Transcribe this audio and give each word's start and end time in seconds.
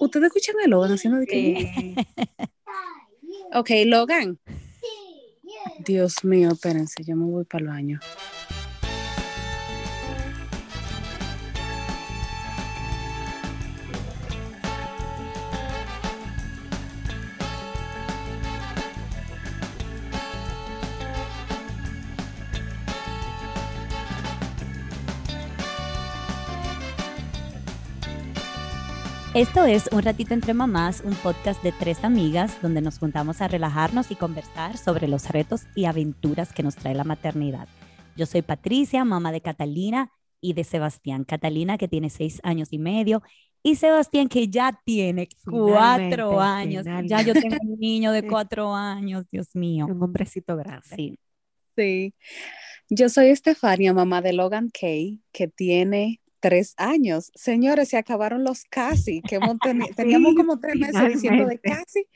¿Ustedes 0.00 0.26
escuchan 0.26 0.56
a 0.64 0.68
Logan 0.68 0.92
haciendo 0.92 1.18
de 1.18 1.26
qué? 1.26 1.94
ok, 3.52 3.70
Logan. 3.86 4.38
Dios 5.78 6.24
mío, 6.24 6.50
espérense, 6.52 7.02
yo 7.04 7.16
me 7.16 7.24
voy 7.24 7.44
para 7.44 7.62
el 7.62 7.68
baño. 7.68 8.00
Esto 29.38 29.66
es 29.66 29.88
Un 29.92 30.02
Ratito 30.02 30.34
entre 30.34 30.52
Mamás, 30.52 31.00
un 31.04 31.14
podcast 31.14 31.62
de 31.62 31.70
tres 31.70 32.02
amigas 32.02 32.60
donde 32.60 32.80
nos 32.80 32.98
juntamos 32.98 33.40
a 33.40 33.46
relajarnos 33.46 34.10
y 34.10 34.16
conversar 34.16 34.76
sobre 34.76 35.06
los 35.06 35.28
retos 35.28 35.60
y 35.76 35.84
aventuras 35.84 36.52
que 36.52 36.64
nos 36.64 36.74
trae 36.74 36.92
la 36.96 37.04
maternidad. 37.04 37.68
Yo 38.16 38.26
soy 38.26 38.42
Patricia, 38.42 39.04
mamá 39.04 39.30
de 39.30 39.40
Catalina 39.40 40.10
y 40.40 40.54
de 40.54 40.64
Sebastián. 40.64 41.22
Catalina 41.22 41.78
que 41.78 41.86
tiene 41.86 42.10
seis 42.10 42.40
años 42.42 42.72
y 42.72 42.80
medio 42.80 43.22
y 43.62 43.76
Sebastián 43.76 44.28
que 44.28 44.48
ya 44.48 44.76
tiene 44.84 45.28
cuatro 45.44 46.40
años. 46.40 46.84
Ya 47.04 47.22
yo 47.22 47.32
tengo 47.32 47.58
un 47.62 47.78
niño 47.78 48.10
de 48.10 48.26
cuatro 48.26 48.74
años, 48.74 49.28
Dios 49.30 49.54
mío. 49.54 49.86
Un 49.86 50.02
hombrecito 50.02 50.56
grande. 50.56 50.96
Sí. 50.96 51.18
Sí. 51.76 52.14
Yo 52.90 53.08
soy 53.08 53.28
Estefania, 53.28 53.92
mamá 53.92 54.20
de 54.20 54.32
Logan 54.32 54.68
Kay, 54.68 55.20
que 55.30 55.46
tiene 55.46 56.20
tres 56.40 56.74
años. 56.76 57.30
Señores, 57.34 57.88
se 57.88 57.96
acabaron 57.96 58.44
los 58.44 58.64
casi, 58.64 59.22
que 59.22 59.38
teníamos 59.96 60.34
como 60.34 60.58
tres 60.58 60.76
meses 60.76 61.14
diciendo 61.14 61.46
de 61.46 61.58
casi. 61.58 62.06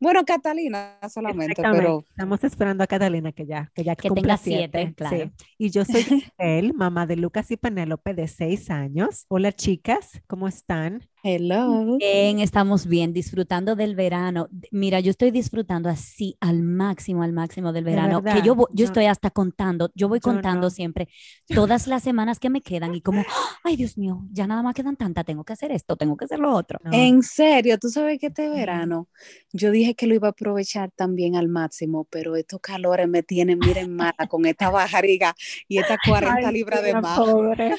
Bueno, 0.00 0.24
Catalina 0.24 0.98
solamente, 1.08 1.60
pero... 1.60 2.04
Estamos 2.08 2.44
esperando 2.44 2.84
a 2.84 2.86
Catalina 2.86 3.32
que 3.32 3.46
ya, 3.46 3.70
que 3.74 3.84
ya 3.84 3.96
que 3.96 4.10
tenga 4.10 4.36
siete, 4.36 4.94
claro. 4.96 5.32
Y 5.56 5.70
yo 5.70 5.84
soy 5.84 6.04
él, 6.38 6.74
mamá 6.74 7.06
de 7.06 7.16
Lucas 7.16 7.50
y 7.50 7.56
Penélope 7.56 8.14
de 8.14 8.28
seis 8.28 8.70
años. 8.70 9.24
Hola 9.28 9.52
chicas, 9.52 10.20
¿cómo 10.26 10.46
están? 10.46 11.08
Hello. 11.24 11.96
Bien, 11.98 12.38
estamos 12.38 12.86
bien, 12.86 13.12
disfrutando 13.12 13.74
del 13.74 13.96
verano. 13.96 14.48
Mira, 14.70 15.00
yo 15.00 15.10
estoy 15.10 15.30
disfrutando 15.32 15.88
así 15.88 16.36
al 16.40 16.62
máximo, 16.62 17.22
al 17.22 17.32
máximo 17.32 17.72
del 17.72 17.84
verano, 17.84 18.22
que 18.22 18.40
yo, 18.42 18.56
yo 18.72 18.84
estoy 18.84 19.06
hasta 19.06 19.30
contando, 19.30 19.90
yo 19.94 20.08
voy 20.08 20.20
contando 20.20 20.70
siempre 20.70 21.08
todas 21.48 21.86
las 21.88 22.02
semanas 22.02 22.38
que 22.38 22.50
me 22.50 22.60
quedan 22.60 22.94
y 22.94 23.00
como, 23.00 23.24
ay 23.64 23.76
Dios 23.76 23.98
mío, 23.98 24.22
ya 24.30 24.46
nada 24.46 24.62
más 24.62 24.74
quedan 24.74 24.96
tantas, 24.96 25.24
tengo 25.24 25.44
que 25.44 25.52
hacer 25.52 25.72
esto, 25.72 25.96
tengo 25.96 26.16
que 26.16 26.26
hacer 26.26 26.38
lo 26.38 26.54
otro. 26.54 26.78
En 26.92 27.22
serio, 27.22 27.78
tú 27.78 27.88
sabes 27.88 28.18
que 28.18 28.28
este 28.28 28.48
verano 28.48 29.08
yo 29.52 29.70
dije 29.70 29.94
que 29.94 30.06
lo 30.06 30.14
iba 30.14 30.28
a 30.28 30.30
aprovechar 30.30 30.90
también 30.94 31.36
al 31.36 31.48
máximo, 31.48 32.06
pero 32.10 32.36
estos 32.36 32.60
calores 32.60 33.08
me 33.08 33.22
tienen, 33.22 33.58
miren, 33.58 33.94
mala 33.94 34.26
con 34.28 34.46
esta 34.46 34.70
bajariga 34.70 35.34
y 35.66 35.78
esta 35.78 35.98
40 36.06 36.52
libras 36.52 36.82
de 36.82 36.94
más. 36.94 37.20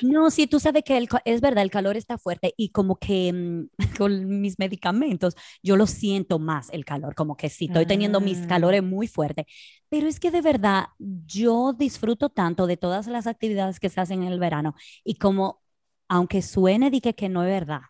No, 0.02 0.30
sí, 0.30 0.48
tú 0.48 0.60
sabes 0.60 0.84
que 0.84 0.98
el, 0.98 1.08
es 1.26 1.42
verdad, 1.42 1.64
el 1.64 1.72
calor 1.72 1.96
está 1.96 2.18
fuerte 2.18 2.54
y 2.58 2.70
como 2.70 2.98
que 2.98 3.32
Con 3.98 4.42
mis 4.42 4.60
medicamentos, 4.60 5.36
yo 5.64 5.76
lo 5.76 5.88
siento 5.88 6.40
más 6.40 6.70
el 6.72 6.86
calor, 6.86 7.16
como 7.16 7.36
que 7.36 7.50
sí, 7.50 7.66
estoy 7.66 7.86
teniendo 7.86 8.20
mis 8.22 8.40
ah. 8.40 8.48
calores 8.48 8.84
muy 8.84 9.08
fuertes. 9.08 9.46
Pero 9.90 10.08
es 10.08 10.20
que 10.20 10.32
de 10.32 10.42
verdad 10.42 10.88
yo 10.98 11.74
disfruto 11.74 12.30
tanto 12.30 12.68
de 12.68 12.78
todas 12.78 13.08
las 13.08 13.28
actividades 13.28 13.80
que 13.80 13.90
se 13.90 14.02
hacen 14.02 14.24
en 14.24 14.32
el 14.32 14.40
verano 14.40 14.76
y 15.04 15.16
como, 15.16 15.62
aunque 16.08 16.42
suene 16.42 16.92
de 16.92 17.02
que, 17.02 17.30
no 17.30 17.44
es 17.44 17.50
verdad, 17.50 17.82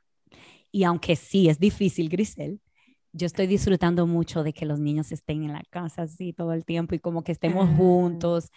y 0.72 0.84
aunque 0.84 1.16
sí 1.16 1.50
es 1.50 1.60
difícil, 1.60 2.10
Grisel, 2.10 2.62
yo 3.12 3.26
estoy 3.26 3.48
disfrutando 3.48 4.06
mucho 4.06 4.44
de 4.44 4.54
que 4.54 4.66
los 4.66 4.80
niños 4.80 5.12
estén 5.12 5.44
en 5.44 5.54
la 5.54 5.64
casa 5.70 6.04
así 6.04 6.32
todo 6.32 6.54
el 6.54 6.64
tiempo 6.64 6.94
y 6.94 7.00
como 7.00 7.24
que 7.24 7.32
estemos 7.32 7.68
ah. 7.70 7.76
juntos 7.76 8.52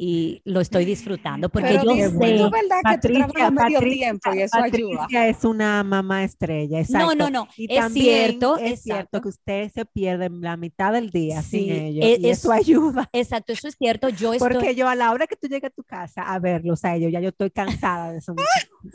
y 0.00 0.40
lo 0.44 0.60
estoy 0.60 0.84
disfrutando 0.84 1.48
porque 1.48 1.74
yo 1.74 1.92
sé 1.92 2.08
verdad 2.08 2.80
Patricia, 2.84 3.26
que 3.26 3.32
tú 3.32 3.52
medio 3.52 3.80
tiempo 3.80 4.32
y 4.32 4.42
eso 4.42 4.56
Patricia 4.56 5.26
es 5.26 5.44
una 5.44 5.82
mamá 5.82 6.22
estrella 6.22 6.78
exacto. 6.78 7.16
no 7.16 7.28
no 7.28 7.30
no 7.30 7.48
es 7.56 7.92
cierto 7.92 8.56
es 8.58 8.80
cierto 8.80 9.20
que 9.20 9.28
usted 9.28 9.72
se 9.72 9.84
pierde 9.84 10.30
la 10.30 10.56
mitad 10.56 10.92
del 10.92 11.10
día 11.10 11.42
sin 11.42 11.72
ellos 11.72 12.04
e 12.04 12.18
y 12.20 12.28
eso 12.28 12.52
ayuda. 12.52 13.10
exacto 13.12 13.52
eso 13.52 13.66
es 13.66 13.74
cierto 13.76 14.08
yo 14.08 14.32
estoy 14.32 14.52
porque 14.52 14.76
yo 14.76 14.88
a 14.88 14.94
la 14.94 15.10
hora 15.10 15.26
que 15.26 15.34
tú 15.34 15.48
llegas 15.48 15.72
a 15.72 15.74
tu 15.74 15.82
casa 15.82 16.22
a 16.22 16.38
verlos 16.38 16.84
a 16.84 16.94
ellos 16.94 17.10
ya 17.10 17.20
yo 17.20 17.30
estoy 17.30 17.50
cansada 17.50 18.12
de 18.12 18.18
eso. 18.18 18.34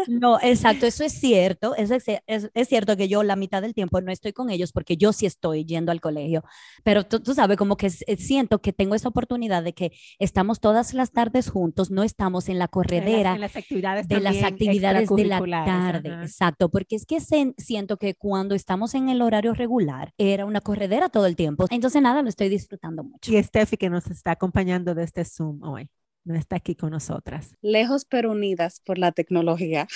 No 0.08 0.40
exacto 0.42 0.86
eso 0.86 1.04
es 1.04 1.12
cierto 1.12 1.76
es, 1.76 1.92
es, 1.92 2.22
es, 2.28 2.68
cierto 2.70 2.96
que 2.96 3.10
yo 3.10 3.22
la 3.22 3.36
mitad 3.36 3.62
del 3.62 3.74
tiempo 3.74 4.00
no 4.00 4.12
estoy 4.12 4.32
con 4.32 4.50
ellos 4.50 4.72
porque 4.72 4.96
yo 4.96 5.12
sí 5.12 5.26
estoy 5.26 5.66
yendo 5.66 5.92
al 5.92 6.00
colegio 6.00 6.44
pero 6.84 7.06
tú, 7.06 7.20
tú 7.20 7.34
sabes 7.34 7.58
como 7.58 7.76
que 7.76 7.90
siento 7.90 8.62
que 8.62 8.72
tengo 8.72 8.96
esa 8.96 9.10
oportunidad 9.10 9.62
de 9.62 9.74
que 9.74 9.92
estamos 10.18 10.62
todas 10.62 10.93
las 10.94 11.12
tardes 11.12 11.50
juntos, 11.50 11.92
no 11.92 12.04
estamos 12.04 12.50
en 12.50 12.60
la 12.60 12.68
corredera 12.68 13.36
en 13.36 13.42
las, 13.42 13.56
actividades 13.56 14.08
de 14.08 14.20
las 14.20 14.44
actividades 14.44 15.10
de 15.10 15.26
la 15.26 15.40
tarde. 15.66 16.10
Exacto, 16.22 16.70
porque 16.70 16.96
es 16.96 17.06
que 17.06 17.20
siento 17.58 17.98
que 17.98 18.16
cuando 18.16 18.56
estamos 18.56 18.96
en 18.96 19.10
el 19.10 19.22
horario 19.22 19.54
regular 19.54 20.14
era 20.18 20.46
una 20.46 20.62
corredera 20.62 21.10
todo 21.10 21.26
el 21.26 21.36
tiempo. 21.36 21.66
Entonces, 21.70 22.02
nada, 22.02 22.22
lo 22.22 22.30
estoy 22.30 22.50
disfrutando 22.50 23.04
mucho. 23.04 23.32
Y 23.32 23.42
Steffi 23.42 23.78
que 23.78 23.90
nos 23.90 24.08
está 24.08 24.32
acompañando 24.32 24.94
desde 24.96 25.22
este 25.22 25.26
Zoom 25.26 25.64
hoy 25.64 25.90
no 26.26 26.36
está 26.36 26.56
aquí 26.56 26.76
con 26.76 26.92
nosotras. 26.92 27.56
Lejos 27.62 28.06
pero 28.06 28.32
unidas 28.32 28.82
por 28.86 28.98
la 28.98 29.12
tecnología. 29.12 29.88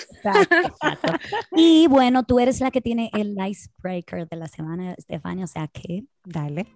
Y 1.55 1.87
bueno, 1.87 2.23
tú 2.23 2.39
eres 2.39 2.59
la 2.59 2.71
que 2.71 2.81
tiene 2.81 3.09
el 3.13 3.35
icebreaker 3.39 4.27
de 4.27 4.37
la 4.37 4.47
semana, 4.47 4.93
Estefania, 4.93 5.45
o 5.45 5.47
sea 5.47 5.67
que 5.67 6.03
dale. 6.23 6.67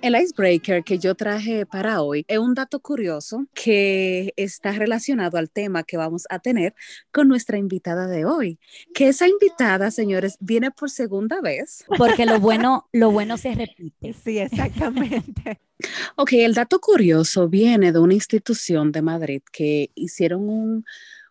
El 0.00 0.14
icebreaker 0.14 0.84
que 0.84 0.98
yo 1.00 1.16
traje 1.16 1.66
para 1.66 2.02
hoy 2.02 2.24
es 2.28 2.38
un 2.38 2.54
dato 2.54 2.78
curioso 2.78 3.46
que 3.52 4.32
está 4.36 4.70
relacionado 4.70 5.38
al 5.38 5.50
tema 5.50 5.82
que 5.82 5.96
vamos 5.96 6.24
a 6.30 6.38
tener 6.38 6.72
con 7.10 7.26
nuestra 7.26 7.58
invitada 7.58 8.06
de 8.06 8.24
hoy. 8.24 8.60
Que 8.94 9.08
esa 9.08 9.26
invitada, 9.26 9.90
señores, 9.90 10.36
viene 10.38 10.70
por 10.70 10.90
segunda 10.90 11.40
vez. 11.40 11.84
Porque 11.98 12.26
lo 12.26 12.38
bueno, 12.38 12.88
lo 12.92 13.10
bueno 13.12 13.36
se 13.38 13.54
repite. 13.54 14.12
Sí, 14.12 14.38
exactamente. 14.38 15.60
ok, 16.14 16.32
el 16.34 16.54
dato 16.54 16.78
curioso 16.78 17.48
viene 17.48 17.90
de 17.90 17.98
una 17.98 18.14
institución 18.14 18.92
de 18.92 19.02
Madrid 19.02 19.42
que 19.50 19.90
hicieron 19.96 20.84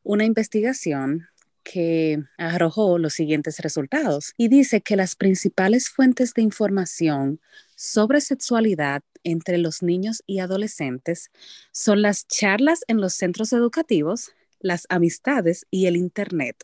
una 0.03 0.25
investigación 0.25 1.29
que 1.69 2.23
arrojó 2.37 2.97
los 2.97 3.13
siguientes 3.13 3.59
resultados. 3.59 4.33
Y 4.37 4.47
dice 4.47 4.81
que 4.81 4.95
las 4.95 5.15
principales 5.15 5.89
fuentes 5.89 6.33
de 6.33 6.41
información 6.41 7.41
sobre 7.75 8.21
sexualidad 8.21 9.03
entre 9.23 9.57
los 9.57 9.83
niños 9.83 10.23
y 10.25 10.39
adolescentes 10.39 11.29
son 11.73 12.01
las 12.01 12.25
charlas 12.27 12.85
en 12.87 13.01
los 13.01 13.13
centros 13.15 13.51
educativos, 13.51 14.31
las 14.59 14.85
amistades 14.89 15.65
y 15.69 15.87
el 15.87 15.97
Internet, 15.97 16.63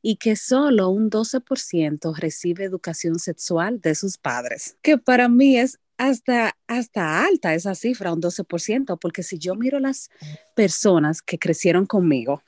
y 0.00 0.16
que 0.16 0.34
solo 0.34 0.88
un 0.88 1.10
12% 1.10 2.16
recibe 2.16 2.64
educación 2.64 3.18
sexual 3.18 3.80
de 3.80 3.94
sus 3.94 4.16
padres, 4.16 4.76
que 4.82 4.96
para 4.96 5.28
mí 5.28 5.58
es 5.58 5.78
hasta, 5.98 6.56
hasta 6.66 7.24
alta 7.24 7.54
esa 7.54 7.74
cifra, 7.74 8.12
un 8.12 8.22
12%, 8.22 8.98
porque 8.98 9.22
si 9.22 9.38
yo 9.38 9.54
miro 9.54 9.78
las 9.78 10.10
personas 10.54 11.20
que 11.22 11.38
crecieron 11.38 11.86
conmigo, 11.86 12.42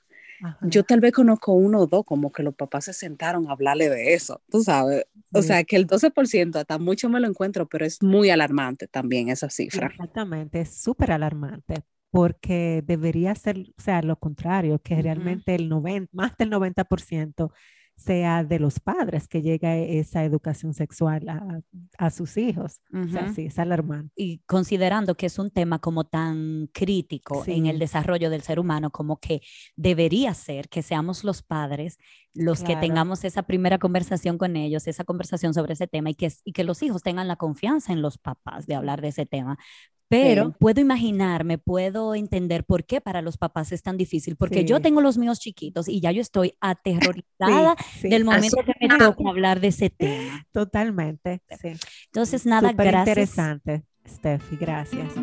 yo 0.63 0.85
tal 0.85 1.01
vez 1.01 1.13
conozco 1.13 1.53
uno 1.53 1.81
o 1.81 1.87
dos, 1.87 2.05
como 2.05 2.33
que 2.33 2.43
los 2.43 2.55
papás 2.55 2.87
se 2.87 2.93
sentaron 2.93 3.49
a 3.49 3.53
hablarle 3.53 3.89
de 3.89 4.15
eso, 4.15 4.43
tú 4.51 4.63
sabes. 4.63 5.05
O 5.33 5.43
sea, 5.43 5.65
que 5.65 5.77
el 5.77 5.87
12% 5.87 6.57
hasta 6.57 6.79
mucho 6.79 7.09
me 7.09 7.21
lo 7.21 7.29
encuentro, 7.29 7.69
pero 7.69 7.85
es 7.85 8.03
muy 8.03 8.31
alarmante 8.31 8.87
también 8.89 9.29
esa 9.29 9.51
cifra. 9.51 9.89
Exactamente, 9.89 10.61
es 10.61 10.75
súper 10.75 11.13
alarmante 11.13 11.85
porque 12.11 12.83
debería 12.85 13.35
ser, 13.35 13.59
o 13.59 13.83
sea, 13.83 14.03
lo 14.03 14.17
contrario, 14.17 14.81
que 14.81 15.01
realmente 15.01 15.55
el 15.55 15.69
90, 15.69 16.11
más 16.13 16.37
del 16.37 16.51
90% 16.51 17.53
sea 18.03 18.45
de 18.45 18.59
los 18.59 18.81
padres 18.81 19.29
que 19.29 19.43
llega 19.43 19.77
esa 19.77 20.25
educación 20.25 20.75
sexual 20.75 21.27
a, 21.99 22.11
sus 22.11 22.37
hijos. 22.37 22.81
O 22.93 23.09
sea, 23.09 23.33
sí, 23.33 23.47
es 23.47 23.59
alarmante. 23.59 24.13
Y 24.17 24.39
considerando 24.47 25.15
que 25.17 25.27
es 25.27 25.39
un 25.39 25.51
tema 25.51 25.79
como 25.79 26.05
tan 26.05 26.69
crítico 26.73 27.45
en 27.47 27.67
el 27.67 27.79
desarrollo 27.79 28.31
del 28.31 28.43
ser 28.43 28.59
humano, 28.59 28.91
como 28.91 29.19
que 29.19 29.43
debería 29.77 30.35
ser 30.35 30.69
que 30.69 30.83
seamos 30.83 31.25
los 31.25 31.43
padres 31.43 31.99
los 32.33 32.63
que 32.63 32.77
tengamos 32.77 33.25
esa 33.25 33.43
primera 33.43 33.79
conversación 33.79 34.39
con 34.39 34.57
ellos, 34.57 34.87
esa 34.87 35.05
conversación 35.05 35.53
sobre 35.53 35.73
ese 35.73 35.89
tema 35.89 36.11
y 36.11 36.15
que, 36.15 36.33
y 36.45 36.53
que 36.53 36.65
los 36.65 36.83
hijos 36.83 37.03
tengan 37.03 37.27
la 37.27 37.37
confianza 37.37 37.93
en 37.93 38.03
los 38.03 38.19
papás 38.19 38.67
de 38.67 38.77
hablar 38.77 39.01
de 39.01 39.09
ese 39.09 39.27
tema, 39.27 39.59
pero 40.11 40.51
puedo 40.59 40.81
imaginarme, 40.81 41.57
puedo 41.57 42.17
entender 42.17 42.65
por 42.65 42.85
qué 42.85 43.01
para 43.01 43.23
los 43.23 43.39
papás 43.39 43.71
es 43.71 43.81
tan 43.81 43.97
difícil, 43.97 44.35
porque 44.35 44.65
yo 44.65 44.81
tengo 44.81 45.01
los 45.01 45.17
míos 45.17 45.39
chiquitos 45.39 45.89
y 45.89 46.01
ya 46.01 46.11
yo 46.11 46.21
estoy 46.21 46.55
aterrorizada 46.61 47.77
del 48.03 48.25
momento 48.25 48.57
que 48.65 48.89
me 48.89 48.99
toca 48.99 49.29
hablar 49.29 49.61
de 49.61 49.69
ese 49.69 49.89
tema. 49.89 50.45
Totalmente. 50.51 51.41
Entonces, 52.07 52.45
nada, 52.45 52.71
Súper 52.71 52.87
gracias. 52.89 53.09
interesante, 53.09 53.85
Steffi, 54.05 54.57
gracias. 54.57 55.15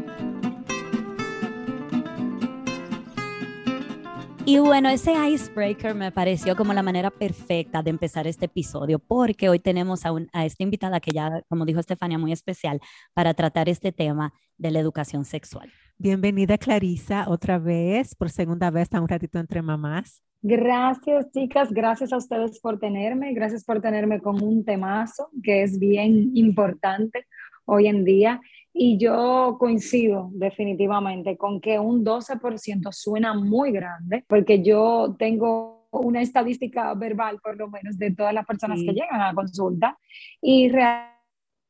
Y 4.50 4.60
bueno, 4.60 4.88
ese 4.88 5.12
icebreaker 5.12 5.94
me 5.94 6.10
pareció 6.10 6.56
como 6.56 6.72
la 6.72 6.82
manera 6.82 7.10
perfecta 7.12 7.84
de 7.84 7.90
empezar 7.90 8.28
este 8.28 8.46
episodio, 8.46 8.98
porque 8.98 9.50
hoy 9.50 9.60
tenemos 9.60 10.06
a, 10.06 10.14
a 10.32 10.46
esta 10.46 10.64
invitada 10.64 11.02
que 11.02 11.12
ya, 11.12 11.42
como 11.50 11.66
dijo 11.66 11.82
Estefania, 11.82 12.18
muy 12.18 12.32
especial 12.32 12.80
para 13.14 13.34
tratar 13.34 13.68
este 13.68 13.92
tema 13.92 14.32
de 14.58 14.72
la 14.72 14.80
educación 14.80 15.26
sexual. 15.26 15.70
Bienvenida 15.98 16.58
Clarisa 16.58 17.26
otra 17.28 17.60
vez, 17.60 18.16
por 18.16 18.30
segunda 18.30 18.72
vez, 18.72 18.88
a 18.94 19.02
un 19.02 19.10
ratito 19.10 19.38
entre 19.38 19.62
mamás. 19.62 20.24
Gracias, 20.42 21.30
chicas. 21.34 21.74
Gracias 21.74 22.14
a 22.14 22.18
ustedes 22.18 22.62
por 22.62 22.80
tenerme. 22.80 23.34
Gracias 23.34 23.66
por 23.66 23.82
tenerme 23.82 24.22
con 24.22 24.42
un 24.42 24.64
temazo 24.64 25.30
que 25.44 25.64
es 25.64 25.78
bien 25.78 26.32
importante 26.36 27.28
hoy 27.66 27.88
en 27.88 28.06
día. 28.06 28.40
Y 28.80 29.00
yo 29.00 29.58
coincido 29.60 30.30
definitivamente 30.34 31.36
con 31.36 31.60
que 31.60 31.80
un 31.80 32.06
12% 32.06 32.92
suena 32.92 33.34
muy 33.34 33.72
grande, 33.72 34.24
porque 34.28 34.62
yo 34.62 35.16
tengo 35.18 35.88
una 35.90 36.22
estadística 36.22 36.94
verbal, 36.94 37.40
por 37.42 37.58
lo 37.58 37.70
menos, 37.70 37.98
de 37.98 38.14
todas 38.14 38.36
las 38.36 38.46
personas 38.46 38.78
que 38.80 38.94
llegan 38.94 39.20
a 39.20 39.30
la 39.30 39.34
consulta. 39.34 39.98
Y 40.40 40.72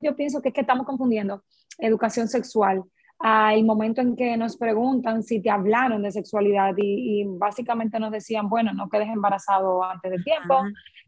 yo 0.01 0.15
pienso 0.17 0.41
que 0.41 0.49
es 0.49 0.53
que 0.53 0.61
estamos 0.61 0.85
confundiendo 0.85 1.43
educación 1.77 2.27
sexual 2.27 2.83
al 3.19 3.63
momento 3.65 4.01
en 4.01 4.15
que 4.15 4.37
nos 4.37 4.57
preguntan 4.57 5.23
si 5.23 5.41
te 5.41 5.49
hablaron 5.49 6.03
de 6.03 6.11
sexualidad 6.11 6.75
y, 6.77 7.25
básicamente 7.25 7.99
nos 7.99 8.11
decían, 8.11 8.47
bueno, 8.47 8.73
no 8.73 8.89
quedes 8.89 9.09
embarazado 9.09 9.83
antes 9.83 10.11
de 10.11 10.17
tiempo, 10.19 10.63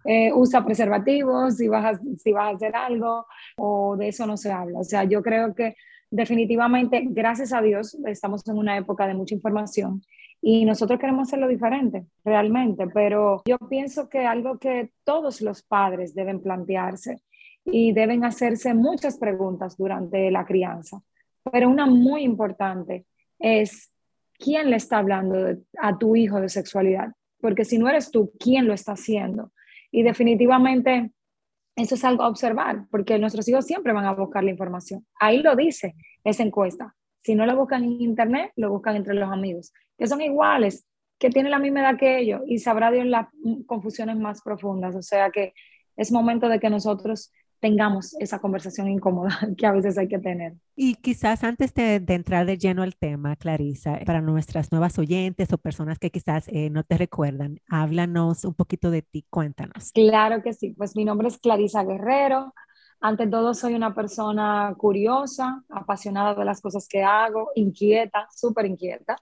eh, 0.05 0.31
usa 0.33 0.65
preservativos 0.65 1.57
si 1.57 1.67
vas, 1.67 1.85
a, 1.85 1.99
si 2.17 2.31
vas 2.31 2.53
a 2.53 2.55
hacer 2.55 2.75
algo 2.75 3.27
o 3.57 3.95
de 3.95 4.07
eso 4.07 4.25
no 4.25 4.37
se 4.37 4.51
habla. 4.51 4.79
O 4.79 4.83
sea, 4.83 5.03
yo 5.03 5.21
creo 5.21 5.53
que 5.53 5.75
definitivamente, 6.09 7.05
gracias 7.09 7.53
a 7.53 7.61
Dios, 7.61 7.95
estamos 8.05 8.47
en 8.47 8.57
una 8.57 8.77
época 8.77 9.05
de 9.05 9.13
mucha 9.13 9.35
información 9.35 10.01
y 10.41 10.65
nosotros 10.65 10.99
queremos 10.99 11.27
hacerlo 11.27 11.47
diferente, 11.47 12.05
realmente, 12.23 12.87
pero 12.87 13.43
yo 13.45 13.57
pienso 13.69 14.09
que 14.09 14.25
algo 14.25 14.57
que 14.57 14.91
todos 15.03 15.41
los 15.41 15.61
padres 15.61 16.15
deben 16.15 16.41
plantearse 16.41 17.21
y 17.65 17.91
deben 17.91 18.23
hacerse 18.23 18.73
muchas 18.73 19.17
preguntas 19.17 19.77
durante 19.77 20.31
la 20.31 20.45
crianza 20.45 21.01
pero 21.51 21.69
una 21.69 21.85
muy 21.85 22.23
importante 22.23 23.05
es 23.37 23.91
quién 24.37 24.69
le 24.69 24.77
está 24.77 24.97
hablando 24.97 25.57
a 25.79 25.97
tu 25.97 26.15
hijo 26.15 26.39
de 26.39 26.49
sexualidad, 26.49 27.13
porque 27.41 27.65
si 27.65 27.77
no 27.77 27.89
eres 27.89 28.11
tú, 28.11 28.31
¿quién 28.39 28.67
lo 28.67 28.73
está 28.73 28.93
haciendo? 28.93 29.51
Y 29.91 30.03
definitivamente 30.03 31.11
eso 31.75 31.95
es 31.95 32.03
algo 32.03 32.23
a 32.23 32.29
observar, 32.29 32.85
porque 32.91 33.17
nuestros 33.19 33.47
hijos 33.47 33.65
siempre 33.65 33.93
van 33.93 34.05
a 34.05 34.13
buscar 34.13 34.43
la 34.43 34.51
información. 34.51 35.05
Ahí 35.19 35.41
lo 35.41 35.55
dice 35.55 35.95
esa 36.23 36.43
encuesta. 36.43 36.95
Si 37.21 37.35
no 37.35 37.45
lo 37.45 37.55
buscan 37.55 37.83
en 37.83 38.01
internet, 38.01 38.51
lo 38.55 38.69
buscan 38.69 38.95
entre 38.95 39.13
los 39.13 39.29
amigos, 39.29 39.73
que 39.97 40.07
son 40.07 40.21
iguales, 40.21 40.85
que 41.17 41.29
tienen 41.29 41.51
la 41.51 41.59
misma 41.59 41.81
edad 41.81 41.97
que 41.97 42.19
ellos 42.19 42.41
y 42.45 42.59
sabrá 42.59 42.91
Dios 42.91 43.05
las 43.05 43.27
confusiones 43.65 44.17
más 44.17 44.41
profundas. 44.41 44.95
O 44.95 45.01
sea 45.01 45.29
que 45.31 45.53
es 45.97 46.11
momento 46.11 46.47
de 46.47 46.59
que 46.59 46.69
nosotros 46.69 47.31
tengamos 47.59 48.15
esa 48.19 48.39
conversación 48.39 48.87
incómoda 48.87 49.29
que 49.57 49.65
a 49.65 49.71
veces 49.71 49.97
hay 49.97 50.07
que 50.07 50.19
tener. 50.19 50.53
Y 50.75 50.95
quizás 50.95 51.43
antes 51.43 51.73
de, 51.73 51.95
entrar 52.07 52.45
de 52.45 52.57
lleno 52.57 52.83
al 52.83 52.95
tema, 52.95 53.35
Clarisa, 53.35 53.99
para 54.05 54.21
nuestras 54.21 54.71
nuevas 54.71 54.97
oyentes 54.97 55.51
o 55.51 55.57
personas 55.57 55.99
que 55.99 56.09
quizás 56.09 56.47
eh, 56.47 56.69
no 56.69 56.83
te 56.83 56.97
recuerdan, 56.97 57.59
háblanos 57.69 58.45
un 58.45 58.53
poquito 58.53 58.89
de 58.91 59.01
ti, 59.01 59.25
cuéntanos. 59.29 59.91
Claro 59.93 60.41
que 60.41 60.53
sí, 60.53 60.73
pues 60.77 60.95
mi 60.95 61.05
nombre 61.05 61.27
es 61.27 61.37
Clarisa 61.37 61.83
Guerrero. 61.83 62.53
Ante 63.01 63.27
todo 63.27 63.53
soy 63.53 63.75
una 63.75 63.95
persona 63.95 64.73
curiosa, 64.77 65.63
apasionada 65.69 66.35
de 66.35 66.43
las 66.43 66.59
cosas 66.59 66.85
que 66.87 67.01
hago, 67.01 67.49
inquieta, 67.55 68.27
súper 68.35 68.65
inquieta. 68.65 69.15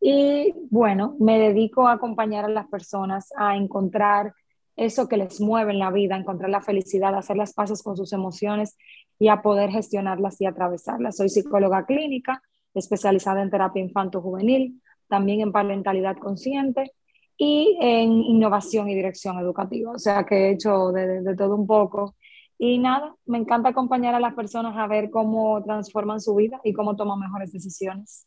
Y 0.00 0.54
bueno, 0.70 1.16
me 1.18 1.38
dedico 1.38 1.88
a 1.88 1.92
acompañar 1.92 2.44
a 2.44 2.48
las 2.48 2.68
personas 2.68 3.32
a 3.36 3.56
encontrar 3.56 4.32
eso 4.76 5.08
que 5.08 5.16
les 5.16 5.40
mueve 5.40 5.72
en 5.72 5.78
la 5.78 5.90
vida, 5.90 6.16
encontrar 6.16 6.50
la 6.50 6.60
felicidad, 6.60 7.14
hacer 7.14 7.36
las 7.36 7.54
paces 7.54 7.82
con 7.82 7.96
sus 7.96 8.12
emociones 8.12 8.76
y 9.18 9.28
a 9.28 9.42
poder 9.42 9.70
gestionarlas 9.70 10.40
y 10.40 10.46
atravesarlas. 10.46 11.16
Soy 11.16 11.28
psicóloga 11.30 11.86
clínica, 11.86 12.42
especializada 12.74 13.42
en 13.42 13.50
terapia 13.50 13.82
infanto-juvenil, 13.82 14.82
también 15.08 15.40
en 15.40 15.52
parentalidad 15.52 16.16
consciente 16.18 16.92
y 17.38 17.78
en 17.80 18.12
innovación 18.12 18.88
y 18.90 18.94
dirección 18.94 19.38
educativa. 19.38 19.92
O 19.92 19.98
sea 19.98 20.24
que 20.24 20.48
he 20.48 20.50
hecho 20.52 20.92
de, 20.92 21.22
de 21.22 21.36
todo 21.36 21.56
un 21.56 21.66
poco. 21.66 22.14
Y 22.58 22.78
nada, 22.78 23.14
me 23.26 23.38
encanta 23.38 23.70
acompañar 23.70 24.14
a 24.14 24.20
las 24.20 24.34
personas 24.34 24.76
a 24.76 24.86
ver 24.86 25.10
cómo 25.10 25.62
transforman 25.62 26.20
su 26.20 26.34
vida 26.34 26.60
y 26.64 26.72
cómo 26.72 26.96
toman 26.96 27.20
mejores 27.20 27.52
decisiones. 27.52 28.26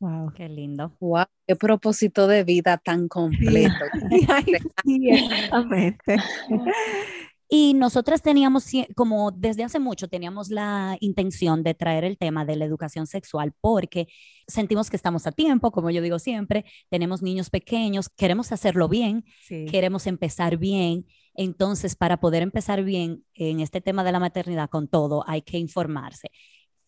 Wow, 0.00 0.32
qué 0.34 0.48
lindo. 0.48 0.96
Wow, 0.98 1.26
qué 1.46 1.56
propósito 1.56 2.26
de 2.26 2.42
vida 2.42 2.78
tan 2.78 3.06
completo. 3.08 3.74
Sí, 4.84 5.08
exactamente. 5.10 6.16
Y 7.52 7.74
nosotras 7.74 8.22
teníamos, 8.22 8.66
como 8.94 9.32
desde 9.32 9.64
hace 9.64 9.80
mucho, 9.80 10.06
teníamos 10.06 10.50
la 10.50 10.96
intención 11.00 11.64
de 11.64 11.74
traer 11.74 12.04
el 12.04 12.16
tema 12.16 12.44
de 12.44 12.54
la 12.54 12.64
educación 12.64 13.08
sexual 13.08 13.52
porque 13.60 14.06
sentimos 14.46 14.88
que 14.88 14.94
estamos 14.94 15.26
a 15.26 15.32
tiempo, 15.32 15.72
como 15.72 15.90
yo 15.90 16.00
digo 16.00 16.20
siempre, 16.20 16.64
tenemos 16.90 17.22
niños 17.22 17.50
pequeños, 17.50 18.08
queremos 18.08 18.52
hacerlo 18.52 18.88
bien, 18.88 19.24
queremos 19.68 20.06
empezar 20.06 20.58
bien. 20.58 21.06
Entonces, 21.34 21.96
para 21.96 22.20
poder 22.20 22.44
empezar 22.44 22.84
bien 22.84 23.24
en 23.34 23.58
este 23.58 23.80
tema 23.80 24.04
de 24.04 24.12
la 24.12 24.20
maternidad 24.20 24.70
con 24.70 24.86
todo, 24.86 25.24
hay 25.26 25.42
que 25.42 25.58
informarse. 25.58 26.30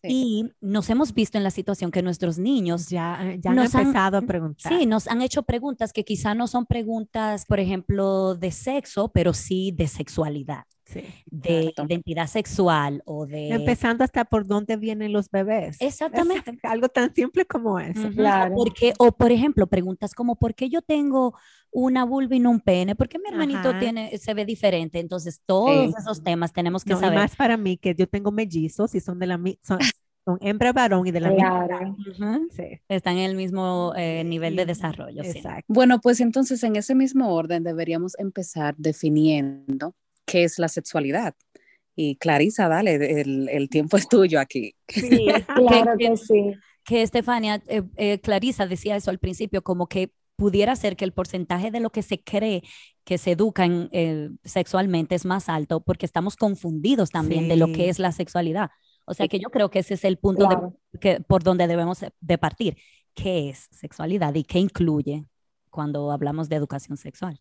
Y 0.05 0.51
nos 0.59 0.89
hemos 0.89 1.13
visto 1.13 1.37
en 1.37 1.43
la 1.43 1.51
situación 1.51 1.91
que 1.91 2.01
nuestros 2.01 2.37
niños 2.37 2.89
ya, 2.89 3.19
eh, 3.23 3.39
ya 3.41 3.51
han 3.51 3.59
empezado 3.59 4.17
a 4.17 4.21
preguntar. 4.21 4.71
Sí, 4.71 4.85
nos 4.85 5.07
han 5.07 5.21
hecho 5.21 5.43
preguntas 5.43 5.93
que 5.93 6.03
quizá 6.03 6.35
no 6.35 6.47
son 6.47 6.65
preguntas, 6.65 7.45
por 7.45 7.59
ejemplo, 7.59 8.35
de 8.35 8.51
sexo, 8.51 9.11
pero 9.13 9.33
sí 9.33 9.71
de 9.71 9.87
sexualidad. 9.87 10.65
De 11.25 11.73
identidad 11.85 12.27
sexual 12.27 13.01
o 13.05 13.25
de... 13.25 13.49
Empezando 13.49 14.03
hasta 14.03 14.25
por 14.25 14.45
dónde 14.45 14.77
vienen 14.77 15.13
los 15.13 15.29
bebés. 15.29 15.77
Exactamente. 15.79 16.57
algo 16.63 16.89
tan 16.89 17.13
simple 17.13 17.45
como 17.45 17.79
eso. 17.79 18.09
claro. 18.11 18.55
Porque, 18.55 18.93
o 18.99 19.11
por 19.11 19.31
ejemplo, 19.31 19.67
preguntas 19.67 20.13
como, 20.13 20.35
¿por 20.35 20.55
qué 20.55 20.69
yo 20.69 20.81
tengo 20.81 21.35
una 21.71 22.05
vulva 22.05 22.35
y 22.35 22.39
no 22.39 22.51
un 22.51 22.59
pene? 22.59 22.95
¿Por 22.95 23.09
qué 23.09 23.19
mi 23.19 23.29
hermanito 23.29 23.77
tiene, 23.79 24.17
se 24.17 24.33
ve 24.33 24.45
diferente? 24.45 24.99
Entonces, 24.99 25.41
todos 25.45 25.93
esos 25.97 26.23
temas 26.23 26.53
tenemos 26.53 26.83
que 26.83 26.95
saber. 26.95 27.17
más 27.17 27.35
para 27.35 27.57
mí, 27.57 27.77
que 27.77 27.95
yo 27.95 28.07
tengo 28.07 28.31
mellizos 28.31 28.95
y 28.95 28.99
son 28.99 29.19
de 29.19 29.27
la 29.27 29.39
son, 29.61 29.79
son 30.25 30.37
hembra 30.41 30.71
varón 30.71 31.07
y 31.07 31.11
de 31.11 31.19
la 31.19 31.31
misma 31.31 32.39
Están 32.87 33.17
en 33.17 33.29
el 33.29 33.35
mismo 33.35 33.93
eh, 33.95 34.23
nivel 34.23 34.55
de 34.55 34.65
desarrollo. 34.65 35.23
Exacto. 35.23 35.65
Bueno, 35.67 35.99
pues 35.99 36.19
entonces 36.21 36.63
en 36.63 36.75
ese 36.75 36.95
mismo 36.95 37.33
orden 37.33 37.63
deberíamos 37.63 38.17
empezar 38.19 38.75
definiendo 38.77 39.95
qué 40.25 40.43
es 40.43 40.59
la 40.59 40.67
sexualidad. 40.67 41.35
Y 41.95 42.15
Clarisa, 42.15 42.67
dale, 42.67 43.21
el, 43.21 43.69
tiempo 43.69 43.97
es 43.97 44.07
tuyo 44.07 44.39
aquí. 44.39 44.75
Sí, 44.87 45.27
claro 45.55 45.93
que, 45.97 46.17
sí. 46.17 46.53
Que 46.83 47.03
Estefania, 47.03 47.61
eh, 47.67 47.83
eh, 47.97 48.19
Clarisa 48.19 48.65
decía 48.65 48.95
eso 48.95 49.11
al 49.11 49.19
principio, 49.19 49.61
como 49.61 49.87
que 49.87 50.11
pudiera 50.35 50.75
ser 50.75 50.95
que 50.95 51.05
el 51.05 51.13
porcentaje 51.13 51.69
de 51.69 51.79
lo 51.79 51.91
que 51.91 52.01
se 52.01 52.23
cree 52.23 52.63
que 53.03 53.17
se 53.17 53.31
educa 53.31 53.67
eh, 53.67 54.29
sexualmente 54.43 55.13
es 55.13 55.25
más 55.25 55.49
alto 55.49 55.81
porque 55.81 56.05
estamos 56.05 56.35
confundidos 56.35 57.11
también 57.11 57.47
de 57.47 57.57
lo 57.57 57.67
que 57.67 57.89
es 57.89 57.99
la 57.99 58.11
sexualidad. 58.11 58.71
O 59.05 59.13
sea 59.13 59.27
que 59.27 59.39
yo 59.39 59.49
creo 59.49 59.69
que 59.69 59.79
ese 59.79 59.95
es 59.95 60.05
el 60.05 60.17
punto 60.17 60.79
que, 60.99 61.19
por 61.19 61.43
donde 61.43 61.67
debemos 61.67 61.99
de 62.19 62.37
partir. 62.37 62.77
¿Qué 63.13 63.49
es 63.49 63.67
sexualidad 63.71 64.33
y 64.33 64.43
qué 64.43 64.57
incluye 64.57 65.25
cuando 65.69 66.11
hablamos 66.11 66.49
de 66.49 66.55
educación 66.55 66.97
sexual? 66.97 67.39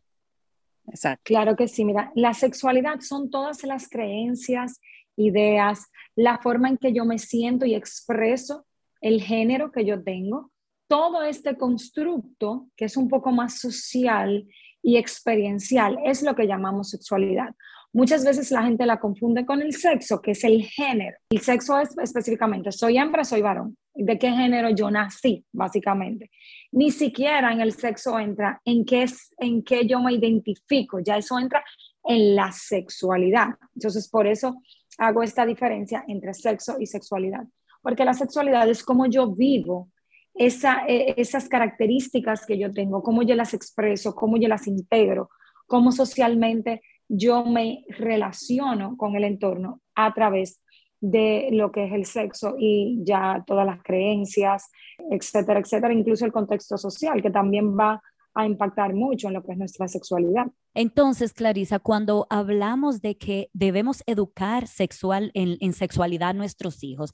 Exacto. 0.87 1.23
Claro 1.25 1.57
que 1.57 1.69
sí, 1.69 1.85
mira, 1.85 2.13
la 2.15 2.35
sexualidad 2.35 3.01
son 3.01 3.31
todas 3.31 3.63
las 3.65 3.89
creencias, 3.89 4.81
ideas, 5.17 5.87
la 6.17 6.39
forma 6.39 6.69
en 6.69 6.79
que 6.79 6.93
yo 6.93 7.05
me 7.05 7.19
siento 7.19 7.67
y 7.67 7.75
expreso 7.75 8.67
el 9.01 9.23
género 9.23 9.73
que 9.73 9.85
yo 9.85 10.03
tengo, 10.03 10.51
todo 10.89 11.23
este 11.23 11.57
constructo 11.57 12.69
que 12.77 12.85
es 12.87 12.97
un 12.97 13.09
poco 13.09 13.33
más 13.33 13.59
social 13.59 14.47
y 14.83 14.97
experiencial 14.97 15.99
es 16.05 16.23
lo 16.23 16.35
que 16.35 16.47
llamamos 16.47 16.91
sexualidad. 16.91 17.55
Muchas 17.93 18.25
veces 18.25 18.51
la 18.51 18.63
gente 18.63 18.87
la 18.87 19.01
confunde 19.01 19.45
con 19.45 19.61
el 19.61 19.75
sexo, 19.75 20.23
que 20.23 20.31
es 20.31 20.45
el 20.45 20.65
género. 20.65 21.17
El 21.31 21.41
sexo 21.41 21.79
es 21.79 21.97
específicamente, 21.99 22.73
soy 22.73 22.97
hembra, 22.97 23.25
soy 23.25 23.43
varón. 23.43 23.77
¿De 23.95 24.19
qué 24.19 24.31
género 24.31 24.71
yo 24.71 24.91
nací, 24.91 25.45
básicamente? 25.53 26.31
Ni 26.71 26.91
siquiera 26.91 27.53
en 27.53 27.61
el 27.61 27.73
sexo 27.73 28.19
entra 28.19 28.61
en 28.65 28.85
qué, 28.85 29.03
es, 29.03 29.35
en 29.39 29.63
qué 29.63 29.87
yo 29.87 30.01
me 30.01 30.15
identifico, 30.15 30.99
ya 31.01 31.19
eso 31.19 31.39
entra 31.39 31.63
en 32.05 32.35
la 32.35 32.51
sexualidad. 32.53 33.49
Entonces, 33.75 34.09
por 34.09 34.27
eso 34.27 34.57
hago 34.99 35.23
esta 35.23 35.45
diferencia 35.45 36.05
entre 36.09 36.33
sexo 36.33 36.77
y 36.81 36.87
sexualidad, 36.87 37.45
porque 37.83 38.05
la 38.05 38.15
sexualidad 38.15 38.69
es 38.69 38.83
como 38.83 39.07
yo 39.07 39.35
vivo 39.35 39.91
e, 40.35 41.15
esas 41.17 41.49
características 41.49 42.47
que 42.47 42.59
yo 42.59 42.73
tengo, 42.73 43.03
cómo 43.03 43.23
yo 43.23 43.35
las 43.35 43.53
expreso, 43.53 44.15
cómo 44.15 44.39
yo 44.39 44.49
las 44.49 44.67
integro, 44.67 45.29
cómo 45.67 45.93
socialmente 45.93 46.83
yo 47.09 47.45
me 47.45 47.85
relaciono 47.89 48.97
con 48.97 49.17
el 49.17 49.25
entorno 49.25 49.83
a 49.95 50.15
través 50.15 50.62
de 51.03 51.49
lo 51.51 51.73
que 51.73 51.85
es 51.85 51.93
el 51.93 52.07
sexo 52.07 52.55
y 52.57 53.01
ya 53.05 53.43
todas 53.45 53.67
las 53.67 53.83
creencias, 53.83 54.71
etcétera, 55.11 55.59
etcétera, 55.59 55.93
incluso 55.93 56.25
el 56.25 56.33
contexto 56.33 56.79
social, 56.79 57.21
que 57.21 57.31
también 57.31 57.77
va 57.77 58.01
a 58.35 58.47
impactar 58.47 58.95
mucho 58.95 59.27
en 59.27 59.35
lo 59.35 59.43
que 59.43 59.53
es 59.53 59.59
nuestra 59.59 59.89
sexualidad. 59.89 60.47
Entonces, 60.75 61.35
Clarisa, 61.35 61.81
cuando 61.81 62.27
hablamos 62.31 63.03
de 63.03 63.19
que 63.19 63.51
debemos 63.53 64.05
educar 64.07 64.69
sexual 64.69 65.33
en, 65.35 65.59
en 65.61 65.73
sexualidad 65.73 66.31
a 66.31 66.35
nuestros 66.35 66.85
hijos, 66.85 67.13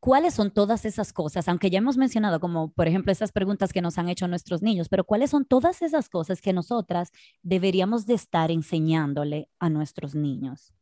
¿cuáles 0.00 0.34
son 0.34 0.50
todas 0.50 0.84
esas 0.84 1.12
cosas? 1.12 1.46
Aunque 1.48 1.70
ya 1.70 1.78
hemos 1.78 1.96
mencionado, 1.96 2.40
como 2.40 2.72
por 2.72 2.88
ejemplo, 2.88 3.12
esas 3.12 3.30
preguntas 3.30 3.72
que 3.72 3.80
nos 3.80 3.96
han 3.96 4.08
hecho 4.08 4.26
nuestros 4.26 4.60
niños, 4.60 4.88
pero 4.88 5.04
¿cuáles 5.04 5.30
son 5.30 5.44
todas 5.44 5.82
esas 5.82 6.08
cosas 6.08 6.42
que 6.42 6.52
nosotras 6.52 7.12
deberíamos 7.42 8.06
de 8.06 8.14
estar 8.14 8.50
enseñándole 8.50 9.48
a 9.60 9.70
nuestros 9.70 10.16
niños? 10.16 10.74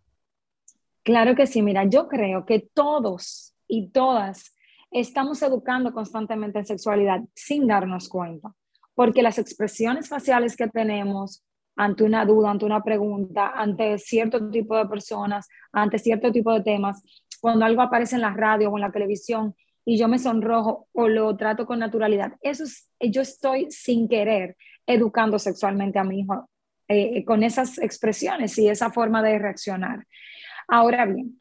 Claro 1.09 1.35
que 1.35 1.47
sí, 1.47 1.63
mira, 1.63 1.85
yo 1.85 2.07
creo 2.07 2.45
que 2.45 2.69
todos 2.75 3.55
y 3.67 3.89
todas 3.89 4.55
estamos 4.91 5.41
educando 5.41 5.91
constantemente 5.95 6.59
en 6.59 6.67
sexualidad 6.67 7.23
sin 7.35 7.67
darnos 7.67 8.11
cuenta, 8.11 8.53
porque 8.95 9.23
las 9.23 9.39
expresiones 9.39 10.11
faciales 10.11 10.55
que 10.55 10.69
tenemos 10.69 11.43
ante 11.77 12.05
una 12.05 12.27
duda, 12.27 12.51
ante 12.51 12.67
una 12.67 12.83
pregunta, 12.83 13.53
ante 13.55 13.97
cierto 13.97 14.51
tipo 14.51 14.77
de 14.77 14.85
personas, 14.85 15.49
ante 15.73 15.99
cierto 15.99 16.31
tipo 16.31 16.53
de 16.53 16.61
temas, 16.61 17.03
cuando 17.41 17.65
algo 17.65 17.81
aparece 17.81 18.17
en 18.17 18.21
la 18.21 18.35
radio 18.35 18.69
o 18.71 18.77
en 18.77 18.83
la 18.83 18.93
televisión 18.93 19.57
y 19.87 19.97
yo 19.97 20.09
me 20.09 20.19
sonrojo 20.19 20.89
o 20.93 21.09
lo 21.09 21.35
trato 21.39 21.65
con 21.65 21.79
naturalidad, 21.79 22.35
eso 22.43 22.65
es, 22.65 22.87
yo 23.01 23.23
estoy 23.23 23.71
sin 23.71 24.11
querer 24.11 24.59
educando 24.87 25.39
sexualmente 25.39 25.99
a 25.99 26.05
mi 26.05 26.21
hijo 26.21 26.51
eh, 26.87 27.25
con 27.25 27.43
esas 27.43 27.79
expresiones 27.79 28.59
y 28.59 28.69
esa 28.69 28.91
forma 28.91 29.23
de 29.23 29.39
reaccionar. 29.39 30.05
Ahora 30.69 31.07
bien, 31.07 31.37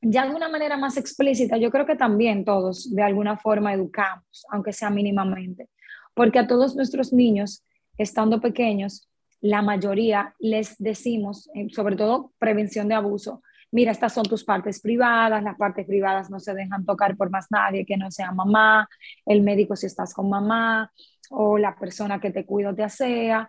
ya 0.00 0.26
de 0.26 0.34
una 0.34 0.48
manera 0.48 0.76
más 0.76 0.96
explícita, 0.96 1.58
yo 1.58 1.70
creo 1.70 1.86
que 1.86 1.94
también 1.94 2.44
todos 2.44 2.92
de 2.94 3.02
alguna 3.02 3.36
forma 3.36 3.72
educamos, 3.72 4.46
aunque 4.50 4.72
sea 4.72 4.90
mínimamente, 4.90 5.68
porque 6.14 6.38
a 6.38 6.46
todos 6.46 6.74
nuestros 6.74 7.12
niños, 7.12 7.64
estando 7.98 8.40
pequeños, 8.40 9.08
la 9.40 9.60
mayoría 9.60 10.34
les 10.38 10.76
decimos, 10.78 11.50
eh, 11.54 11.68
sobre 11.70 11.96
todo 11.96 12.32
prevención 12.38 12.88
de 12.88 12.94
abuso, 12.94 13.42
mira, 13.70 13.92
estas 13.92 14.14
son 14.14 14.24
tus 14.24 14.44
partes 14.44 14.80
privadas, 14.80 15.42
las 15.42 15.56
partes 15.56 15.86
privadas 15.86 16.30
no 16.30 16.40
se 16.40 16.54
dejan 16.54 16.84
tocar 16.86 17.16
por 17.16 17.30
más 17.30 17.46
nadie 17.50 17.84
que 17.84 17.96
no 17.96 18.10
sea 18.10 18.32
mamá, 18.32 18.88
el 19.26 19.42
médico 19.42 19.76
si 19.76 19.86
estás 19.86 20.14
con 20.14 20.30
mamá 20.30 20.90
o 21.30 21.58
la 21.58 21.74
persona 21.74 22.20
que 22.20 22.30
te 22.30 22.46
cuida 22.46 22.74
te 22.74 22.82
asea. 22.84 23.48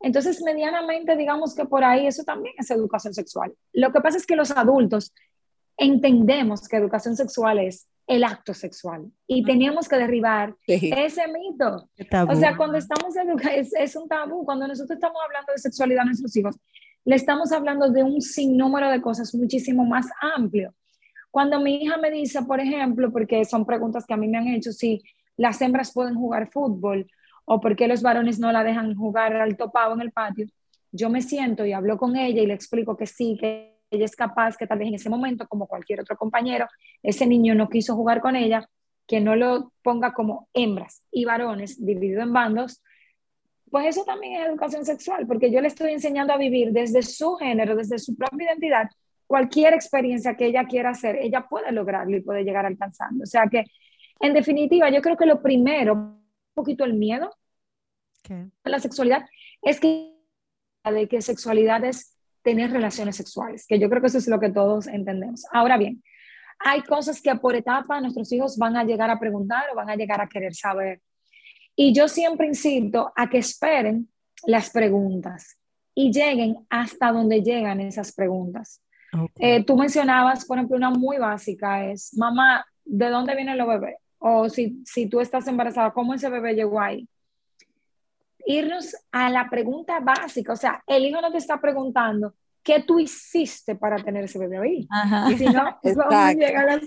Entonces, 0.00 0.42
medianamente, 0.42 1.16
digamos 1.16 1.54
que 1.54 1.64
por 1.64 1.84
ahí 1.84 2.06
eso 2.06 2.24
también 2.24 2.54
es 2.58 2.70
educación 2.70 3.14
sexual. 3.14 3.54
Lo 3.72 3.92
que 3.92 4.00
pasa 4.00 4.18
es 4.18 4.26
que 4.26 4.36
los 4.36 4.50
adultos 4.50 5.12
entendemos 5.76 6.68
que 6.68 6.76
educación 6.76 7.16
sexual 7.16 7.58
es 7.58 7.88
el 8.06 8.22
acto 8.22 8.52
sexual 8.52 9.10
y 9.26 9.44
teníamos 9.44 9.88
que 9.88 9.96
derribar 9.96 10.54
ese 10.66 11.22
mito. 11.28 11.88
O 12.28 12.36
sea, 12.36 12.56
cuando 12.56 12.76
estamos 12.76 13.16
educando, 13.16 13.48
es, 13.50 13.72
es 13.74 13.96
un 13.96 14.08
tabú, 14.08 14.44
cuando 14.44 14.68
nosotros 14.68 14.96
estamos 14.96 15.16
hablando 15.24 15.52
de 15.52 15.58
sexualidad 15.58 16.02
a 16.02 16.06
nuestros 16.06 16.36
hijos, 16.36 16.56
le 17.04 17.16
estamos 17.16 17.52
hablando 17.52 17.90
de 17.90 18.02
un 18.02 18.20
sinnúmero 18.20 18.90
de 18.90 19.00
cosas 19.00 19.34
muchísimo 19.34 19.84
más 19.84 20.06
amplio. 20.20 20.74
Cuando 21.30 21.60
mi 21.60 21.82
hija 21.82 21.96
me 21.96 22.10
dice, 22.10 22.42
por 22.42 22.60
ejemplo, 22.60 23.10
porque 23.10 23.44
son 23.44 23.66
preguntas 23.66 24.04
que 24.06 24.14
a 24.14 24.16
mí 24.16 24.28
me 24.28 24.38
han 24.38 24.48
hecho, 24.48 24.72
si 24.72 25.02
las 25.36 25.60
hembras 25.60 25.92
pueden 25.92 26.14
jugar 26.14 26.50
fútbol 26.50 27.06
o 27.44 27.60
por 27.60 27.76
qué 27.76 27.88
los 27.88 28.02
varones 28.02 28.38
no 28.38 28.52
la 28.52 28.64
dejan 28.64 28.94
jugar 28.94 29.36
al 29.36 29.56
topado 29.56 29.94
en 29.94 30.00
el 30.00 30.12
patio, 30.12 30.46
yo 30.92 31.10
me 31.10 31.22
siento 31.22 31.64
y 31.66 31.72
hablo 31.72 31.98
con 31.98 32.16
ella 32.16 32.42
y 32.42 32.46
le 32.46 32.54
explico 32.54 32.96
que 32.96 33.06
sí, 33.06 33.36
que 33.40 33.74
ella 33.90 34.04
es 34.04 34.16
capaz, 34.16 34.56
que 34.56 34.66
tal 34.66 34.78
vez 34.78 34.88
en 34.88 34.94
ese 34.94 35.10
momento, 35.10 35.46
como 35.48 35.66
cualquier 35.66 36.00
otro 36.00 36.16
compañero, 36.16 36.66
ese 37.02 37.26
niño 37.26 37.54
no 37.54 37.68
quiso 37.68 37.94
jugar 37.94 38.20
con 38.20 38.36
ella, 38.36 38.68
que 39.06 39.20
no 39.20 39.36
lo 39.36 39.72
ponga 39.82 40.12
como 40.12 40.48
hembras 40.54 41.02
y 41.10 41.24
varones 41.24 41.84
dividido 41.84 42.22
en 42.22 42.32
bandos, 42.32 42.82
pues 43.70 43.86
eso 43.86 44.04
también 44.04 44.40
es 44.40 44.48
educación 44.48 44.84
sexual, 44.84 45.26
porque 45.26 45.50
yo 45.50 45.60
le 45.60 45.68
estoy 45.68 45.92
enseñando 45.92 46.32
a 46.32 46.38
vivir 46.38 46.70
desde 46.70 47.02
su 47.02 47.34
género, 47.34 47.74
desde 47.74 47.98
su 47.98 48.14
propia 48.16 48.46
identidad, 48.46 48.88
cualquier 49.26 49.74
experiencia 49.74 50.36
que 50.36 50.46
ella 50.46 50.64
quiera 50.64 50.90
hacer, 50.90 51.16
ella 51.16 51.46
puede 51.48 51.72
lograrlo 51.72 52.16
y 52.16 52.20
puede 52.20 52.44
llegar 52.44 52.66
alcanzando. 52.66 53.24
O 53.24 53.26
sea 53.26 53.48
que, 53.50 53.64
en 54.20 54.32
definitiva, 54.32 54.90
yo 54.90 55.02
creo 55.02 55.16
que 55.16 55.26
lo 55.26 55.42
primero, 55.42 56.18
poquito 56.54 56.84
el 56.84 56.94
miedo 56.94 57.34
a 58.30 58.68
la 58.68 58.78
sexualidad, 58.78 59.26
es 59.62 59.80
que 59.80 60.14
de 60.84 61.08
que 61.08 61.22
sexualidad 61.22 61.84
es 61.84 62.16
tener 62.42 62.70
relaciones 62.70 63.16
sexuales, 63.16 63.66
que 63.66 63.78
yo 63.78 63.88
creo 63.88 64.00
que 64.00 64.08
eso 64.08 64.18
es 64.18 64.28
lo 64.28 64.38
que 64.38 64.50
todos 64.50 64.86
entendemos. 64.86 65.44
Ahora 65.50 65.78
bien, 65.78 66.02
hay 66.58 66.82
cosas 66.82 67.20
que 67.20 67.34
por 67.36 67.54
etapa 67.54 68.00
nuestros 68.00 68.30
hijos 68.32 68.56
van 68.58 68.76
a 68.76 68.84
llegar 68.84 69.10
a 69.10 69.18
preguntar 69.18 69.64
o 69.72 69.76
van 69.76 69.90
a 69.90 69.96
llegar 69.96 70.20
a 70.20 70.28
querer 70.28 70.54
saber. 70.54 71.00
Y 71.74 71.92
yo 71.94 72.06
siempre 72.06 72.46
insisto 72.46 73.12
a 73.16 73.28
que 73.28 73.38
esperen 73.38 74.08
las 74.46 74.70
preguntas 74.70 75.58
y 75.94 76.12
lleguen 76.12 76.66
hasta 76.68 77.12
donde 77.12 77.42
llegan 77.42 77.80
esas 77.80 78.12
preguntas. 78.12 78.82
Eh, 79.38 79.64
tú 79.64 79.76
mencionabas, 79.76 80.44
por 80.44 80.58
ejemplo, 80.58 80.76
una 80.76 80.90
muy 80.90 81.18
básica 81.18 81.86
es, 81.86 82.16
mamá, 82.16 82.66
¿de 82.84 83.08
dónde 83.08 83.34
viene 83.36 83.52
el 83.52 83.64
bebé? 83.64 83.98
O 84.26 84.48
si, 84.48 84.82
si 84.86 85.06
tú 85.06 85.20
estás 85.20 85.46
embarazada, 85.48 85.92
¿cómo 85.92 86.14
ese 86.14 86.30
bebé 86.30 86.54
llegó 86.54 86.80
ahí? 86.80 87.06
Irnos 88.46 88.96
a 89.12 89.28
la 89.28 89.50
pregunta 89.50 90.00
básica, 90.00 90.54
o 90.54 90.56
sea, 90.56 90.82
el 90.86 91.04
hijo 91.04 91.20
no 91.20 91.30
te 91.30 91.36
está 91.36 91.60
preguntando, 91.60 92.34
¿qué 92.62 92.82
tú 92.82 92.98
hiciste 92.98 93.76
para 93.76 93.96
tener 93.96 94.24
ese 94.24 94.38
bebé 94.38 94.58
ahí? 94.58 94.88
Y 95.30 95.36
si 95.36 95.44
no, 95.44 95.78
¿cómo 95.82 96.32
llega 96.32 96.64
la... 96.64 96.80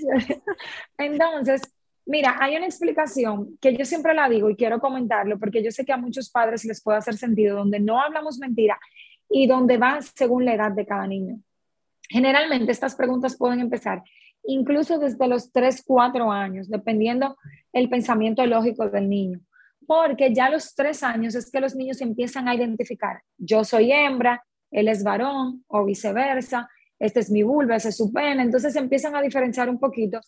Entonces, 0.98 1.62
Mira, 2.08 2.38
hay 2.40 2.56
una 2.56 2.66
explicación 2.66 3.58
que 3.60 3.76
yo 3.76 3.84
siempre 3.84 4.14
la 4.14 4.30
digo 4.30 4.50
y 4.50 4.56
quiero 4.56 4.80
comentarlo 4.80 5.38
porque 5.38 5.62
yo 5.62 5.72
sé 5.72 5.84
que 5.84 5.92
a 5.92 5.98
muchos 5.98 6.30
padres 6.30 6.64
les 6.64 6.82
puede 6.82 7.00
hacer 7.00 7.18
sentido, 7.18 7.58
donde 7.58 7.82
no 7.82 8.00
hablamos 8.00 8.40
mentira 8.40 8.80
y 9.30 9.46
donde 9.46 9.78
va 9.78 10.00
según 10.02 10.46
la 10.46 10.54
edad 10.54 10.72
de 10.72 10.86
cada 10.86 11.06
niño. 11.06 11.42
Generalmente 12.08 12.72
estas 12.72 12.96
preguntas 12.96 13.36
pueden 13.36 13.60
empezar 13.60 14.04
incluso 14.48 14.98
desde 14.98 15.28
los 15.28 15.52
3, 15.52 15.84
4 15.86 16.32
años, 16.32 16.70
dependiendo 16.70 17.38
el 17.74 17.90
pensamiento 17.90 18.46
lógico 18.46 18.90
del 18.90 19.10
niño. 19.10 19.42
Porque 19.86 20.34
ya 20.34 20.46
a 20.46 20.50
los 20.50 20.74
3 20.74 21.04
años 21.04 21.36
es 21.36 21.52
que 21.52 21.60
los 21.60 21.76
niños 21.76 22.02
empiezan 22.02 22.48
a 22.48 22.56
identificar, 22.56 23.22
yo 23.38 23.64
soy 23.64 23.92
hembra, 23.92 24.44
él 24.72 24.88
es 24.88 25.04
varón 25.04 25.64
o 25.68 25.86
viceversa, 25.86 26.70
este 27.00 27.20
es 27.20 27.30
mi 27.30 27.44
vulva, 27.44 27.76
ese 27.76 27.90
es 27.90 27.98
su 27.98 28.12
pene, 28.12 28.42
entonces 28.42 28.76
empiezan 28.76 29.16
a 29.16 29.22
diferenciar 29.22 29.70
un 29.70 29.80
poquito 29.80 30.20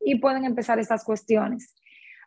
y 0.00 0.18
pueden 0.18 0.44
empezar 0.44 0.78
estas 0.78 1.04
cuestiones. 1.04 1.74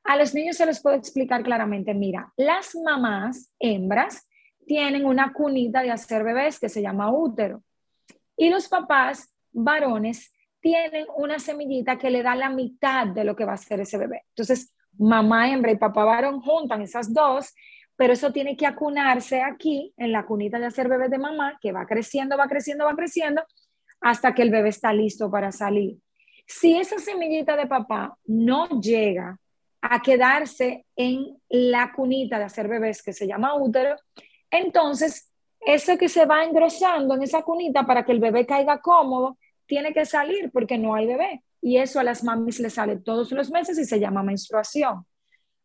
A 0.04 0.16
los 0.16 0.34
niños 0.34 0.58
se 0.58 0.66
les 0.66 0.82
puede 0.82 0.98
explicar 0.98 1.44
claramente, 1.44 1.94
mira, 1.94 2.32
las 2.38 2.76
mamás 2.76 3.54
hembras 3.60 4.28
tienen 4.66 5.06
una 5.06 5.34
cunita 5.34 5.82
de 5.82 5.92
hacer 5.92 6.24
bebés 6.24 6.60
que 6.60 6.70
se 6.70 6.82
llama 6.82 7.12
útero 7.12 7.64
y 8.38 8.50
los 8.50 8.68
papás 8.70 9.34
varones 9.52 10.32
tienen 10.62 11.06
una 11.16 11.40
semillita 11.40 11.98
que 11.98 12.10
le 12.10 12.24
da 12.24 12.36
la 12.36 12.50
mitad 12.50 13.08
de 13.08 13.24
lo 13.24 13.36
que 13.36 13.46
va 13.46 13.54
a 13.54 13.58
ser 13.58 13.80
ese 13.80 13.98
bebé. 13.98 14.24
Entonces, 14.30 14.74
mamá 14.98 15.52
hembra 15.52 15.72
y 15.72 15.78
papá 15.78 16.04
varón 16.04 16.42
juntan 16.42 16.82
esas 16.82 17.14
dos, 17.14 17.54
pero 17.96 18.14
eso 18.14 18.32
tiene 18.32 18.56
que 18.56 18.66
acunarse 18.66 19.42
aquí 19.42 19.94
en 19.98 20.12
la 20.12 20.26
cunita 20.26 20.60
de 20.60 20.68
hacer 20.68 20.88
bebé 20.88 21.10
de 21.10 21.18
mamá, 21.18 21.58
que 21.62 21.72
va 21.72 21.86
creciendo, 21.86 22.38
va 22.38 22.48
creciendo, 22.48 22.86
va 22.86 22.96
creciendo, 22.96 23.44
hasta 24.02 24.34
que 24.34 24.42
el 24.42 24.52
bebé 24.52 24.70
está 24.70 24.94
listo 24.94 25.30
para 25.30 25.52
salir. 25.52 25.98
Si 26.46 26.78
esa 26.78 26.98
semillita 26.98 27.56
de 27.56 27.68
papá 27.68 28.18
no 28.26 28.68
llega 28.80 29.38
a 29.82 30.02
quedarse 30.02 30.86
en 30.96 31.38
la 31.50 31.92
cunita 31.94 32.38
de 32.38 32.46
hacer 32.46 32.68
bebés 32.68 33.04
que 33.04 33.14
se 33.14 33.28
llama 33.28 33.56
útero, 33.56 33.96
entonces 34.50 35.32
eso 35.60 35.98
que 35.98 36.10
se 36.10 36.26
va 36.26 36.44
engrosando 36.44 37.16
en 37.16 37.24
esa 37.24 37.44
cunita 37.44 37.86
para 37.86 38.04
que 38.04 38.14
el 38.14 38.20
bebé 38.20 38.46
caiga 38.46 38.82
cómodo, 38.82 39.38
tiene 39.70 39.94
que 39.94 40.06
salir 40.06 40.50
porque 40.52 40.78
no 40.78 40.96
hay 40.96 41.06
bebé. 41.06 41.44
Y 41.62 41.78
eso 41.78 42.00
a 42.00 42.04
las 42.04 42.24
mamis 42.24 42.60
le 42.60 42.70
sale 42.70 42.98
todos 42.98 43.32
los 43.32 43.52
meses 43.52 43.78
y 43.78 43.86
se 43.86 44.00
llama 44.00 44.24
menstruación. 44.24 45.06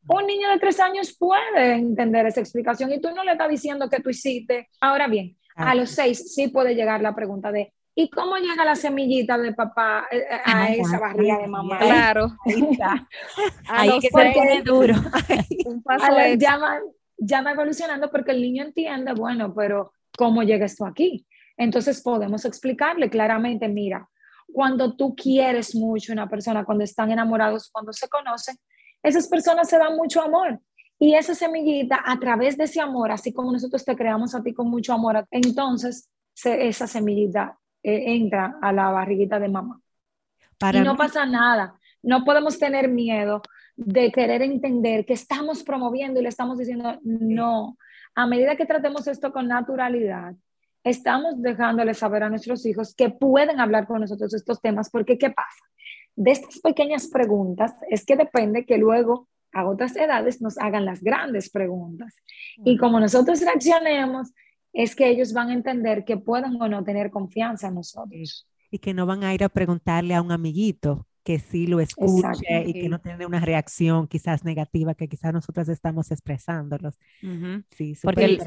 Un 0.07 0.27
niño 0.27 0.51
de 0.51 0.59
tres 0.59 0.79
años 0.79 1.17
puede 1.19 1.73
entender 1.73 2.27
esa 2.27 2.41
explicación 2.41 2.93
y 2.93 3.01
tú 3.01 3.09
no 3.15 3.25
le 3.25 3.33
estás 3.33 3.49
diciendo 3.49 3.89
que 3.89 4.01
tú 4.01 4.11
hiciste. 4.11 4.69
Ahora 4.81 5.09
bien, 5.09 5.39
a 5.57 5.75
los 5.75 5.91
seis 5.91 6.35
sí 6.35 6.49
puede 6.49 6.75
llegar 6.75 7.01
la 7.01 7.15
pregunta 7.15 7.51
de 7.51 7.73
¿Y 7.97 8.11
cómo 8.11 8.37
llega 8.37 8.65
la 8.65 8.75
semillita 8.75 9.39
de 9.39 9.53
papá 9.53 10.09
eh, 10.11 10.19
eh, 10.19 10.41
a 10.45 10.73
esa 10.73 10.99
barriga 10.99 11.39
de 11.39 11.47
mamá? 11.47 11.79
Claro. 11.79 12.37
Ahí 12.45 12.67
está. 12.73 13.09
Ahí 13.69 14.01
que 14.01 14.09
se 14.09 14.63
duro. 14.65 14.95
Un 15.67 15.81
paso 15.81 16.07
ya, 16.37 16.57
va, 16.57 16.81
ya 17.17 17.43
va 17.43 17.53
evolucionando 17.53 18.11
porque 18.11 18.33
el 18.33 18.43
niño 18.43 18.65
entiende, 18.65 19.13
bueno, 19.13 19.55
pero 19.55 19.93
¿cómo 20.19 20.43
llega 20.43 20.67
esto 20.67 20.85
aquí? 20.85 21.25
Entonces 21.57 22.03
podemos 22.03 22.45
explicarle 22.45 23.09
claramente, 23.09 23.69
mira, 23.69 24.09
cuando 24.53 24.97
tú 24.97 25.15
quieres 25.15 25.75
mucho 25.75 26.13
a 26.13 26.15
una 26.15 26.29
persona, 26.29 26.65
cuando 26.65 26.85
están 26.85 27.11
enamorados, 27.11 27.71
cuando 27.71 27.93
se 27.93 28.09
conocen, 28.09 28.57
esas 29.03 29.29
personas 29.29 29.69
se 29.69 29.79
dan 29.79 29.97
mucho 29.97 30.23
amor. 30.23 30.61
Y 30.99 31.15
esa 31.15 31.35
semillita, 31.35 32.01
a 32.05 32.19
través 32.19 32.57
de 32.57 32.65
ese 32.65 32.81
amor, 32.81 33.11
así 33.11 33.33
como 33.33 33.53
nosotros 33.53 33.85
te 33.85 33.97
creamos 33.97 34.35
a 34.35 34.43
ti 34.43 34.55
con 34.55 34.69
mucho 34.71 34.93
amor, 34.93 35.27
entonces 35.31 36.09
esa 36.43 36.87
semillita 36.87 37.59
eh, 37.83 38.15
entra 38.15 38.59
a 38.63 38.73
la 38.73 38.91
barriguita 38.91 39.39
de 39.39 39.49
mamá. 39.49 39.81
y 40.73 40.81
no 40.81 40.97
pasa 40.97 41.27
nada. 41.27 41.79
No 42.03 42.25
podemos 42.25 42.59
tener 42.59 42.89
miedo 42.89 43.43
de 43.77 44.13
querer 44.13 44.43
entender 44.43 45.05
que 45.05 45.15
estamos 45.15 45.63
promoviendo 45.65 46.21
y 46.21 46.23
le 46.23 46.29
estamos 46.29 46.59
diciendo, 46.59 46.99
no, 47.03 47.77
a 48.15 48.27
medida 48.27 48.57
que 48.57 48.67
tratemos 48.67 49.07
esto 49.09 49.33
con 49.33 49.49
naturalidad, 49.49 50.35
estamos 50.85 51.41
dejándoles 51.41 51.99
saber 51.99 52.23
a 52.23 52.31
nuestros 52.31 52.65
hijos 52.67 52.95
que 52.95 53.11
pueden 53.11 53.59
hablar 53.59 53.87
con 53.87 54.01
nosotros 54.03 54.33
estos 54.35 54.61
temas, 54.61 54.91
porque 54.91 55.19
¿qué 55.19 55.31
pasa? 55.31 55.65
De 56.15 56.31
estas 56.31 56.61
pequeñas 56.61 57.09
preguntas 57.09 57.75
es 57.91 58.05
que 58.05 58.17
depende 58.17 58.67
que 58.67 58.79
luego 58.79 59.29
a 59.53 59.67
otras 59.67 59.97
edades 59.97 60.41
nos 60.41 60.59
hagan 60.59 60.85
las 60.85 61.03
grandes 61.03 61.51
preguntas. 61.51 62.15
Y 62.65 62.77
como 62.77 63.01
nosotros 63.01 63.41
reaccionemos, 63.41 64.33
es 64.73 64.95
que 64.95 65.09
ellos 65.09 65.33
van 65.33 65.51
a 65.51 65.55
entender 65.55 66.05
que 66.05 66.17
pueden 66.17 66.61
o 66.61 66.69
no 66.69 66.85
tener 66.85 67.11
confianza 67.11 67.69
en 67.69 67.77
nosotros. 67.77 68.47
Y 68.71 68.79
que 68.79 68.93
no 68.93 69.07
van 69.07 69.25
a 69.25 69.33
ir 69.33 69.45
a 69.45 69.49
preguntarle 69.49 70.15
a 70.15 70.23
un 70.23 70.33
amiguito 70.33 71.07
que 71.25 71.39
sí 71.39 71.67
lo 71.67 71.81
escuche 71.81 72.65
y 72.67 72.73
que 72.75 72.89
no 72.89 73.01
tiene 73.01 73.25
una 73.25 73.41
reacción 73.41 74.07
quizás 74.07 74.45
negativa 74.45 74.95
que 74.95 75.09
quizás 75.09 75.33
nosotros 75.33 75.69
estamos 75.71 76.11
expresándolos. 76.11 77.01
Sí, 77.71 77.97
Porque 78.03 78.39